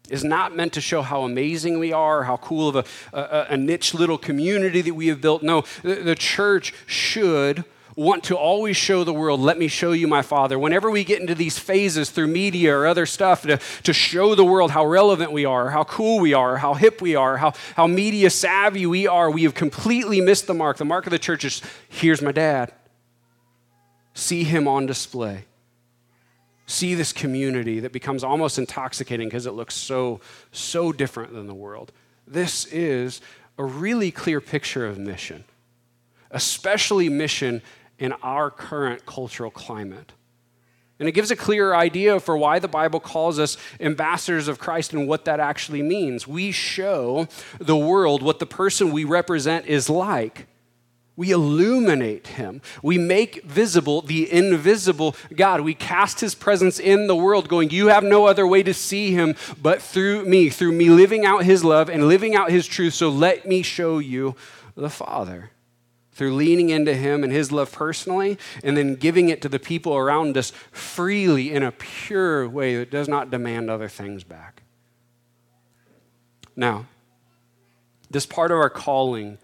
is 0.10 0.24
not 0.24 0.56
meant 0.56 0.74
to 0.74 0.82
show 0.82 1.04
how 1.04 1.22
amazing 1.22 1.78
we 1.78 1.94
are, 1.94 2.24
how 2.24 2.38
cool 2.38 2.70
of 2.70 2.76
a, 2.78 2.86
a, 3.14 3.54
a 3.54 3.58
niche 3.58 3.94
little 3.94 4.18
community 4.18 4.82
that 4.82 4.96
we 4.96 5.08
have 5.08 5.22
built. 5.22 5.44
No, 5.44 5.64
the, 5.84 5.96
the 5.96 6.16
church 6.16 6.74
should 6.88 7.64
want 7.96 8.24
to 8.24 8.36
always 8.36 8.78
show 8.78 9.04
the 9.04 9.14
world, 9.14 9.40
let 9.40 9.58
me 9.58 9.68
show 9.68 9.92
you 9.92 10.08
my 10.08 10.22
Father. 10.22 10.58
Whenever 10.58 10.90
we 10.90 11.04
get 11.04 11.20
into 11.20 11.34
these 11.34 11.58
phases 11.58 12.12
through 12.12 12.28
media 12.28 12.76
or 12.76 12.86
other 12.86 13.08
stuff 13.08 13.42
to, 13.42 13.60
to 13.84 13.92
show 13.92 14.36
the 14.36 14.46
world 14.46 14.72
how 14.72 14.86
relevant 14.86 15.32
we 15.32 15.46
are, 15.46 15.72
how 15.72 15.84
cool 15.84 16.20
we 16.20 16.32
are, 16.32 16.58
how 16.58 16.76
hip 16.76 17.02
we 17.02 17.16
are, 17.16 17.38
how, 17.38 17.54
how 17.76 17.88
media 17.88 18.30
savvy 18.30 18.86
we 18.86 19.08
are, 19.08 19.32
we 19.32 19.44
have 19.44 19.56
completely 19.56 20.22
missed 20.22 20.46
the 20.46 20.54
mark. 20.54 20.78
The 20.78 20.86
mark 20.86 21.08
of 21.08 21.12
the 21.12 21.20
church 21.20 21.44
is 21.44 21.62
here's 21.90 22.22
my 22.22 22.32
dad 22.32 22.72
see 24.18 24.44
him 24.44 24.68
on 24.68 24.86
display. 24.88 25.46
See 26.66 26.96
this 26.96 27.14
community 27.14 27.80
that 27.82 27.94
becomes 27.94 28.24
almost 28.24 28.58
intoxicating 28.58 29.28
because 29.28 29.46
it 29.46 29.52
looks 29.52 29.76
so, 29.76 30.20
so 30.52 30.92
different 30.92 31.34
than 31.34 31.48
the 31.48 31.54
world. 31.54 31.92
This 32.26 32.66
is 32.66 33.22
a 33.58 33.64
really 33.64 34.12
clear 34.12 34.42
picture 34.42 34.86
of 34.86 34.98
mission, 34.98 35.44
especially 36.32 37.10
mission 37.10 37.62
in 38.00 38.12
our 38.24 38.50
current 38.50 39.06
cultural 39.06 39.52
climate. 39.52 40.12
And 41.00 41.08
it 41.08 41.12
gives 41.12 41.30
a 41.30 41.36
clear 41.36 41.76
idea 41.76 42.20
for 42.20 42.36
why 42.36 42.58
the 42.58 42.68
Bible 42.68 43.00
calls 43.00 43.38
us 43.38 43.56
ambassadors 43.80 44.48
of 44.48 44.58
Christ 44.58 44.94
and 44.94 45.08
what 45.08 45.26
that 45.26 45.40
actually 45.40 45.84
means. 45.84 46.28
We 46.28 46.52
show 46.52 47.28
the 47.60 47.78
world 47.78 48.24
what 48.24 48.40
the 48.40 48.48
person 48.48 48.92
we 48.92 49.04
represent 49.04 49.68
is 49.68 49.92
like 49.92 50.48
we 51.18 51.32
illuminate 51.32 52.28
him. 52.28 52.62
We 52.82 52.98
make 52.98 53.44
visible 53.44 54.02
the 54.02 54.32
invisible 54.32 55.16
God. 55.36 55.62
We 55.62 55.74
cast 55.74 56.22
his 56.22 56.36
presence 56.36 56.80
in 56.80 57.08
the 57.08 57.16
world, 57.16 57.50
going, 57.50 57.72
You 57.72 57.88
have 57.88 58.04
no 58.04 58.28
other 58.28 58.48
way 58.48 58.64
to 58.64 58.74
see 58.74 59.12
him 59.12 59.36
but 59.62 59.82
through 59.82 60.26
me, 60.26 60.50
through 60.50 60.72
me 60.72 60.90
living 60.90 61.26
out 61.26 61.44
his 61.44 61.64
love 61.64 61.90
and 61.90 62.08
living 62.08 62.36
out 62.36 62.52
his 62.52 62.68
truth. 62.68 62.94
So 62.94 63.10
let 63.10 63.48
me 63.48 63.64
show 63.64 63.98
you 63.98 64.36
the 64.76 64.92
Father 64.92 65.50
through 66.12 66.34
leaning 66.34 66.72
into 66.72 66.96
Him 66.96 67.24
and 67.24 67.32
His 67.32 67.52
love 67.52 67.72
personally, 67.72 68.40
and 68.64 68.76
then 68.76 68.96
giving 68.96 69.30
it 69.30 69.40
to 69.44 69.50
the 69.50 69.60
people 69.60 69.96
around 69.96 70.36
us 70.36 70.52
freely 70.72 71.54
in 71.54 71.62
a 71.62 71.72
pure 71.72 72.50
way 72.50 72.76
that 72.76 72.90
does 72.90 73.08
not 73.08 73.30
demand 73.30 73.70
other 73.70 73.88
things 73.88 74.24
back. 74.24 74.64
Now, 76.56 76.88
this 78.10 78.26
part 78.26 78.50
of 78.50 78.58
our 78.58 78.72
calling 78.72 79.38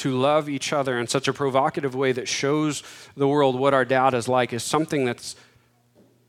to 0.00 0.16
love 0.16 0.48
each 0.48 0.72
other 0.72 0.98
in 0.98 1.06
such 1.06 1.28
a 1.28 1.32
provocative 1.32 1.94
way 1.94 2.12
that 2.12 2.26
shows 2.26 2.82
the 3.16 3.28
world 3.28 3.58
what 3.58 3.74
our 3.74 3.84
dad 3.84 4.14
is 4.14 4.28
like 4.28 4.52
is 4.52 4.62
something 4.62 5.04
that's, 5.04 5.36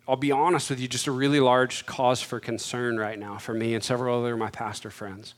I'll 0.05 0.17
be 0.17 0.31
honest 0.31 0.69
with 0.69 0.79
you, 0.79 0.89
just 0.89 1.07
a 1.07 1.11
really 1.11 1.39
large 1.39 1.85
cause 1.85 2.21
for 2.21 2.41
concern 2.41 2.97
right 2.97 3.17
now 3.17 3.37
for 3.37 3.53
me 3.53 3.73
and 3.73 3.81
several 3.81 4.19
other 4.19 4.33
of 4.33 4.39
my 4.39 4.49
pastor 4.49 4.89
friends. 4.89 5.35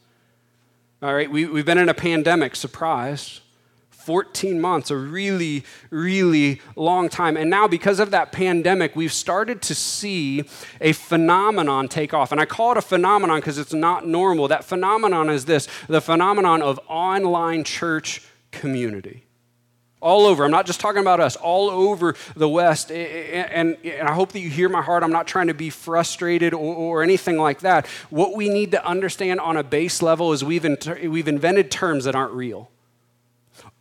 All 1.04 1.13
right, 1.13 1.30
we, 1.30 1.46
we've 1.46 1.65
been 1.65 1.78
in 1.78 1.89
a 1.89 1.93
pandemic, 1.93 2.56
surprise. 2.56 3.41
14 4.06 4.60
months, 4.60 4.92
a 4.92 4.98
really, 4.98 5.63
really 5.89 6.62
long 6.76 7.10
time. 7.10 7.38
And 7.38 7.50
now, 7.50 7.68
because 7.68 8.00
of 8.00 8.12
that 8.12 8.32
pandemic, 8.32 8.96
we've 8.96 9.13
started 9.13 9.62
to 9.63 9.76
see 9.76 10.44
a 10.82 10.92
phenomenon 10.92 11.88
take 11.88 12.13
off. 12.13 12.32
And 12.32 12.42
I 12.42 12.46
call 12.46 12.74
it 12.74 12.78
a 12.78 12.82
phenomenon 12.82 13.39
because 13.39 13.58
it's 13.58 13.74
not 13.74 14.06
normal. 14.06 14.48
That 14.50 14.66
phenomenon 14.66 15.30
is 15.30 15.46
this 15.46 15.68
the 15.88 16.02
phenomenon 16.02 16.62
of 16.62 16.80
online 16.88 17.63
church 17.63 18.22
community. 18.52 19.26
All 20.02 20.26
over. 20.26 20.44
I'm 20.44 20.52
not 20.52 20.66
just 20.66 20.82
talking 20.82 21.00
about 21.00 21.22
us, 21.22 21.38
all 21.38 21.70
over 21.70 22.16
the 22.36 22.50
West. 22.50 22.92
And, 22.92 23.78
and 23.86 24.06
I 24.06 24.13
hope 24.13 24.34
that 24.34 24.42
you 24.42 24.50
hear 24.50 24.68
my 24.68 24.82
heart. 24.82 25.02
I'm 25.02 25.13
not 25.13 25.28
trying 25.28 25.48
to 25.48 25.54
be 25.54 25.70
frustrated 25.70 26.54
or, 26.54 26.76
or 26.76 27.04
anything 27.04 27.38
like 27.38 27.62
that. 27.62 27.88
What 28.10 28.36
we 28.36 28.50
need 28.50 28.72
to 28.72 28.86
understand 28.86 29.39
on 29.39 29.56
a 29.56 29.63
base 29.63 30.02
level 30.02 30.34
is 30.34 30.44
we've, 30.44 30.66
inter- 30.66 31.08
we've 31.08 31.30
invented 31.30 31.72
terms 31.72 32.04
that 32.04 32.16
aren't 32.16 32.34
real 32.34 32.70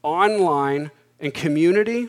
online 0.03 0.91
and 1.21 1.33
community, 1.33 2.09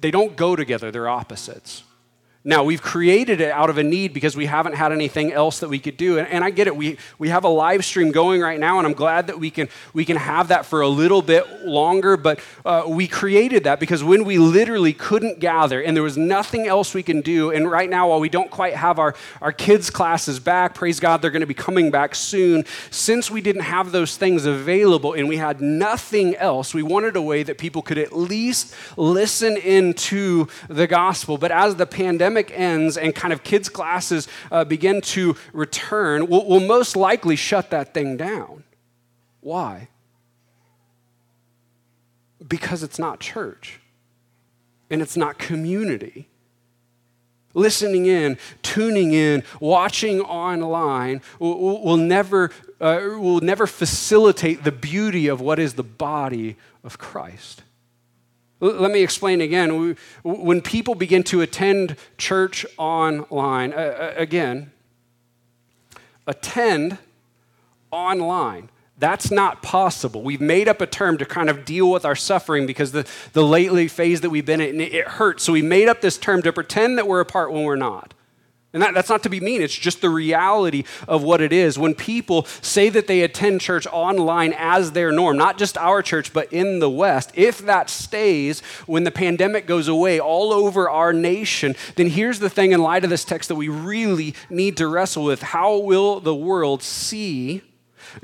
they 0.00 0.10
don't 0.10 0.36
go 0.36 0.56
together, 0.56 0.90
they're 0.90 1.08
opposites. 1.08 1.84
Now, 2.44 2.64
we've 2.64 2.82
created 2.82 3.40
it 3.40 3.52
out 3.52 3.70
of 3.70 3.78
a 3.78 3.84
need 3.84 4.12
because 4.12 4.36
we 4.36 4.46
haven't 4.46 4.74
had 4.74 4.90
anything 4.90 5.32
else 5.32 5.60
that 5.60 5.68
we 5.68 5.78
could 5.78 5.96
do. 5.96 6.18
And, 6.18 6.26
and, 6.26 6.42
I 6.42 6.50
get 6.50 6.66
it. 6.66 6.74
We, 6.74 6.98
we 7.16 7.28
have 7.28 7.44
a 7.44 7.48
live 7.48 7.84
stream 7.84 8.10
going 8.10 8.40
right 8.40 8.58
now, 8.58 8.78
and 8.78 8.86
I'm 8.86 8.94
glad 8.94 9.28
that 9.28 9.38
we 9.38 9.48
can, 9.48 9.68
we 9.94 10.04
can 10.04 10.16
have 10.16 10.48
that 10.48 10.66
for 10.66 10.80
a 10.80 10.88
little 10.88 11.22
bit 11.22 11.64
longer. 11.64 12.16
But 12.16 12.40
uh, 12.64 12.82
we 12.88 13.06
created 13.06 13.62
that 13.62 13.78
because 13.78 14.02
when 14.02 14.24
we 14.24 14.38
literally 14.38 14.92
couldn't 14.92 15.38
gather 15.38 15.80
and 15.80 15.94
there 15.94 16.02
was 16.02 16.18
nothing 16.18 16.66
else 16.66 16.94
we 16.94 17.04
can 17.04 17.20
do, 17.20 17.52
and 17.52 17.70
right 17.70 17.88
now, 17.88 18.08
while 18.08 18.18
we 18.18 18.28
don't 18.28 18.50
quite 18.50 18.74
have 18.74 18.98
our, 18.98 19.14
our 19.40 19.52
kids' 19.52 19.88
classes 19.88 20.40
back, 20.40 20.74
praise 20.74 20.98
God, 20.98 21.22
they're 21.22 21.30
going 21.30 21.42
to 21.42 21.46
be 21.46 21.54
coming 21.54 21.92
back 21.92 22.12
soon. 22.16 22.64
Since 22.90 23.30
we 23.30 23.40
didn't 23.40 23.62
have 23.62 23.92
those 23.92 24.16
things 24.16 24.46
available 24.46 25.12
and 25.12 25.28
we 25.28 25.36
had 25.36 25.60
nothing 25.60 26.34
else, 26.34 26.74
we 26.74 26.82
wanted 26.82 27.14
a 27.14 27.22
way 27.22 27.44
that 27.44 27.56
people 27.56 27.82
could 27.82 27.98
at 27.98 28.12
least 28.12 28.74
listen 28.96 29.56
into 29.56 30.48
the 30.68 30.88
gospel. 30.88 31.38
But 31.38 31.52
as 31.52 31.76
the 31.76 31.86
pandemic 31.86 32.31
pandemic 32.32 32.58
ends 32.58 32.96
and 32.96 33.14
kind 33.14 33.32
of 33.32 33.42
kids' 33.42 33.68
classes 33.68 34.28
uh, 34.50 34.64
begin 34.64 35.00
to 35.00 35.36
return, 35.52 36.26
we'll, 36.28 36.46
we'll 36.46 36.60
most 36.60 36.96
likely 36.96 37.36
shut 37.36 37.70
that 37.70 37.94
thing 37.94 38.16
down. 38.16 38.64
Why? 39.40 39.88
Because 42.46 42.82
it's 42.82 42.98
not 42.98 43.20
church 43.20 43.80
and 44.90 45.02
it's 45.02 45.16
not 45.16 45.38
community. 45.38 46.28
Listening 47.54 48.06
in, 48.06 48.38
tuning 48.62 49.12
in, 49.12 49.42
watching 49.60 50.20
online 50.22 51.20
will, 51.38 51.82
will 51.82 51.98
never, 51.98 52.50
uh, 52.80 53.00
will 53.18 53.40
never 53.40 53.66
facilitate 53.66 54.64
the 54.64 54.72
beauty 54.72 55.28
of 55.28 55.40
what 55.40 55.58
is 55.58 55.74
the 55.74 55.82
body 55.82 56.56
of 56.82 56.96
Christ. 56.96 57.62
Let 58.62 58.92
me 58.92 59.02
explain 59.02 59.40
again. 59.40 59.96
When 60.22 60.60
people 60.60 60.94
begin 60.94 61.24
to 61.24 61.40
attend 61.40 61.96
church 62.16 62.64
online, 62.78 63.72
again, 63.72 64.70
attend 66.28 66.98
online. 67.90 68.70
That's 68.98 69.32
not 69.32 69.62
possible. 69.62 70.22
We've 70.22 70.40
made 70.40 70.68
up 70.68 70.80
a 70.80 70.86
term 70.86 71.18
to 71.18 71.24
kind 71.24 71.50
of 71.50 71.64
deal 71.64 71.90
with 71.90 72.04
our 72.04 72.14
suffering 72.14 72.66
because 72.66 72.92
the, 72.92 73.04
the 73.32 73.42
lately 73.42 73.88
phase 73.88 74.20
that 74.20 74.30
we've 74.30 74.46
been 74.46 74.60
in, 74.60 74.80
it 74.80 75.08
hurts. 75.08 75.42
So 75.42 75.52
we 75.52 75.62
made 75.62 75.88
up 75.88 76.00
this 76.00 76.16
term 76.16 76.40
to 76.42 76.52
pretend 76.52 76.98
that 76.98 77.08
we're 77.08 77.18
apart 77.18 77.50
when 77.50 77.64
we're 77.64 77.74
not. 77.74 78.14
And 78.72 78.82
that, 78.82 78.94
that's 78.94 79.10
not 79.10 79.22
to 79.24 79.28
be 79.28 79.38
mean, 79.38 79.60
it's 79.60 79.76
just 79.76 80.00
the 80.00 80.08
reality 80.08 80.84
of 81.06 81.22
what 81.22 81.42
it 81.42 81.52
is. 81.52 81.78
When 81.78 81.94
people 81.94 82.46
say 82.62 82.88
that 82.88 83.06
they 83.06 83.20
attend 83.20 83.60
church 83.60 83.86
online 83.86 84.54
as 84.56 84.92
their 84.92 85.12
norm, 85.12 85.36
not 85.36 85.58
just 85.58 85.76
our 85.76 86.00
church, 86.00 86.32
but 86.32 86.50
in 86.50 86.78
the 86.78 86.88
West, 86.88 87.32
if 87.34 87.58
that 87.58 87.90
stays 87.90 88.60
when 88.86 89.04
the 89.04 89.10
pandemic 89.10 89.66
goes 89.66 89.88
away 89.88 90.18
all 90.18 90.54
over 90.54 90.88
our 90.88 91.12
nation, 91.12 91.76
then 91.96 92.08
here's 92.08 92.38
the 92.38 92.48
thing 92.48 92.72
in 92.72 92.80
light 92.80 93.04
of 93.04 93.10
this 93.10 93.26
text 93.26 93.48
that 93.50 93.56
we 93.56 93.68
really 93.68 94.34
need 94.48 94.78
to 94.78 94.86
wrestle 94.86 95.24
with 95.24 95.42
how 95.42 95.76
will 95.76 96.20
the 96.20 96.34
world 96.34 96.82
see? 96.82 97.62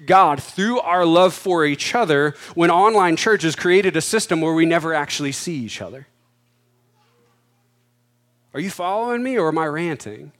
God 0.04 0.42
through 0.42 0.80
our 0.80 1.06
love 1.06 1.32
for 1.32 1.64
each 1.64 1.94
other 1.94 2.34
when 2.54 2.70
online 2.70 3.16
churches 3.16 3.56
created 3.56 3.96
a 3.96 4.02
system 4.02 4.42
where 4.42 4.52
we 4.52 4.66
never 4.66 4.92
actually 4.92 5.32
see 5.32 5.56
each 5.56 5.80
other. 5.80 6.06
Are 8.52 8.60
you 8.60 8.70
following 8.70 9.22
me 9.22 9.38
or 9.38 9.48
am 9.48 9.56
I 9.56 9.66
ranting? 9.66 10.32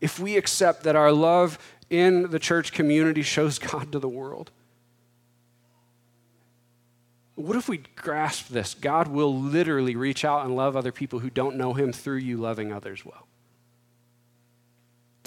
If 0.00 0.18
we 0.18 0.36
accept 0.36 0.82
that 0.84 0.96
our 0.96 1.12
love 1.12 1.58
in 1.90 2.30
the 2.30 2.38
church 2.38 2.72
community 2.72 3.22
shows 3.22 3.58
God 3.58 3.92
to 3.92 3.98
the 3.98 4.08
world? 4.08 4.50
What 7.34 7.56
if 7.56 7.68
we 7.68 7.78
grasp 7.94 8.48
this? 8.48 8.74
God 8.74 9.06
will 9.06 9.40
literally 9.40 9.94
reach 9.94 10.24
out 10.24 10.44
and 10.44 10.56
love 10.56 10.76
other 10.76 10.90
people 10.90 11.20
who 11.20 11.30
don't 11.30 11.56
know 11.56 11.72
Him 11.72 11.92
through 11.92 12.16
you 12.16 12.36
loving 12.36 12.72
others 12.72 13.04
well. 13.04 13.27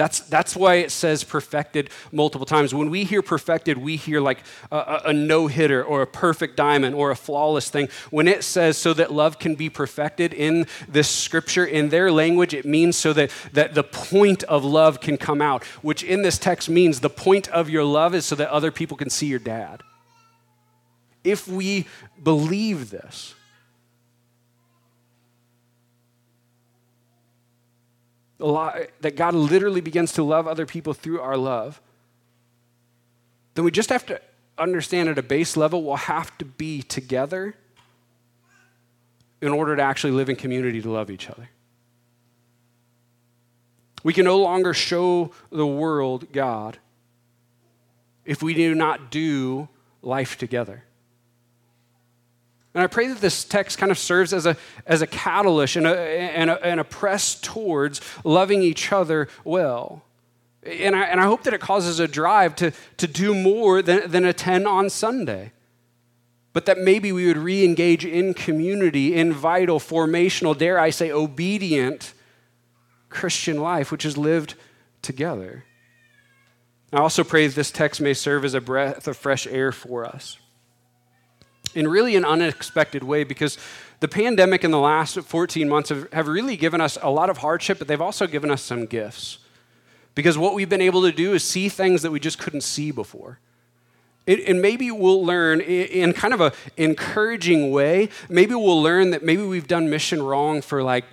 That's, 0.01 0.21
that's 0.21 0.55
why 0.55 0.77
it 0.77 0.89
says 0.89 1.23
perfected 1.23 1.91
multiple 2.11 2.47
times. 2.47 2.73
When 2.73 2.89
we 2.89 3.03
hear 3.03 3.21
perfected, 3.21 3.77
we 3.77 3.97
hear 3.97 4.19
like 4.19 4.39
a, 4.71 5.01
a 5.05 5.13
no 5.13 5.45
hitter 5.45 5.83
or 5.83 6.01
a 6.01 6.07
perfect 6.07 6.57
diamond 6.57 6.95
or 6.95 7.11
a 7.11 7.15
flawless 7.15 7.69
thing. 7.69 7.87
When 8.09 8.27
it 8.27 8.43
says 8.43 8.79
so 8.79 8.95
that 8.95 9.13
love 9.13 9.37
can 9.37 9.53
be 9.53 9.69
perfected 9.69 10.33
in 10.33 10.65
this 10.89 11.07
scripture, 11.07 11.63
in 11.63 11.89
their 11.89 12.11
language, 12.11 12.55
it 12.55 12.65
means 12.65 12.97
so 12.97 13.13
that, 13.13 13.29
that 13.53 13.75
the 13.75 13.83
point 13.83 14.41
of 14.45 14.65
love 14.65 15.01
can 15.01 15.17
come 15.17 15.39
out, 15.39 15.63
which 15.83 16.01
in 16.01 16.23
this 16.23 16.39
text 16.39 16.67
means 16.67 17.01
the 17.01 17.07
point 17.07 17.47
of 17.49 17.69
your 17.69 17.83
love 17.83 18.15
is 18.15 18.25
so 18.25 18.33
that 18.33 18.49
other 18.49 18.71
people 18.71 18.97
can 18.97 19.11
see 19.11 19.27
your 19.27 19.37
dad. 19.37 19.83
If 21.23 21.47
we 21.47 21.85
believe 22.23 22.89
this, 22.89 23.35
that 28.41 29.15
God 29.15 29.36
literally 29.36 29.82
begins 29.82 30.13
to 30.13 30.23
love 30.23 30.47
other 30.47 30.65
people 30.65 30.93
through 30.93 31.21
our 31.21 31.38
love, 31.38 31.80
then 33.54 33.65
we 33.65 33.71
just 33.71 33.89
have 33.89 34.06
to 34.08 34.19
understand 34.58 35.10
at 35.10 35.17
a 35.17 35.23
base 35.23 35.56
level 35.56 35.84
we'll 35.84 35.95
have 35.95 36.38
to 36.38 36.45
be 36.45 36.82
together 36.82 37.56
in 39.41 39.49
order 39.49 39.75
to 39.75 39.82
actually 39.82 40.12
live 40.12 40.30
in 40.30 40.36
community 40.36 40.82
to 40.82 40.89
love 40.89 41.10
each 41.10 41.30
other. 41.30 41.49
We 44.04 44.13
can 44.13 44.25
no 44.25 44.39
longer 44.39 44.73
show 44.73 45.32
the 45.51 45.65
world 45.65 46.32
God 46.32 46.77
if 48.25 48.41
we 48.41 48.54
do 48.54 48.73
not 48.73 49.12
do 49.12 49.67
life 50.01 50.38
together. 50.38 50.84
And 52.73 52.84
I 52.84 52.88
pray 52.88 53.07
that 53.07 53.19
this 53.19 53.43
text 53.43 53.77
kind 53.77 53.91
of 53.91 53.97
serves 53.97 54.31
as 54.31 54.45
a, 54.45 54.55
as 54.86 55.01
a 55.01 55.07
catalyst 55.07 55.75
and 55.75 55.86
a, 55.86 55.99
and, 55.99 56.49
a, 56.49 56.65
and 56.65 56.79
a 56.79 56.84
press 56.84 57.36
towards 57.36 57.99
loving 58.23 58.62
each 58.62 58.91
other 58.91 59.27
well. 59.43 60.03
And 60.63 60.95
I, 60.95 61.03
and 61.05 61.19
I 61.19 61.25
hope 61.25 61.43
that 61.43 61.53
it 61.53 61.60
causes 61.60 61.99
a 61.99 62.07
drive 62.07 62.55
to, 62.57 62.71
to 62.97 63.07
do 63.07 63.36
more 63.36 63.81
than, 63.81 64.10
than 64.10 64.25
attend 64.25 64.67
on 64.67 64.89
Sunday. 64.89 65.51
But 66.53 66.65
that 66.65 66.77
maybe 66.77 67.12
we 67.12 67.27
would 67.27 67.38
re 67.38 67.63
engage 67.63 68.05
in 68.05 68.34
community, 68.34 69.15
in 69.15 69.34
vital, 69.34 69.79
formational, 69.79 70.57
dare 70.57 70.79
I 70.79 70.89
say, 70.91 71.12
obedient 71.12 72.13
Christian 73.10 73.57
life, 73.57 73.91
which 73.91 74.05
is 74.05 74.17
lived 74.17 74.55
together. 75.01 75.65
I 76.93 76.97
also 76.97 77.23
pray 77.23 77.47
that 77.47 77.55
this 77.55 77.71
text 77.71 78.01
may 78.01 78.13
serve 78.13 78.43
as 78.43 78.53
a 78.53 78.62
breath 78.62 79.07
of 79.07 79.17
fresh 79.17 79.47
air 79.47 79.71
for 79.71 80.05
us 80.05 80.40
in 81.75 81.88
really 81.88 82.15
an 82.15 82.25
unexpected 82.25 83.03
way 83.03 83.23
because 83.23 83.57
the 83.99 84.07
pandemic 84.07 84.63
in 84.63 84.71
the 84.71 84.79
last 84.79 85.19
14 85.19 85.69
months 85.69 85.89
have, 85.89 86.12
have 86.12 86.27
really 86.27 86.57
given 86.57 86.81
us 86.81 86.97
a 87.01 87.10
lot 87.10 87.29
of 87.29 87.38
hardship, 87.38 87.79
but 87.79 87.88
they've 87.88 88.01
also 88.01 88.27
given 88.27 88.49
us 88.49 88.62
some 88.62 88.86
gifts. 88.86 89.38
Because 90.15 90.38
what 90.38 90.53
we've 90.53 90.69
been 90.69 90.81
able 90.81 91.03
to 91.03 91.12
do 91.12 91.34
is 91.34 91.43
see 91.43 91.69
things 91.69 92.01
that 92.01 92.12
we 92.12 92.19
just 92.19 92.39
couldn't 92.39 92.62
see 92.62 92.91
before. 92.91 93.39
It, 94.27 94.47
and 94.47 94.62
maybe 94.62 94.91
we'll 94.91 95.23
learn 95.23 95.62
in 95.62 96.13
kind 96.13 96.34
of 96.34 96.41
an 96.41 96.51
encouraging 96.77 97.71
way, 97.71 98.10
maybe 98.29 98.53
we'll 98.53 98.81
learn 98.81 99.12
that 99.12 99.23
maybe 99.23 99.43
we've 99.43 99.67
done 99.67 99.89
mission 99.89 100.21
wrong 100.21 100.62
for 100.62 100.84
like 100.84 101.05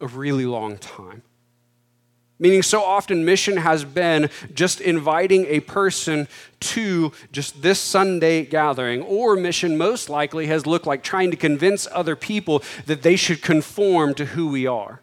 a 0.00 0.06
really 0.06 0.46
long 0.46 0.78
time. 0.78 1.22
Meaning, 2.38 2.62
so 2.62 2.82
often 2.82 3.24
mission 3.24 3.56
has 3.56 3.84
been 3.84 4.28
just 4.52 4.80
inviting 4.82 5.46
a 5.46 5.60
person 5.60 6.28
to 6.60 7.12
just 7.32 7.62
this 7.62 7.78
Sunday 7.78 8.44
gathering, 8.44 9.00
or 9.02 9.36
mission 9.36 9.78
most 9.78 10.10
likely 10.10 10.46
has 10.46 10.66
looked 10.66 10.86
like 10.86 11.02
trying 11.02 11.30
to 11.30 11.36
convince 11.36 11.88
other 11.92 12.14
people 12.14 12.62
that 12.84 13.00
they 13.00 13.16
should 13.16 13.40
conform 13.40 14.12
to 14.14 14.26
who 14.26 14.48
we 14.48 14.66
are. 14.66 15.00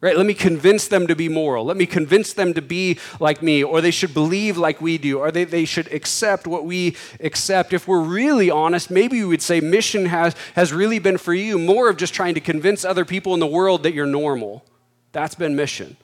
Right? 0.00 0.16
Let 0.16 0.26
me 0.26 0.34
convince 0.34 0.88
them 0.88 1.06
to 1.06 1.16
be 1.16 1.28
moral. 1.28 1.64
Let 1.64 1.78
me 1.78 1.86
convince 1.86 2.32
them 2.32 2.54
to 2.54 2.62
be 2.62 2.98
like 3.20 3.42
me, 3.42 3.62
or 3.62 3.82
they 3.82 3.90
should 3.90 4.14
believe 4.14 4.56
like 4.56 4.80
we 4.80 4.96
do, 4.96 5.18
or 5.18 5.30
they, 5.30 5.44
they 5.44 5.66
should 5.66 5.92
accept 5.92 6.46
what 6.46 6.64
we 6.64 6.96
accept. 7.20 7.74
If 7.74 7.86
we're 7.86 8.02
really 8.02 8.50
honest, 8.50 8.90
maybe 8.90 9.20
we 9.20 9.26
would 9.26 9.42
say 9.42 9.60
mission 9.60 10.06
has, 10.06 10.34
has 10.56 10.72
really 10.72 10.98
been 10.98 11.18
for 11.18 11.34
you 11.34 11.58
more 11.58 11.90
of 11.90 11.98
just 11.98 12.14
trying 12.14 12.34
to 12.34 12.40
convince 12.40 12.86
other 12.86 13.04
people 13.04 13.34
in 13.34 13.40
the 13.40 13.46
world 13.46 13.82
that 13.82 13.92
you're 13.92 14.06
normal. 14.06 14.64
That's 15.12 15.34
been 15.34 15.56
mission 15.56 15.98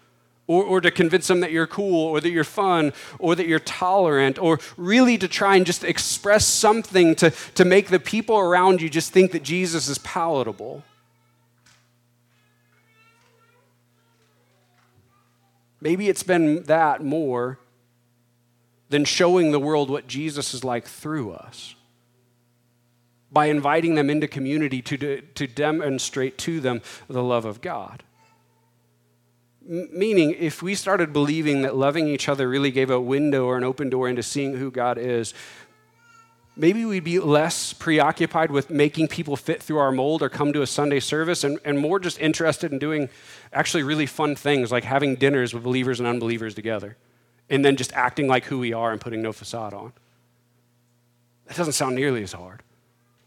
or, 0.51 0.65
or 0.65 0.81
to 0.81 0.91
convince 0.91 1.29
them 1.29 1.39
that 1.39 1.53
you're 1.53 1.69
cool 1.69 2.09
or 2.09 2.21
that 2.21 2.31
you're 2.31 2.43
fun 2.43 2.93
or 3.21 3.37
that 3.37 3.47
you're 3.47 3.61
tolerant 3.61 4.37
or 4.37 4.59
really 4.77 5.17
to 5.17 5.29
try 5.29 5.55
and 5.55 5.65
just 5.65 5.85
express 5.85 6.45
something 6.45 7.15
to, 7.15 7.31
to 7.55 7.65
make 7.65 7.87
the 7.87 8.01
people 8.01 8.37
around 8.37 8.83
you 8.83 8.91
just 8.91 9.13
think 9.13 9.31
that 9.31 9.45
Jesus 9.45 9.87
is 9.87 9.99
palatable. 9.99 10.83
Maybe 15.81 16.09
it's 16.09 16.25
been 16.25 16.65
that 16.65 17.01
more 17.01 17.61
than 18.89 19.05
showing 19.05 19.53
the 19.53 19.61
world 19.61 19.89
what 19.89 20.09
Jesus 20.09 20.53
is 20.53 20.65
like 20.65 20.85
through 20.85 21.31
us 21.31 21.77
by 23.31 23.47
inviting 23.47 23.95
them 23.95 24.11
into 24.11 24.27
community 24.27 24.83
to, 24.83 25.21
to 25.21 25.47
demonstrate 25.47 26.39
to 26.39 26.59
them 26.59 26.83
the 27.07 27.23
love 27.23 27.45
of 27.45 27.61
God. 27.61 28.03
Meaning, 29.71 30.35
if 30.37 30.65
we 30.65 30.75
started 30.75 31.13
believing 31.13 31.63
that 31.63 31.77
loving 31.77 32.09
each 32.09 32.29
other 32.29 32.49
really 32.49 32.73
gave 32.73 32.91
a 32.91 33.01
window 33.01 33.47
or 33.47 33.57
an 33.57 33.63
open 33.63 33.89
door 33.89 34.09
into 34.09 34.21
seeing 34.21 34.57
who 34.57 34.69
God 34.69 34.99
is, 34.99 35.33
maybe 36.57 36.85
we'd 36.85 37.05
be 37.05 37.21
less 37.21 37.73
preoccupied 37.73 38.51
with 38.51 38.69
making 38.69 39.07
people 39.07 39.37
fit 39.37 39.63
through 39.63 39.79
our 39.79 39.93
mold 39.93 40.23
or 40.23 40.29
come 40.29 40.53
to 40.55 40.63
a 40.63 40.67
Sunday 40.67 40.99
service 40.99 41.45
and, 41.45 41.61
and 41.65 41.79
more 41.79 42.01
just 42.01 42.19
interested 42.19 42.73
in 42.73 42.81
doing 42.81 43.09
actually 43.53 43.85
really 43.85 44.07
fun 44.07 44.35
things 44.35 44.73
like 44.73 44.83
having 44.83 45.15
dinners 45.15 45.55
with 45.55 45.63
believers 45.63 46.01
and 46.01 46.09
unbelievers 46.09 46.53
together 46.53 46.97
and 47.49 47.65
then 47.65 47.77
just 47.77 47.93
acting 47.93 48.27
like 48.27 48.47
who 48.47 48.59
we 48.59 48.73
are 48.73 48.91
and 48.91 49.01
putting 49.01 49.23
no 49.23 49.33
facade 49.33 49.73
on. 49.73 49.93
That 51.47 51.57
doesn't 51.57 51.75
sound 51.75 51.95
nearly 51.95 52.25
as 52.25 52.33
hard. 52.33 52.65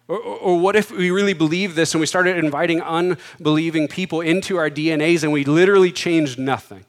Or, 0.07 0.19
or, 0.19 0.59
what 0.59 0.75
if 0.75 0.91
we 0.91 1.11
really 1.11 1.33
believe 1.33 1.75
this 1.75 1.93
and 1.93 2.01
we 2.01 2.05
started 2.05 2.37
inviting 2.37 2.81
unbelieving 2.81 3.87
people 3.87 4.19
into 4.19 4.57
our 4.57 4.69
DNAs 4.69 5.23
and 5.23 5.31
we 5.31 5.45
literally 5.45 5.93
changed 5.93 6.37
nothing? 6.37 6.85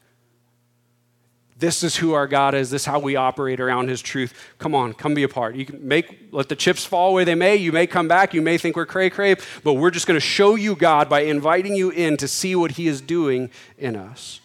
This 1.57 1.83
is 1.83 1.95
who 1.95 2.11
our 2.11 2.27
God 2.27 2.53
is. 2.53 2.69
This 2.69 2.81
is 2.81 2.85
how 2.85 2.99
we 2.99 3.15
operate 3.15 3.61
around 3.61 3.87
His 3.87 4.01
truth. 4.01 4.33
Come 4.57 4.75
on, 4.75 4.93
come 4.93 5.13
be 5.13 5.23
a 5.23 5.29
part. 5.29 5.55
You 5.55 5.65
can 5.65 5.87
make 5.87 6.27
let 6.31 6.49
the 6.49 6.55
chips 6.55 6.83
fall 6.83 7.13
where 7.13 7.23
they 7.23 7.35
may. 7.35 7.55
You 7.55 7.71
may 7.71 7.87
come 7.87 8.09
back. 8.09 8.33
You 8.33 8.41
may 8.41 8.57
think 8.57 8.75
we're 8.75 8.85
cray 8.85 9.09
cray, 9.09 9.35
but 9.63 9.73
we're 9.75 9.91
just 9.91 10.07
going 10.07 10.19
to 10.19 10.25
show 10.25 10.55
you 10.55 10.75
God 10.75 11.07
by 11.07 11.21
inviting 11.21 11.73
you 11.73 11.91
in 11.91 12.17
to 12.17 12.27
see 12.27 12.55
what 12.55 12.71
He 12.71 12.87
is 12.87 12.99
doing 12.99 13.49
in 13.77 13.95
us. 13.95 14.41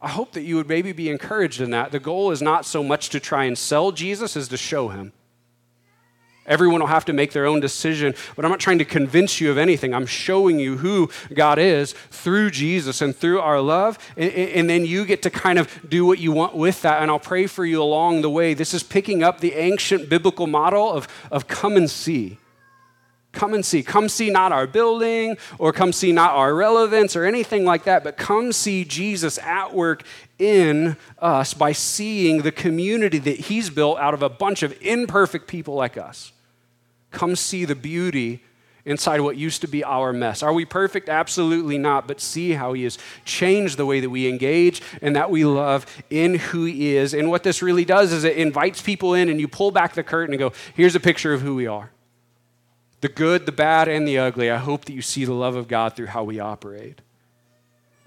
I 0.00 0.08
hope 0.08 0.32
that 0.32 0.42
you 0.42 0.54
would 0.56 0.68
maybe 0.68 0.92
be 0.92 1.10
encouraged 1.10 1.60
in 1.60 1.70
that. 1.72 1.90
The 1.90 1.98
goal 1.98 2.30
is 2.30 2.40
not 2.40 2.64
so 2.64 2.84
much 2.84 3.08
to 3.10 3.18
try 3.18 3.44
and 3.44 3.58
sell 3.58 3.90
Jesus 3.90 4.36
as 4.36 4.46
to 4.48 4.56
show 4.56 4.88
Him. 4.88 5.12
Everyone 6.46 6.80
will 6.80 6.88
have 6.88 7.04
to 7.04 7.12
make 7.12 7.32
their 7.32 7.46
own 7.46 7.60
decision, 7.60 8.14
but 8.34 8.44
I'm 8.44 8.50
not 8.50 8.60
trying 8.60 8.78
to 8.78 8.84
convince 8.84 9.40
you 9.40 9.50
of 9.50 9.58
anything. 9.58 9.94
I'm 9.94 10.06
showing 10.06 10.58
you 10.58 10.78
who 10.78 11.10
God 11.34 11.58
is 11.58 11.92
through 12.10 12.50
Jesus 12.50 13.02
and 13.02 13.14
through 13.14 13.40
our 13.40 13.60
love, 13.60 13.98
and, 14.16 14.32
and, 14.32 14.70
then 14.70 14.86
you 14.86 15.04
get 15.04 15.22
to 15.22 15.30
kind 15.30 15.58
of 15.58 15.68
do 15.88 16.06
what 16.06 16.18
you 16.18 16.32
want 16.32 16.56
with 16.56 16.82
that. 16.82 17.02
And 17.02 17.10
I'll 17.10 17.18
pray 17.18 17.46
for 17.46 17.64
you 17.64 17.82
along 17.82 18.22
the 18.22 18.30
way. 18.30 18.54
This 18.54 18.72
is 18.72 18.82
picking 18.82 19.22
up 19.22 19.40
the 19.40 19.52
ancient 19.52 20.08
biblical 20.08 20.46
model 20.46 20.90
of, 20.90 21.08
of 21.30 21.46
come 21.46 21.76
and 21.76 21.90
see. 21.90 22.38
Come 23.32 23.54
and 23.54 23.64
see. 23.64 23.82
Come 23.82 24.08
see 24.08 24.30
not 24.30 24.50
our 24.50 24.66
building 24.66 25.36
or 25.58 25.72
come 25.72 25.92
see 25.92 26.10
not 26.10 26.32
our 26.32 26.54
relevance 26.54 27.14
or 27.14 27.24
anything 27.24 27.64
like 27.64 27.84
that, 27.84 28.02
but 28.02 28.16
come 28.16 28.52
see 28.52 28.84
Jesus 28.84 29.38
at 29.38 29.72
work 29.72 30.02
in 30.40 30.96
us 31.18 31.54
by 31.54 31.72
seeing 31.72 32.42
the 32.42 32.52
community 32.52 33.18
that 33.18 33.38
He's 33.40 33.70
built 33.70 33.98
out 33.98 34.14
of 34.14 34.22
a 34.22 34.28
bunch 34.28 34.62
of 34.62 34.76
imperfect 34.80 35.46
people 35.46 35.74
like 35.74 35.96
us. 35.96 36.32
Come 37.10 37.36
see 37.36 37.64
the 37.64 37.74
beauty 37.74 38.42
inside 38.84 39.20
what 39.20 39.36
used 39.36 39.60
to 39.60 39.68
be 39.68 39.84
our 39.84 40.12
mess. 40.12 40.42
Are 40.42 40.52
we 40.52 40.64
perfect? 40.64 41.08
Absolutely 41.08 41.76
not. 41.76 42.08
But 42.08 42.20
see 42.20 42.52
how 42.52 42.72
He 42.72 42.84
has 42.84 42.98
changed 43.24 43.76
the 43.76 43.86
way 43.86 44.00
that 44.00 44.10
we 44.10 44.28
engage 44.28 44.80
and 45.02 45.14
that 45.16 45.30
we 45.30 45.44
love 45.44 45.86
in 46.08 46.36
who 46.36 46.64
He 46.64 46.96
is. 46.96 47.12
And 47.12 47.30
what 47.30 47.42
this 47.42 47.62
really 47.62 47.84
does 47.84 48.12
is 48.12 48.24
it 48.24 48.36
invites 48.36 48.80
people 48.80 49.14
in, 49.14 49.28
and 49.28 49.40
you 49.40 49.48
pull 49.48 49.70
back 49.70 49.94
the 49.94 50.02
curtain 50.02 50.32
and 50.32 50.38
go, 50.38 50.52
here's 50.74 50.94
a 50.94 51.00
picture 51.00 51.32
of 51.32 51.42
who 51.42 51.54
we 51.54 51.66
are 51.66 51.90
the 53.00 53.08
good, 53.08 53.46
the 53.46 53.52
bad, 53.52 53.88
and 53.88 54.06
the 54.06 54.18
ugly. 54.18 54.50
I 54.50 54.58
hope 54.58 54.84
that 54.84 54.92
you 54.92 55.00
see 55.00 55.24
the 55.24 55.32
love 55.32 55.56
of 55.56 55.68
God 55.68 55.96
through 55.96 56.08
how 56.08 56.22
we 56.22 56.38
operate. 56.38 57.00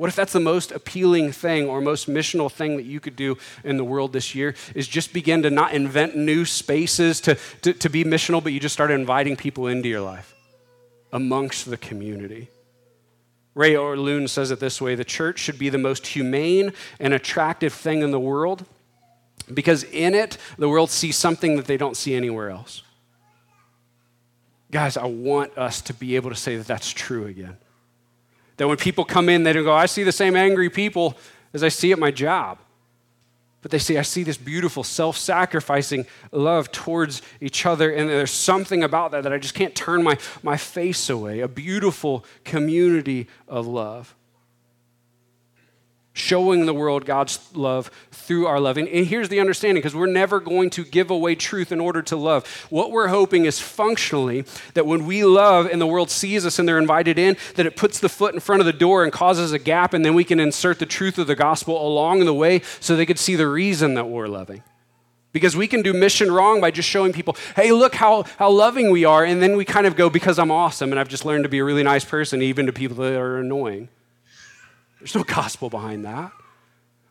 What 0.04 0.10
if 0.10 0.18
that's 0.18 0.34
the 0.34 0.42
most 0.42 0.74
appealing 0.74 1.32
thing 1.32 1.70
or 1.70 1.80
most 1.80 2.10
missional 2.10 2.52
thing 2.52 2.76
that 2.76 2.84
you 2.84 3.00
could 3.00 3.16
do 3.16 3.38
in 3.64 3.78
the 3.78 3.86
world 3.86 4.12
this 4.12 4.36
year? 4.36 4.54
Is 4.76 4.86
just 4.86 5.14
begin 5.14 5.44
to 5.44 5.50
not 5.50 5.74
invent 5.74 6.14
new 6.14 6.44
spaces 6.44 7.22
to, 7.22 7.38
to, 7.62 7.72
to 7.72 7.90
be 7.90 8.04
missional, 8.04 8.44
but 8.44 8.52
you 8.52 8.60
just 8.60 8.74
start 8.74 8.92
inviting 8.92 9.38
people 9.38 9.68
into 9.68 9.88
your 9.88 10.02
life 10.02 10.36
amongst 11.14 11.70
the 11.70 11.78
community. 11.78 12.50
Ray 13.56 13.76
Ortlund 13.76 14.28
says 14.28 14.52
it 14.52 14.60
this 14.60 14.82
way 14.82 14.96
the 14.96 15.06
church 15.06 15.40
should 15.40 15.58
be 15.58 15.70
the 15.70 15.78
most 15.78 16.06
humane 16.06 16.74
and 17.00 17.14
attractive 17.14 17.72
thing 17.72 18.02
in 18.02 18.12
the 18.12 18.20
world 18.20 18.66
because 19.54 19.86
in 19.86 20.16
it, 20.16 20.38
the 20.58 20.68
world 20.68 20.90
sees 20.90 21.16
something 21.16 21.56
that 21.56 21.66
they 21.66 21.78
don't 21.78 21.96
see 21.96 22.14
anywhere 22.14 22.50
else. 22.50 22.84
Guys, 24.70 24.98
I 24.98 25.06
want 25.06 25.58
us 25.58 25.80
to 25.84 25.94
be 25.94 26.18
able 26.18 26.30
to 26.30 26.36
say 26.36 26.58
that 26.58 26.68
that's 26.68 26.92
true 26.92 27.26
again. 27.26 27.56
That 28.58 28.68
when 28.68 28.78
people 28.78 29.06
come 29.06 29.30
in, 29.30 29.44
they 29.44 29.54
don't 29.54 29.64
go, 29.64 29.74
I 29.74 29.86
see 29.88 30.04
the 30.04 30.12
same 30.12 30.36
angry 30.36 30.70
people 30.70 31.18
as 31.54 31.64
I 31.64 31.70
see 31.70 31.92
at 31.92 32.00
my 32.00 32.12
job. 32.12 32.60
But 33.62 33.72
they 33.72 33.80
say, 33.80 33.98
I 33.98 34.02
see 34.02 34.24
this 34.24 34.38
beautiful, 34.38 34.84
self 34.84 35.18
sacrificing 35.18 36.06
love 36.32 36.72
towards 36.72 37.22
each 37.40 37.66
other. 37.66 37.92
And 37.92 38.10
there's 38.10 38.32
something 38.32 38.84
about 38.84 39.12
that 39.12 39.24
that 39.24 39.32
I 39.32 39.38
just 39.38 39.54
can't 39.54 39.74
turn 39.74 40.04
my, 40.04 40.18
my 40.44 40.58
face 40.58 41.10
away. 41.10 41.40
A 41.40 41.48
beautiful 41.48 42.26
community 42.44 43.28
of 43.48 43.66
love 43.66 44.16
showing 46.14 46.68
the 46.68 46.74
world 46.74 47.06
God's 47.06 47.40
love 47.54 47.90
through 48.12 48.46
our 48.46 48.60
love. 48.60 48.78
And, 48.78 48.88
and 48.88 49.06
here's 49.06 49.30
the 49.30 49.40
understanding 49.40 49.82
because 49.82 49.96
we're 49.96 50.06
never 50.06 50.40
going 50.40 50.70
to 50.72 50.84
give 50.84 51.10
away 51.10 51.36
truth 51.36 51.72
in 51.72 51.80
order 51.80 52.02
to 52.04 52.16
love. 52.16 52.48
What 52.70 52.92
we're 52.92 53.08
hoping 53.08 53.46
is 53.46 53.60
functionally 53.60 54.46
that 54.76 54.86
when 54.86 55.06
we 55.06 55.26
love 55.26 55.66
and 55.66 55.82
the 55.82 55.88
world 55.88 56.12
sees 56.12 56.46
us 56.46 56.60
and 56.60 56.68
they're 56.68 56.78
invited 56.78 57.18
in, 57.18 57.36
that 57.56 57.66
it 57.66 57.76
puts 57.76 58.00
the 58.00 58.10
foot 58.10 58.34
in 58.34 58.40
front 58.40 58.62
of 58.62 58.68
the 58.68 58.74
door 58.74 59.04
and 59.04 59.12
causes 59.12 59.52
a 59.52 59.60
gap, 59.60 59.94
and 59.94 60.06
then 60.06 60.14
we 60.14 60.24
can 60.24 60.40
insert 60.40 60.80
the 60.80 60.86
truth 60.86 61.18
of 61.18 61.28
the 61.28 61.36
gospel 61.36 61.86
along 61.86 62.26
the 62.26 62.34
way 62.34 62.62
so 62.80 62.96
they 62.96 63.06
could 63.06 63.20
see 63.20 63.36
the 63.36 63.48
reason 63.48 63.96
that 63.96 64.08
we're 64.08 64.28
loving. 64.28 64.64
Because 65.32 65.58
we 65.58 65.68
can 65.68 65.82
do 65.82 65.94
mission 65.94 66.32
wrong 66.32 66.62
by 66.62 66.70
just 66.70 66.88
showing 66.88 67.12
people, 67.12 67.36
hey, 67.56 67.72
look 67.72 67.96
how, 67.96 68.26
how 68.38 68.52
loving 68.52 68.92
we 68.92 69.04
are. 69.04 69.26
And 69.26 69.42
then 69.42 69.58
we 69.58 69.66
kind 69.66 69.88
of 69.88 69.96
go, 69.96 70.08
because 70.08 70.38
I'm 70.38 70.52
awesome 70.52 70.92
and 70.92 71.00
I've 71.00 71.08
just 71.08 71.26
learned 71.26 71.44
to 71.46 71.50
be 71.50 71.58
a 71.58 71.64
really 71.64 71.82
nice 71.82 72.06
person, 72.06 72.44
even 72.44 72.68
to 72.68 72.72
people 72.72 72.98
that 72.98 73.20
are 73.20 73.40
annoying. 73.40 73.90
There's 75.04 75.16
no 75.16 75.24
gospel 75.26 75.70
behind 75.70 76.06
that. 76.06 76.32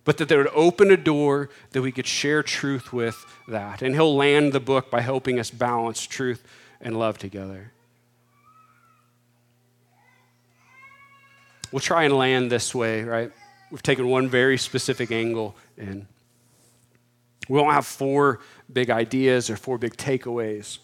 But 0.05 0.16
that 0.16 0.30
they 0.30 0.36
would 0.38 0.49
open 0.55 0.90
a 0.90 0.97
door 0.97 1.51
that 1.72 1.82
we 1.82 1.93
could 1.93 2.07
share 2.07 2.43
truth 2.43 2.90
with 2.90 3.22
that. 3.47 3.82
And 3.82 3.95
he'll 3.95 4.16
land 4.16 4.55
the 4.55 4.61
book 4.61 4.90
by 4.90 5.03
helping 5.03 5.38
us 5.38 5.51
balance 5.51 6.07
truth 6.07 6.43
and 6.80 6.99
love 6.99 7.18
together. 7.18 7.70
We'll 11.70 11.80
try 11.80 12.05
and 12.05 12.16
land 12.16 12.51
this 12.51 12.74
way, 12.74 13.03
right? 13.03 13.30
We've 13.70 13.82
taken 13.82 14.09
one 14.09 14.30
very 14.30 14.57
specific 14.57 15.12
angle 15.12 15.55
in. 15.76 16.09
We 17.51 17.59
won't 17.59 17.74
have 17.74 17.86
four 17.86 18.40
big 18.72 18.88
ideas 18.88 19.51
or 19.51 19.57
four 19.57 19.76
big 19.76 19.99
takeaways. 19.99 20.78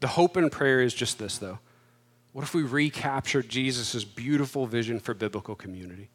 The 0.00 0.08
hope 0.08 0.36
and 0.36 0.50
prayer 0.50 0.80
is 0.80 0.94
just 0.94 1.18
this, 1.18 1.38
though. 1.38 1.58
What 2.32 2.42
if 2.42 2.54
we 2.54 2.62
recapture 2.62 3.42
Jesus' 3.42 4.04
beautiful 4.04 4.66
vision 4.66 5.00
for 5.00 5.14
biblical 5.14 5.54
community? 5.54 6.10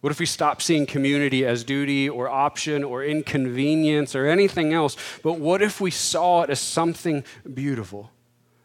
What 0.00 0.10
if 0.10 0.20
we 0.20 0.26
stop 0.26 0.62
seeing 0.62 0.86
community 0.86 1.44
as 1.44 1.64
duty 1.64 2.08
or 2.08 2.28
option 2.28 2.84
or 2.84 3.02
inconvenience 3.02 4.14
or 4.14 4.26
anything 4.26 4.72
else? 4.72 4.96
But 5.24 5.40
what 5.40 5.60
if 5.60 5.80
we 5.80 5.90
saw 5.90 6.42
it 6.42 6.50
as 6.50 6.60
something 6.60 7.24
beautiful? 7.52 8.12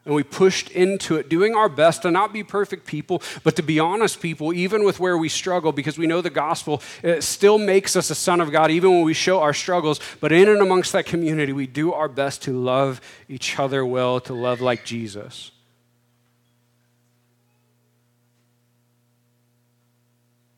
And 0.05 0.13
we 0.13 0.23
pushed 0.23 0.69
into 0.71 1.15
it, 1.15 1.29
doing 1.29 1.55
our 1.55 1.69
best 1.69 2.01
to 2.01 2.11
not 2.11 2.33
be 2.33 2.43
perfect 2.43 2.85
people, 2.85 3.21
but 3.43 3.55
to 3.55 3.63
be 3.63 3.79
honest 3.79 4.21
people, 4.21 4.53
even 4.53 4.83
with 4.83 4.99
where 4.99 5.17
we 5.17 5.29
struggle, 5.29 5.71
because 5.71 5.97
we 5.97 6.07
know 6.07 6.19
the 6.19 6.29
gospel 6.29 6.81
still 7.19 7.57
makes 7.57 7.95
us 7.95 8.09
a 8.09 8.15
son 8.15 8.41
of 8.41 8.51
God, 8.51 8.69
even 8.69 8.91
when 8.91 9.03
we 9.03 9.13
show 9.13 9.39
our 9.39 9.53
struggles. 9.53 10.01
But 10.19 10.33
in 10.33 10.49
and 10.49 10.61
amongst 10.61 10.91
that 10.91 11.05
community, 11.05 11.53
we 11.53 11.67
do 11.67 11.93
our 11.93 12.09
best 12.09 12.41
to 12.43 12.51
love 12.51 12.99
each 13.29 13.57
other 13.57 13.85
well, 13.85 14.19
to 14.21 14.33
love 14.33 14.59
like 14.59 14.83
Jesus. 14.83 15.51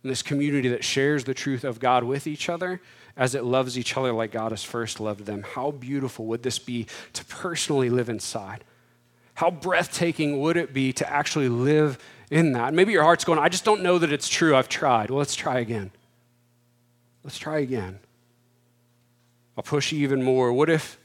In 0.03 0.09
this 0.09 0.23
community 0.23 0.69
that 0.69 0.83
shares 0.83 1.23
the 1.23 1.33
truth 1.33 1.63
of 1.63 1.79
God 1.79 2.03
with 2.03 2.25
each 2.25 2.49
other, 2.49 2.81
as 3.17 3.33
it 3.33 3.43
loves 3.43 3.77
each 3.77 3.95
other 3.95 4.11
like 4.11 4.31
God 4.31 4.51
has 4.51 4.63
first 4.63 4.99
loved 4.99 5.25
them. 5.25 5.43
How 5.43 5.71
beautiful 5.71 6.25
would 6.25 6.43
this 6.43 6.59
be 6.59 6.87
to 7.13 7.23
personally 7.25 7.89
live 7.89 8.09
inside? 8.09 8.63
How 9.35 9.51
breathtaking 9.51 10.39
would 10.39 10.57
it 10.57 10.73
be 10.73 10.91
to 10.93 11.09
actually 11.09 11.49
live 11.49 11.99
in 12.31 12.53
that? 12.53 12.73
Maybe 12.73 12.93
your 12.93 13.03
heart's 13.03 13.23
going, 13.23 13.37
I 13.37 13.49
just 13.49 13.65
don't 13.65 13.83
know 13.83 13.99
that 13.99 14.11
it's 14.11 14.27
true. 14.27 14.55
I've 14.55 14.69
tried. 14.69 15.09
Well, 15.09 15.19
let's 15.19 15.35
try 15.35 15.59
again. 15.59 15.91
Let's 17.23 17.37
try 17.37 17.59
again. 17.59 17.99
I'll 19.57 19.63
push 19.63 19.91
you 19.91 19.99
even 19.99 20.23
more. 20.23 20.51
What 20.51 20.69
if 20.69 20.97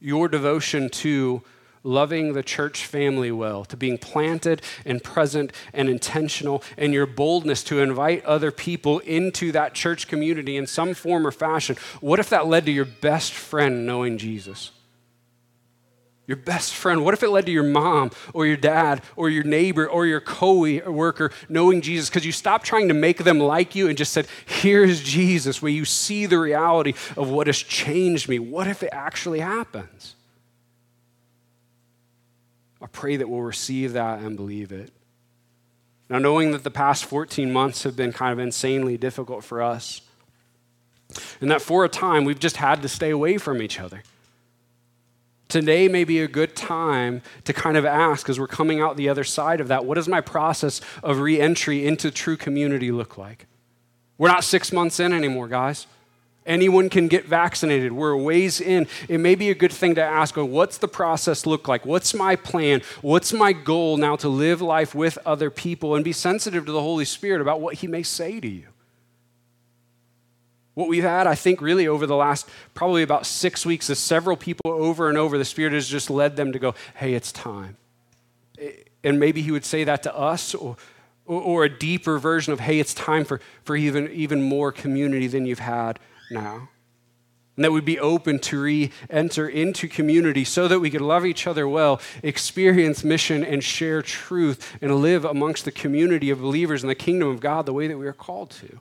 your 0.00 0.28
devotion 0.28 0.88
to 0.90 1.42
loving 1.82 2.32
the 2.32 2.42
church 2.42 2.86
family 2.86 3.30
well, 3.30 3.64
to 3.66 3.76
being 3.76 3.98
planted 3.98 4.62
and 4.84 5.02
present 5.02 5.52
and 5.72 5.88
intentional, 5.88 6.62
and 6.76 6.92
your 6.92 7.06
boldness 7.06 7.62
to 7.64 7.80
invite 7.80 8.24
other 8.24 8.50
people 8.50 9.00
into 9.00 9.52
that 9.52 9.74
church 9.74 10.08
community 10.08 10.56
in 10.56 10.66
some 10.66 10.94
form 10.94 11.26
or 11.26 11.30
fashion, 11.30 11.76
what 12.00 12.18
if 12.18 12.30
that 12.30 12.46
led 12.46 12.64
to 12.66 12.72
your 12.72 12.86
best 12.86 13.32
friend 13.32 13.86
knowing 13.86 14.16
Jesus? 14.16 14.70
Your 16.26 16.36
best 16.36 16.74
friend? 16.74 17.04
What 17.04 17.14
if 17.14 17.22
it 17.22 17.28
led 17.28 17.46
to 17.46 17.52
your 17.52 17.64
mom 17.64 18.10
or 18.32 18.46
your 18.46 18.56
dad 18.56 19.02
or 19.14 19.28
your 19.28 19.44
neighbor 19.44 19.86
or 19.86 20.06
your 20.06 20.20
co 20.20 20.60
worker 20.90 21.30
knowing 21.48 21.80
Jesus? 21.80 22.08
Because 22.08 22.24
you 22.24 22.32
stopped 22.32 22.64
trying 22.64 22.88
to 22.88 22.94
make 22.94 23.18
them 23.24 23.38
like 23.38 23.74
you 23.74 23.88
and 23.88 23.98
just 23.98 24.12
said, 24.12 24.26
Here's 24.46 25.02
Jesus, 25.02 25.60
where 25.60 25.72
you 25.72 25.84
see 25.84 26.26
the 26.26 26.38
reality 26.38 26.94
of 27.16 27.28
what 27.28 27.46
has 27.46 27.58
changed 27.58 28.28
me. 28.28 28.38
What 28.38 28.66
if 28.66 28.82
it 28.82 28.90
actually 28.92 29.40
happens? 29.40 30.16
I 32.80 32.86
pray 32.86 33.16
that 33.16 33.28
we'll 33.28 33.40
receive 33.40 33.94
that 33.94 34.20
and 34.20 34.36
believe 34.36 34.72
it. 34.72 34.92
Now, 36.08 36.18
knowing 36.18 36.52
that 36.52 36.64
the 36.64 36.70
past 36.70 37.06
14 37.06 37.50
months 37.52 37.82
have 37.82 37.96
been 37.96 38.12
kind 38.12 38.32
of 38.32 38.38
insanely 38.38 38.98
difficult 38.98 39.42
for 39.42 39.62
us, 39.62 40.02
and 41.40 41.50
that 41.50 41.62
for 41.62 41.84
a 41.84 41.88
time 41.88 42.24
we've 42.24 42.38
just 42.38 42.56
had 42.56 42.82
to 42.82 42.88
stay 42.88 43.10
away 43.10 43.38
from 43.38 43.62
each 43.62 43.80
other. 43.80 44.02
Today 45.48 45.88
may 45.88 46.04
be 46.04 46.20
a 46.20 46.28
good 46.28 46.56
time 46.56 47.22
to 47.44 47.52
kind 47.52 47.76
of 47.76 47.84
ask, 47.84 48.28
as 48.28 48.40
we're 48.40 48.46
coming 48.46 48.80
out 48.80 48.96
the 48.96 49.08
other 49.08 49.24
side 49.24 49.60
of 49.60 49.68
that, 49.68 49.84
what 49.84 49.94
does 49.94 50.08
my 50.08 50.20
process 50.20 50.80
of 51.02 51.20
reentry 51.20 51.86
into 51.86 52.10
true 52.10 52.36
community 52.36 52.90
look 52.90 53.18
like? 53.18 53.46
We're 54.18 54.28
not 54.28 54.44
six 54.44 54.72
months 54.72 55.00
in 55.00 55.12
anymore, 55.12 55.48
guys. 55.48 55.86
Anyone 56.46 56.90
can 56.90 57.08
get 57.08 57.24
vaccinated. 57.24 57.92
We're 57.92 58.16
ways 58.16 58.60
in. 58.60 58.86
It 59.08 59.18
may 59.18 59.34
be 59.34 59.50
a 59.50 59.54
good 59.54 59.72
thing 59.72 59.94
to 59.94 60.02
ask, 60.02 60.36
well, 60.36 60.46
what's 60.46 60.76
the 60.76 60.88
process 60.88 61.46
look 61.46 61.68
like? 61.68 61.86
What's 61.86 62.12
my 62.12 62.36
plan? 62.36 62.82
What's 63.00 63.32
my 63.32 63.52
goal 63.52 63.96
now 63.96 64.16
to 64.16 64.28
live 64.28 64.60
life 64.60 64.94
with 64.94 65.18
other 65.24 65.50
people 65.50 65.94
and 65.94 66.04
be 66.04 66.12
sensitive 66.12 66.66
to 66.66 66.72
the 66.72 66.82
Holy 66.82 67.06
Spirit 67.06 67.40
about 67.40 67.60
what 67.60 67.76
He 67.76 67.86
may 67.86 68.02
say 68.02 68.40
to 68.40 68.48
you? 68.48 68.66
What 70.74 70.88
we've 70.88 71.04
had, 71.04 71.26
I 71.26 71.36
think, 71.36 71.60
really 71.60 71.86
over 71.86 72.06
the 72.06 72.16
last 72.16 72.48
probably 72.74 73.02
about 73.02 73.26
six 73.26 73.64
weeks 73.64 73.88
is 73.90 73.98
several 73.98 74.36
people 74.36 74.72
over 74.72 75.08
and 75.08 75.16
over, 75.16 75.38
the 75.38 75.44
Spirit 75.44 75.72
has 75.72 75.88
just 75.88 76.10
led 76.10 76.36
them 76.36 76.52
to 76.52 76.58
go, 76.58 76.74
hey, 76.96 77.14
it's 77.14 77.30
time. 77.30 77.76
Eh, 78.58 78.72
and 79.04 79.20
maybe 79.20 79.40
He 79.40 79.52
would 79.52 79.64
say 79.64 79.84
that 79.84 80.02
to 80.02 80.16
us 80.16 80.54
or, 80.54 80.76
or 81.26 81.64
a 81.64 81.68
deeper 81.68 82.18
version 82.18 82.52
of, 82.52 82.60
hey, 82.60 82.80
it's 82.80 82.92
time 82.92 83.24
for, 83.24 83.40
for 83.62 83.76
even, 83.76 84.10
even 84.10 84.42
more 84.42 84.72
community 84.72 85.28
than 85.28 85.46
you've 85.46 85.60
had 85.60 86.00
now. 86.30 86.68
And 87.56 87.64
that 87.64 87.70
we'd 87.70 87.84
be 87.84 88.00
open 88.00 88.40
to 88.40 88.60
re 88.60 88.90
enter 89.08 89.48
into 89.48 89.86
community 89.86 90.42
so 90.44 90.66
that 90.66 90.80
we 90.80 90.90
could 90.90 91.00
love 91.00 91.24
each 91.24 91.46
other 91.46 91.68
well, 91.68 92.00
experience 92.24 93.04
mission, 93.04 93.44
and 93.44 93.62
share 93.62 94.02
truth, 94.02 94.76
and 94.82 94.96
live 94.96 95.24
amongst 95.24 95.64
the 95.64 95.70
community 95.70 96.30
of 96.30 96.40
believers 96.40 96.82
in 96.82 96.88
the 96.88 96.96
kingdom 96.96 97.28
of 97.28 97.38
God 97.38 97.64
the 97.64 97.72
way 97.72 97.86
that 97.86 97.96
we 97.96 98.08
are 98.08 98.12
called 98.12 98.50
to. 98.50 98.80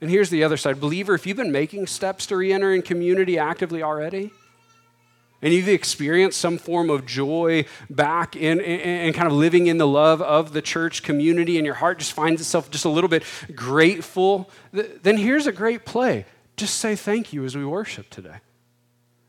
And 0.00 0.10
here's 0.10 0.30
the 0.30 0.42
other 0.44 0.56
side. 0.56 0.80
Believer, 0.80 1.14
if 1.14 1.26
you've 1.26 1.36
been 1.36 1.52
making 1.52 1.86
steps 1.86 2.26
to 2.26 2.36
re 2.36 2.52
enter 2.52 2.72
in 2.72 2.82
community 2.82 3.38
actively 3.38 3.82
already, 3.82 4.32
and 5.42 5.54
you've 5.54 5.68
experienced 5.68 6.38
some 6.38 6.58
form 6.58 6.90
of 6.90 7.06
joy 7.06 7.64
back 7.88 8.36
in 8.36 8.60
and 8.60 9.14
kind 9.14 9.26
of 9.26 9.32
living 9.32 9.66
in 9.68 9.78
the 9.78 9.86
love 9.86 10.20
of 10.20 10.52
the 10.52 10.62
church 10.62 11.02
community, 11.02 11.56
and 11.56 11.64
your 11.64 11.76
heart 11.76 11.98
just 11.98 12.12
finds 12.12 12.40
itself 12.40 12.70
just 12.70 12.84
a 12.84 12.90
little 12.90 13.08
bit 13.08 13.22
grateful, 13.54 14.50
then 14.72 15.16
here's 15.16 15.46
a 15.46 15.52
great 15.52 15.84
play. 15.84 16.26
Just 16.56 16.78
say 16.78 16.94
thank 16.94 17.32
you 17.32 17.44
as 17.44 17.56
we 17.56 17.64
worship 17.64 18.10
today. 18.10 18.36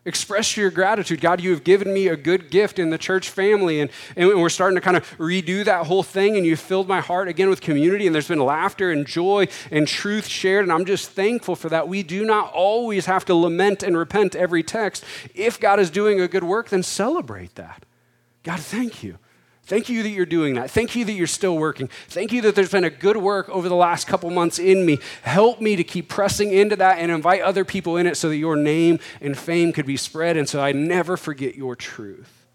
Express 0.04 0.58
your 0.58 0.72
gratitude. 0.72 1.22
God, 1.22 1.42
you 1.42 1.52
have 1.52 1.64
given 1.64 1.94
me 1.94 2.08
a 2.08 2.16
good 2.16 2.50
gift 2.50 2.80
in 2.80 2.90
the 2.90 2.98
church 2.98 3.30
family. 3.30 3.82
And, 3.82 3.92
and 4.16 4.30
we're 4.30 4.50
starting 4.50 4.76
to 4.76 4.82
kind 4.82 4.98
of 4.98 5.08
redo 5.20 5.64
that 5.64 5.86
whole 5.86 6.02
thing. 6.02 6.38
And 6.38 6.46
you 6.46 6.56
filled 6.56 6.88
my 6.88 7.02
heart 7.02 7.28
again 7.28 7.50
with 7.52 7.62
community. 7.62 8.08
And 8.08 8.16
there's 8.16 8.28
been 8.28 8.40
laughter 8.40 8.90
and 8.90 9.06
joy 9.06 9.48
and 9.70 9.88
truth 9.88 10.26
shared. 10.26 10.64
And 10.66 10.72
I'm 10.72 10.86
just 10.86 11.12
thankful 11.12 11.56
for 11.56 11.70
that. 11.70 11.88
We 11.88 12.02
do 12.02 12.26
not 12.26 12.52
always 12.52 13.06
have 13.06 13.26
to 13.26 13.36
lament 13.36 13.84
and 13.84 13.96
repent 13.96 14.36
every 14.36 14.64
text. 14.64 15.04
If 15.36 15.60
God 15.60 15.80
is 15.80 15.92
doing 15.92 16.20
a 16.20 16.28
good 16.28 16.44
work, 16.44 16.70
then 16.70 16.82
celebrate 16.82 17.54
that. 17.56 17.86
God, 18.42 18.60
thank 18.60 19.04
you. 19.04 19.20
Thank 19.72 19.88
you 19.88 20.04
that 20.04 20.10
you're 20.10 20.26
doing 20.26 20.56
that. 20.56 20.70
Thank 20.70 20.98
you 20.98 21.06
that 21.06 21.14
you're 21.14 21.28
still 21.28 21.58
working. 21.58 21.88
Thank 22.10 22.34
you 22.34 22.42
that 22.42 22.56
there's 22.56 22.74
been 22.74 22.84
a 22.84 22.90
good 22.90 23.16
work 23.16 23.48
over 23.48 23.70
the 23.70 23.76
last 23.76 24.06
couple 24.06 24.30
months 24.30 24.60
in 24.60 24.86
me. 24.86 25.00
Help 25.22 25.62
me 25.62 25.78
to 25.78 25.84
keep 25.86 26.10
pressing 26.10 26.52
into 26.52 26.76
that 26.76 26.98
and 26.98 27.10
invite 27.10 27.42
other 27.42 27.64
people 27.64 27.96
in 27.96 28.06
it 28.06 28.18
so 28.18 28.28
that 28.28 28.36
your 28.36 28.58
name 28.58 29.00
and 29.22 29.38
fame 29.38 29.72
could 29.72 29.86
be 29.86 29.96
spread 29.96 30.36
and 30.36 30.50
so 30.50 30.62
I 30.62 30.74
never 30.74 31.16
forget 31.16 31.56
your 31.56 31.78
truth. 31.78 32.46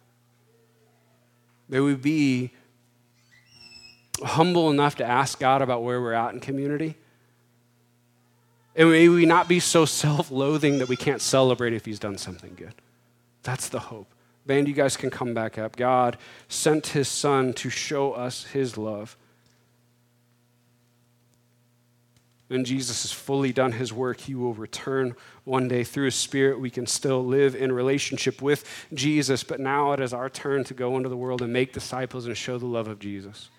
May 1.71 1.81
we 1.81 1.95
be 1.95 2.51
humble 4.23 4.71
enough 4.71 4.97
to 4.97 5.05
ask 5.07 5.41
God 5.41 5.63
about 5.63 5.83
where 5.83 6.03
we're 6.03 6.13
at 6.13 6.35
in 6.35 6.41
community. 6.41 6.97
And 8.75 8.91
may 8.91 9.09
we 9.09 9.25
not 9.25 9.49
be 9.49 9.59
so 9.59 9.85
self 9.87 10.31
loathing 10.31 10.81
that 10.81 10.89
we 10.91 10.97
can't 10.97 11.23
celebrate 11.23 11.73
if 11.73 11.87
He's 11.87 11.99
done 11.99 12.19
something 12.19 12.53
good. 12.57 12.75
That's 13.43 13.71
the 13.71 13.81
hope. 13.81 14.13
Band, 14.47 14.69
you 14.69 14.75
guys 14.75 14.97
can 14.97 15.11
come 15.11 15.35
back 15.35 15.59
up. 15.59 15.77
God 15.77 16.17
sent 16.49 16.89
his 16.89 17.09
son 17.09 17.53
to 17.55 17.69
show 17.69 18.13
us 18.13 18.45
his 18.45 18.79
love. 18.79 19.17
When 22.49 22.65
Jesus 22.65 23.03
has 23.03 23.11
fully 23.11 23.53
done 23.53 23.73
his 23.73 23.93
work, 23.93 24.21
he 24.21 24.37
will 24.37 24.55
return 24.55 25.17
one 25.43 25.67
day 25.67 25.83
through 25.83 26.05
his 26.05 26.15
spirit. 26.15 26.61
We 26.61 26.71
can 26.71 26.87
still 26.87 27.25
live 27.25 27.57
in 27.57 27.73
relationship 27.73 28.41
with 28.41 28.65
Jesus, 28.95 29.43
but 29.43 29.59
now 29.59 29.91
it 29.93 30.01
is 30.01 30.13
our 30.13 30.31
turn 30.31 30.63
to 30.65 30.75
go 30.75 30.97
into 30.97 31.09
the 31.09 31.17
world 31.17 31.43
and 31.43 31.53
make 31.53 31.73
disciples 31.73 32.27
and 32.27 32.37
show 32.37 32.57
the 32.57 32.67
love 32.67 32.87
of 32.87 33.01
Jesus. 33.01 33.51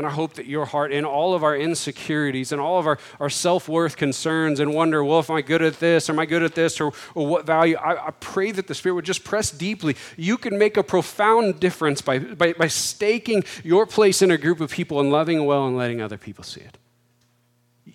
And 0.00 0.06
I 0.06 0.10
hope 0.12 0.32
that 0.32 0.46
your 0.46 0.64
heart, 0.64 0.92
in 0.92 1.04
all 1.04 1.34
of 1.34 1.44
our 1.44 1.54
insecurities 1.54 2.52
and 2.52 2.60
all 2.60 2.78
of 2.78 2.86
our, 2.86 2.98
our 3.20 3.28
self 3.28 3.68
worth 3.68 3.98
concerns, 3.98 4.58
and 4.58 4.72
wonder, 4.72 5.04
well, 5.04 5.18
if 5.18 5.28
I 5.28 5.40
am 5.40 5.44
good 5.44 5.60
at 5.60 5.78
this? 5.78 6.08
Am 6.08 6.18
I 6.18 6.24
good 6.24 6.42
at 6.42 6.54
this? 6.54 6.80
Or, 6.80 6.94
or 7.14 7.26
what 7.26 7.44
value? 7.44 7.76
I, 7.76 8.06
I 8.06 8.10
pray 8.12 8.50
that 8.50 8.66
the 8.66 8.74
Spirit 8.74 8.94
would 8.94 9.04
just 9.04 9.24
press 9.24 9.50
deeply. 9.50 9.96
You 10.16 10.38
can 10.38 10.56
make 10.56 10.78
a 10.78 10.82
profound 10.82 11.60
difference 11.60 12.00
by, 12.00 12.18
by, 12.18 12.54
by 12.54 12.66
staking 12.68 13.44
your 13.62 13.84
place 13.84 14.22
in 14.22 14.30
a 14.30 14.38
group 14.38 14.62
of 14.62 14.70
people 14.70 15.00
and 15.00 15.12
loving 15.12 15.44
well 15.44 15.66
and 15.66 15.76
letting 15.76 16.00
other 16.00 16.16
people 16.16 16.44
see 16.44 16.62
it. 16.62 16.78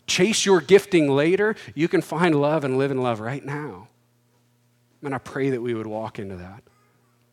Chase 0.05 0.45
your 0.45 0.61
gifting 0.61 1.09
later. 1.09 1.55
You 1.73 1.87
can 1.87 2.03
find 2.03 2.39
love 2.39 2.63
and 2.63 2.77
live 2.77 2.91
in 2.91 3.01
love 3.01 3.19
right 3.19 3.43
now. 3.43 3.87
And 5.01 5.15
I 5.15 5.17
pray 5.17 5.49
that 5.49 5.61
we 5.63 5.73
would 5.73 5.87
walk 5.87 6.19
into 6.19 6.35
that. 6.35 6.61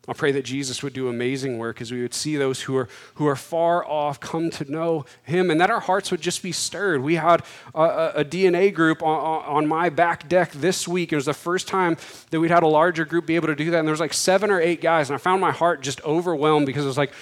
I 0.05 0.11
pray 0.11 0.33
that 0.33 0.43
Jesus 0.43 0.83
would 0.83 0.91
do 0.91 1.07
amazing 1.07 1.57
work 1.57 1.79
as 1.79 1.89
we 1.89 2.01
would 2.01 2.13
see 2.13 2.35
those 2.35 2.63
who 2.63 2.75
are, 2.75 2.89
who 3.15 3.25
are 3.25 3.37
far 3.37 3.85
off 3.87 4.19
come 4.19 4.49
to 4.49 4.69
know 4.69 5.05
him 5.23 5.49
and 5.49 5.61
that 5.61 5.69
our 5.69 5.79
hearts 5.79 6.11
would 6.11 6.19
just 6.19 6.43
be 6.43 6.51
stirred. 6.51 7.01
We 7.01 7.15
had 7.15 7.41
a, 7.73 8.11
a 8.15 8.25
DNA 8.25 8.73
group 8.73 9.01
on, 9.01 9.45
on, 9.45 9.65
my 9.65 9.87
back 9.87 10.27
deck 10.27 10.51
this 10.51 10.89
week. 10.89 11.13
It 11.13 11.15
was 11.15 11.25
the 11.25 11.33
first 11.33 11.69
time 11.69 11.95
that 12.31 12.39
we'd 12.41 12.51
had 12.51 12.63
a 12.63 12.67
larger 12.67 13.05
group 13.05 13.25
be 13.25 13.37
able 13.37 13.47
to 13.47 13.55
do 13.55 13.71
that. 13.71 13.79
And 13.79 13.87
there 13.87 13.93
was 13.93 14.01
like 14.01 14.13
seven 14.13 14.51
or 14.51 14.59
eight 14.59 14.81
guys. 14.81 15.09
And 15.09 15.15
I 15.15 15.19
found 15.19 15.39
my 15.39 15.51
heart 15.51 15.79
just 15.81 16.03
overwhelmed 16.03 16.65
because 16.65 16.83
it 16.83 16.87
was 16.87 16.97
like, 16.97 17.13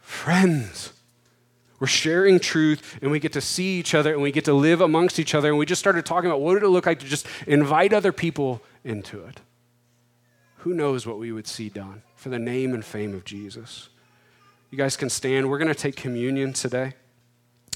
friends. 0.00 0.92
We're 1.78 1.86
sharing 1.86 2.40
truth 2.40 2.98
and 3.02 3.12
we 3.12 3.20
get 3.20 3.34
to 3.34 3.40
see 3.40 3.78
each 3.78 3.94
other 3.94 4.12
and 4.12 4.20
we 4.20 4.32
get 4.32 4.46
to 4.46 4.54
live 4.54 4.80
amongst 4.80 5.20
each 5.20 5.34
other. 5.34 5.48
And 5.48 5.58
we 5.58 5.66
just 5.66 5.78
started 5.78 6.04
talking 6.04 6.28
about 6.28 6.40
what 6.40 6.54
did 6.54 6.64
it 6.64 6.70
look 6.70 6.86
like 6.86 6.98
to 7.00 7.06
just 7.06 7.26
invite 7.46 7.92
other 7.92 8.12
people 8.12 8.62
into 8.82 9.22
it. 9.26 9.40
Who 10.66 10.74
knows 10.74 11.06
what 11.06 11.20
we 11.20 11.30
would 11.30 11.46
see 11.46 11.68
done? 11.68 12.02
for 12.16 12.30
the 12.30 12.38
name 12.40 12.74
and 12.74 12.84
fame 12.84 13.14
of 13.14 13.24
Jesus. 13.24 13.88
You 14.70 14.78
guys 14.78 14.96
can 14.96 15.08
stand. 15.08 15.48
We're 15.48 15.58
going 15.58 15.72
to 15.72 15.74
take 15.74 15.94
communion 15.94 16.52
today. 16.52 16.94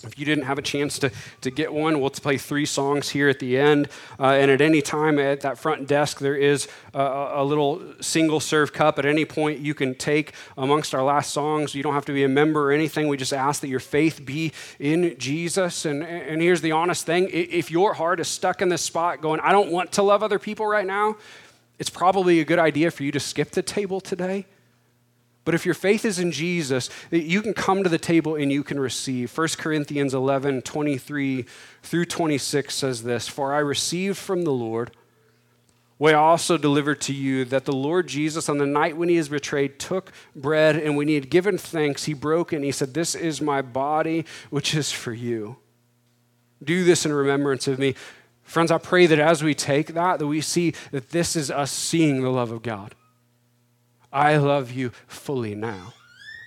If 0.03 0.19
you 0.19 0.25
didn't 0.25 0.45
have 0.45 0.59
a 0.59 0.63
chance 0.63 0.99
to, 1.01 1.13
to 1.43 1.51
get 1.51 1.73
one, 1.73 2.01
we'll 2.01 2.11
play 2.11 2.39
three 2.39 2.65
songs 2.65 3.11
here 3.11 3.29
at 3.29 3.39
the 3.39 3.59
end. 3.59 3.89
Uh, 4.19 4.29
and 4.29 4.51
at 4.51 4.63
any 4.63 4.81
time 4.81 5.19
at 5.19 5.43
that 5.43 5.59
front 5.59 5.87
desk, 5.87 6.19
there 6.19 6.35
is 6.35 6.69
a, 6.95 7.01
a, 7.35 7.45
little 7.45 7.83
single 8.01 8.41
serve 8.41 8.73
cup. 8.73 8.99
At 8.99 9.05
any 9.05 9.27
point, 9.27 9.61
you 9.61 9.75
can 9.75 9.95
take 9.95 10.33
amongst 10.57 10.95
our 10.95 11.05
last 11.05 11.33
songs. 11.33 11.75
You 11.75 11.83
don't 11.83 11.93
have 11.93 12.07
to 12.07 12.13
be 12.13 12.25
a 12.25 12.29
member 12.29 12.71
or 12.71 12.73
anything. 12.73 13.09
We 13.09 13.19
just 13.19 13.35
ask 13.35 13.61
that 13.61 13.69
your 13.69 13.79
faith 13.79 14.25
be 14.25 14.53
in 14.79 15.17
Jesus. 15.19 15.85
And, 15.85 16.03
and 16.03 16.41
here's 16.41 16.63
the 16.63 16.73
honest 16.73 17.05
thing 17.05 17.29
if 17.31 17.71
your 17.71 17.93
heart 17.93 18.21
is 18.21 18.27
stuck 18.27 18.63
in 18.63 18.71
this 18.71 18.83
spot 18.83 19.21
going, 19.21 19.39
I 19.41 19.53
don't 19.53 19.71
want 19.71 19.93
to 19.93 20.03
love 20.03 20.23
other 20.23 20.39
people 20.39 20.67
right 20.67 20.87
now, 20.87 21.17
it's 21.81 21.91
probably 21.91 22.39
a 22.39 22.45
good 22.45 22.61
idea 22.61 22.93
for 22.93 23.03
you 23.03 23.11
to 23.11 23.19
skip 23.19 23.51
the 23.51 23.63
table 23.63 24.01
today 24.01 24.47
but 25.45 25.55
if 25.55 25.65
your 25.65 25.75
faith 25.75 26.05
is 26.05 26.19
in 26.19 26.33
Jesus, 26.33 26.91
you 27.11 27.43
can 27.43 27.55
come 27.55 27.83
to 27.83 27.89
the 27.89 27.99
table 27.99 28.37
and 28.37 28.53
you 28.53 28.63
can 28.63 28.79
receive. 28.79 29.37
1 29.37 29.49
Corinthians 29.59 30.13
11, 30.13 30.63
23 30.63 31.45
through 31.83 32.05
26 32.05 32.75
says 32.75 33.03
this 33.03 33.27
For 33.27 33.55
I 33.55 33.59
received 33.59 34.19
from 34.19 34.43
the 34.43 34.53
Lord 34.53 34.93
what 35.97 36.15
I 36.15 36.19
also 36.19 36.57
delivered 36.57 37.01
to 37.03 37.13
you 37.13 37.45
that 37.47 37.65
the 37.65 37.75
Lord 37.75 38.07
Jesus, 38.07 38.49
on 38.49 38.59
the 38.59 38.67
night 38.67 38.97
when 38.97 39.09
he 39.09 39.17
is 39.17 39.29
betrayed, 39.29 39.79
took 39.79 40.13
bread, 40.37 40.77
and 40.77 40.97
when 40.97 41.09
he 41.09 41.15
had 41.15 41.31
given 41.31 41.59
thanks, 41.59 42.05
he 42.05 42.15
broke 42.15 42.53
it, 42.53 42.57
and 42.57 42.65
he 42.65 42.73
said, 42.73 42.95
This 42.95 43.15
is 43.15 43.41
my 43.41 43.61
body, 43.61 44.25
which 44.51 44.75
is 44.75 44.93
for 44.93 45.13
you. 45.13 45.57
Do 46.63 46.85
this 46.85 47.05
in 47.05 47.13
remembrance 47.13 47.67
of 47.67 47.79
me. 47.79 47.95
Friends, 48.51 48.73
I 48.73 48.79
pray 48.79 49.07
that 49.07 49.21
as 49.21 49.45
we 49.45 49.55
take 49.55 49.95
that, 49.95 50.19
that 50.19 50.27
we 50.27 50.41
see 50.41 50.75
that 50.91 51.11
this 51.11 51.37
is 51.37 51.53
us 51.53 51.71
seeing 51.71 52.21
the 52.21 52.31
love 52.31 52.51
of 52.51 52.63
God. 52.63 52.97
I 54.13 54.39
love 54.39 54.73
you 54.73 54.91
fully 55.07 55.55
now. 55.55 55.95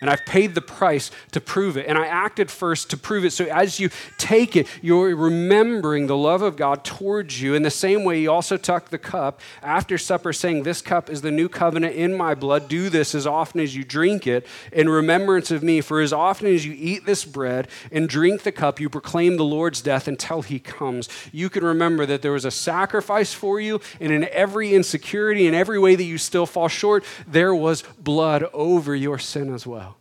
And 0.03 0.09
I've 0.09 0.25
paid 0.25 0.53
the 0.53 0.59
price 0.59 1.11
to 1.31 1.39
prove 1.39 1.77
it. 1.77 1.87
And 1.87 1.97
I 1.97 2.07
acted 2.07 2.51
first 2.51 2.89
to 2.89 2.97
prove 2.97 3.23
it. 3.23 3.31
So 3.31 3.45
as 3.45 3.79
you 3.79 3.89
take 4.17 4.57
it, 4.57 4.67
you're 4.81 5.15
remembering 5.15 6.07
the 6.07 6.17
love 6.17 6.41
of 6.41 6.57
God 6.57 6.83
towards 6.83 7.41
you. 7.41 7.53
In 7.53 7.63
the 7.63 7.71
same 7.71 8.03
way, 8.03 8.19
you 8.19 8.29
also 8.29 8.57
took 8.57 8.89
the 8.89 8.97
cup 8.97 9.39
after 9.61 9.97
supper, 9.97 10.33
saying, 10.33 10.63
This 10.63 10.81
cup 10.81 11.09
is 11.09 11.21
the 11.21 11.31
new 11.31 11.47
covenant 11.47 11.95
in 11.95 12.13
my 12.17 12.35
blood. 12.35 12.67
Do 12.67 12.89
this 12.89 13.15
as 13.15 13.25
often 13.25 13.61
as 13.61 13.77
you 13.77 13.85
drink 13.85 14.27
it 14.27 14.45
in 14.73 14.89
remembrance 14.89 15.51
of 15.51 15.63
me. 15.63 15.79
For 15.79 16.01
as 16.01 16.11
often 16.11 16.47
as 16.47 16.65
you 16.65 16.75
eat 16.77 17.05
this 17.05 17.23
bread 17.23 17.69
and 17.89 18.09
drink 18.09 18.43
the 18.43 18.51
cup, 18.51 18.81
you 18.81 18.89
proclaim 18.89 19.37
the 19.37 19.45
Lord's 19.45 19.81
death 19.81 20.09
until 20.09 20.41
he 20.41 20.59
comes. 20.59 21.07
You 21.31 21.49
can 21.49 21.63
remember 21.63 22.05
that 22.07 22.21
there 22.21 22.33
was 22.33 22.43
a 22.43 22.51
sacrifice 22.51 23.31
for 23.31 23.61
you, 23.61 23.79
and 24.01 24.11
in 24.11 24.25
every 24.33 24.75
insecurity, 24.75 25.47
in 25.47 25.53
every 25.53 25.79
way 25.79 25.95
that 25.95 26.03
you 26.03 26.17
still 26.17 26.45
fall 26.45 26.67
short, 26.67 27.05
there 27.25 27.55
was 27.55 27.83
blood 27.97 28.43
over 28.51 28.93
your 28.93 29.17
sin 29.17 29.53
as 29.53 29.65
well. 29.65 29.92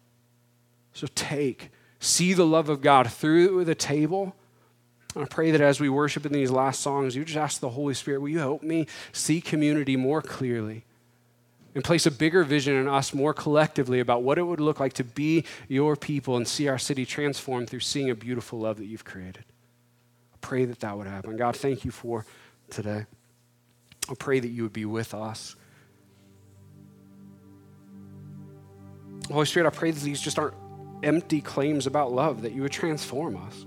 So 0.93 1.07
take, 1.14 1.70
see 2.01 2.32
the 2.32 2.47
love 2.47 2.68
of 2.68 2.80
God 2.80 3.11
through 3.11 3.64
the 3.64 3.74
table. 3.74 4.34
I 5.14 5.24
pray 5.24 5.51
that 5.51 5.61
as 5.61 5.80
we 5.80 5.88
worship 5.88 6.24
in 6.24 6.32
these 6.32 6.51
last 6.51 6.80
songs, 6.80 7.14
you 7.14 7.24
just 7.24 7.36
ask 7.36 7.61
the 7.61 7.70
Holy 7.70 7.95
Spirit, 7.95 8.20
will 8.20 8.28
you 8.28 8.38
help 8.38 8.62
me 8.62 8.86
see 9.12 9.40
community 9.40 9.97
more 9.97 10.22
clearly 10.22 10.84
and 11.74 11.82
place 11.82 12.07
a 12.07 12.11
bigger 12.11 12.45
vision 12.45 12.74
in 12.74 12.88
us 12.88 13.14
more 13.14 13.32
collectively 13.32 14.01
about 14.01 14.22
what 14.22 14.38
it 14.38 14.43
would 14.43 14.61
look 14.61 14.80
like 14.80 14.93
to 14.95 15.05
be 15.05 15.45
your 15.68 15.97
people 15.97 16.36
and 16.36 16.47
see 16.47 16.68
our 16.68 16.78
city 16.78 17.05
transformed 17.07 17.68
through 17.68 17.80
seeing 17.80 18.11
a 18.11 18.14
beautiful 18.14 18.59
love 18.59 18.78
that 18.78 18.86
you've 18.86 19.05
created? 19.05 19.45
I 20.34 20.36
pray 20.40 20.64
that 20.64 20.80
that 20.80 20.97
would 20.97 21.07
happen. 21.07 21.36
God, 21.36 21.57
thank 21.57 21.84
you 21.84 21.90
for 21.90 22.26
today. 22.70 23.07
I 24.11 24.14
pray 24.14 24.40
that 24.40 24.49
you 24.49 24.62
would 24.64 24.72
be 24.72 24.84
with 24.84 25.14
us. 25.14 25.57
Holy 29.30 29.47
Spirit, 29.47 29.66
I 29.66 29.70
pray 29.70 29.90
that 29.90 30.01
these 30.01 30.20
just 30.20 30.38
aren't 30.38 30.55
empty 31.03 31.40
claims 31.40 31.86
about 31.86 32.12
love, 32.12 32.42
that 32.42 32.53
you 32.53 32.62
would 32.62 32.72
transform 32.72 33.36
us. 33.36 33.66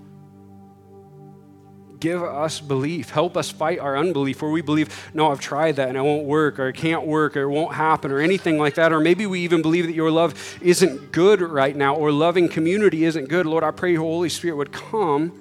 Give 1.99 2.21
us 2.21 2.59
belief. 2.59 3.09
Help 3.09 3.37
us 3.37 3.49
fight 3.49 3.79
our 3.79 3.97
unbelief 3.97 4.41
where 4.41 4.51
we 4.51 4.61
believe, 4.61 5.09
no, 5.13 5.31
I've 5.31 5.39
tried 5.39 5.77
that 5.77 5.87
and 5.87 5.97
it 5.97 6.01
won't 6.01 6.25
work, 6.25 6.59
or 6.59 6.67
it 6.67 6.75
can't 6.75 7.07
work, 7.07 7.37
or 7.37 7.43
it 7.43 7.49
won't 7.49 7.73
happen, 7.73 8.11
or 8.11 8.19
anything 8.19 8.59
like 8.59 8.75
that. 8.75 8.91
Or 8.91 8.99
maybe 8.99 9.25
we 9.25 9.39
even 9.41 9.61
believe 9.61 9.87
that 9.87 9.95
your 9.95 10.11
love 10.11 10.57
isn't 10.61 11.11
good 11.11 11.41
right 11.41 11.75
now, 11.75 11.95
or 11.95 12.11
loving 12.11 12.49
community 12.49 13.05
isn't 13.05 13.27
good. 13.29 13.45
Lord, 13.45 13.63
I 13.63 13.71
pray 13.71 13.93
your 13.93 14.01
Holy 14.01 14.29
Spirit 14.29 14.57
would 14.57 14.71
come 14.71 15.31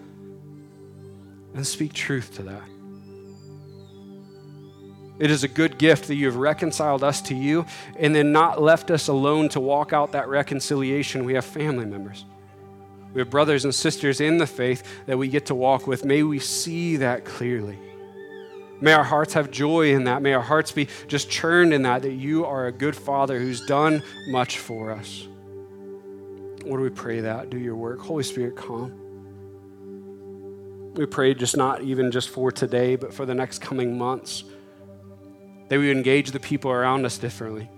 and 1.55 1.67
speak 1.67 1.93
truth 1.93 2.35
to 2.37 2.43
that. 2.45 2.63
It 5.19 5.31
is 5.31 5.45
a 5.45 5.49
good 5.49 5.79
gift 5.79 6.09
that 6.09 6.17
you 6.17 6.27
have 6.27 6.37
reconciled 6.37 7.05
us 7.05 7.21
to 7.23 7.35
you 7.35 7.67
and 7.97 8.15
then 8.15 8.33
not 8.33 8.61
left 8.61 8.91
us 8.91 9.07
alone 9.09 9.49
to 9.51 9.61
walk 9.61 9.93
out 9.93 10.13
that 10.13 10.29
reconciliation. 10.29 11.25
We 11.25 11.35
have 11.35 11.45
family 11.45 11.87
members. 11.87 12.25
We 13.13 13.21
have 13.21 13.31
brothers 13.31 13.65
and 13.65 13.73
sisters 13.73 14.21
in 14.21 14.39
the 14.39 14.47
faith 14.47 14.83
that 15.07 15.17
we 15.17 15.29
get 15.29 15.47
to 15.47 15.55
walk 15.55 15.87
with. 15.87 16.05
May 16.05 16.25
we 16.25 16.41
see 16.41 16.97
that 16.97 17.25
clearly. 17.25 17.79
May 18.81 18.93
our 18.93 19.05
hearts 19.05 19.35
have 19.35 19.53
joy 19.53 19.95
in 19.95 20.05
that. 20.05 20.21
May 20.21 20.33
our 20.35 20.43
hearts 20.43 20.73
be 20.73 20.89
just 21.07 21.31
churned 21.31 21.73
in 21.73 21.83
that, 21.83 22.03
that 22.03 22.15
you 22.15 22.45
are 22.45 22.67
a 22.67 22.73
good 22.73 22.97
Father 22.97 23.39
who's 23.39 23.65
done 23.65 24.03
much 24.29 24.59
for 24.59 24.91
us. 24.91 25.29
What 26.65 26.79
do 26.79 26.83
we 26.83 26.91
pray 26.91 27.21
that. 27.21 27.51
Do 27.51 27.59
your 27.59 27.77
work. 27.77 28.01
Holy 28.01 28.25
Spirit, 28.25 28.57
come. 28.57 28.93
We 30.95 31.07
pray 31.07 31.35
just 31.35 31.57
not 31.57 31.83
even 31.83 32.11
just 32.11 32.31
for 32.31 32.51
today, 32.51 32.97
but 32.97 33.15
for 33.15 33.27
the 33.27 33.35
next 33.35 33.61
coming 33.61 33.97
months 33.97 34.45
that 35.75 35.81
we 35.81 35.89
would 35.89 35.97
engage 35.97 36.31
the 36.31 36.39
people 36.39 36.71
around 36.71 37.05
us 37.05 37.19
differently. 37.19 37.69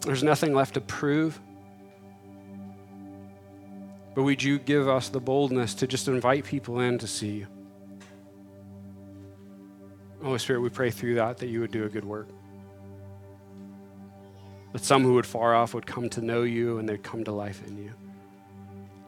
There's 0.00 0.22
nothing 0.22 0.54
left 0.54 0.72
to 0.72 0.80
prove. 0.80 1.38
But 4.14 4.22
would 4.22 4.42
you 4.42 4.58
give 4.58 4.88
us 4.88 5.10
the 5.10 5.20
boldness 5.20 5.74
to 5.74 5.86
just 5.86 6.08
invite 6.08 6.46
people 6.46 6.80
in 6.80 6.96
to 6.96 7.06
see 7.06 7.40
you? 7.40 7.46
Holy 10.22 10.38
Spirit, 10.38 10.60
we 10.60 10.70
pray 10.70 10.90
through 10.90 11.16
that 11.16 11.36
that 11.36 11.48
you 11.48 11.60
would 11.60 11.72
do 11.72 11.84
a 11.84 11.90
good 11.90 12.06
work. 12.06 12.30
That 14.72 14.82
some 14.82 15.02
who 15.02 15.12
would 15.12 15.26
far 15.26 15.54
off 15.54 15.74
would 15.74 15.84
come 15.84 16.08
to 16.08 16.22
know 16.22 16.44
you 16.44 16.78
and 16.78 16.88
they'd 16.88 17.02
come 17.02 17.22
to 17.24 17.32
life 17.32 17.62
in 17.66 17.76
you. 17.76 17.92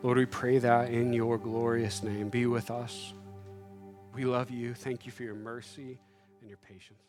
Lord, 0.03 0.19
we 0.19 0.27
pray 0.27 0.59
that 0.59 0.91
in 0.91 1.15
your 1.15 1.39
glorious 1.39 2.03
name. 2.03 2.29
Be 2.29 2.45
with 2.45 2.71
us. 2.71 3.15
We 4.13 4.27
love 4.27 4.51
you. 4.51 4.75
Thank 4.75 5.07
you 5.07 5.13
for 5.13 5.23
your 5.23 5.35
mercy 5.35 5.99
and 6.47 6.51
your 6.51 6.59
patience. 6.59 7.06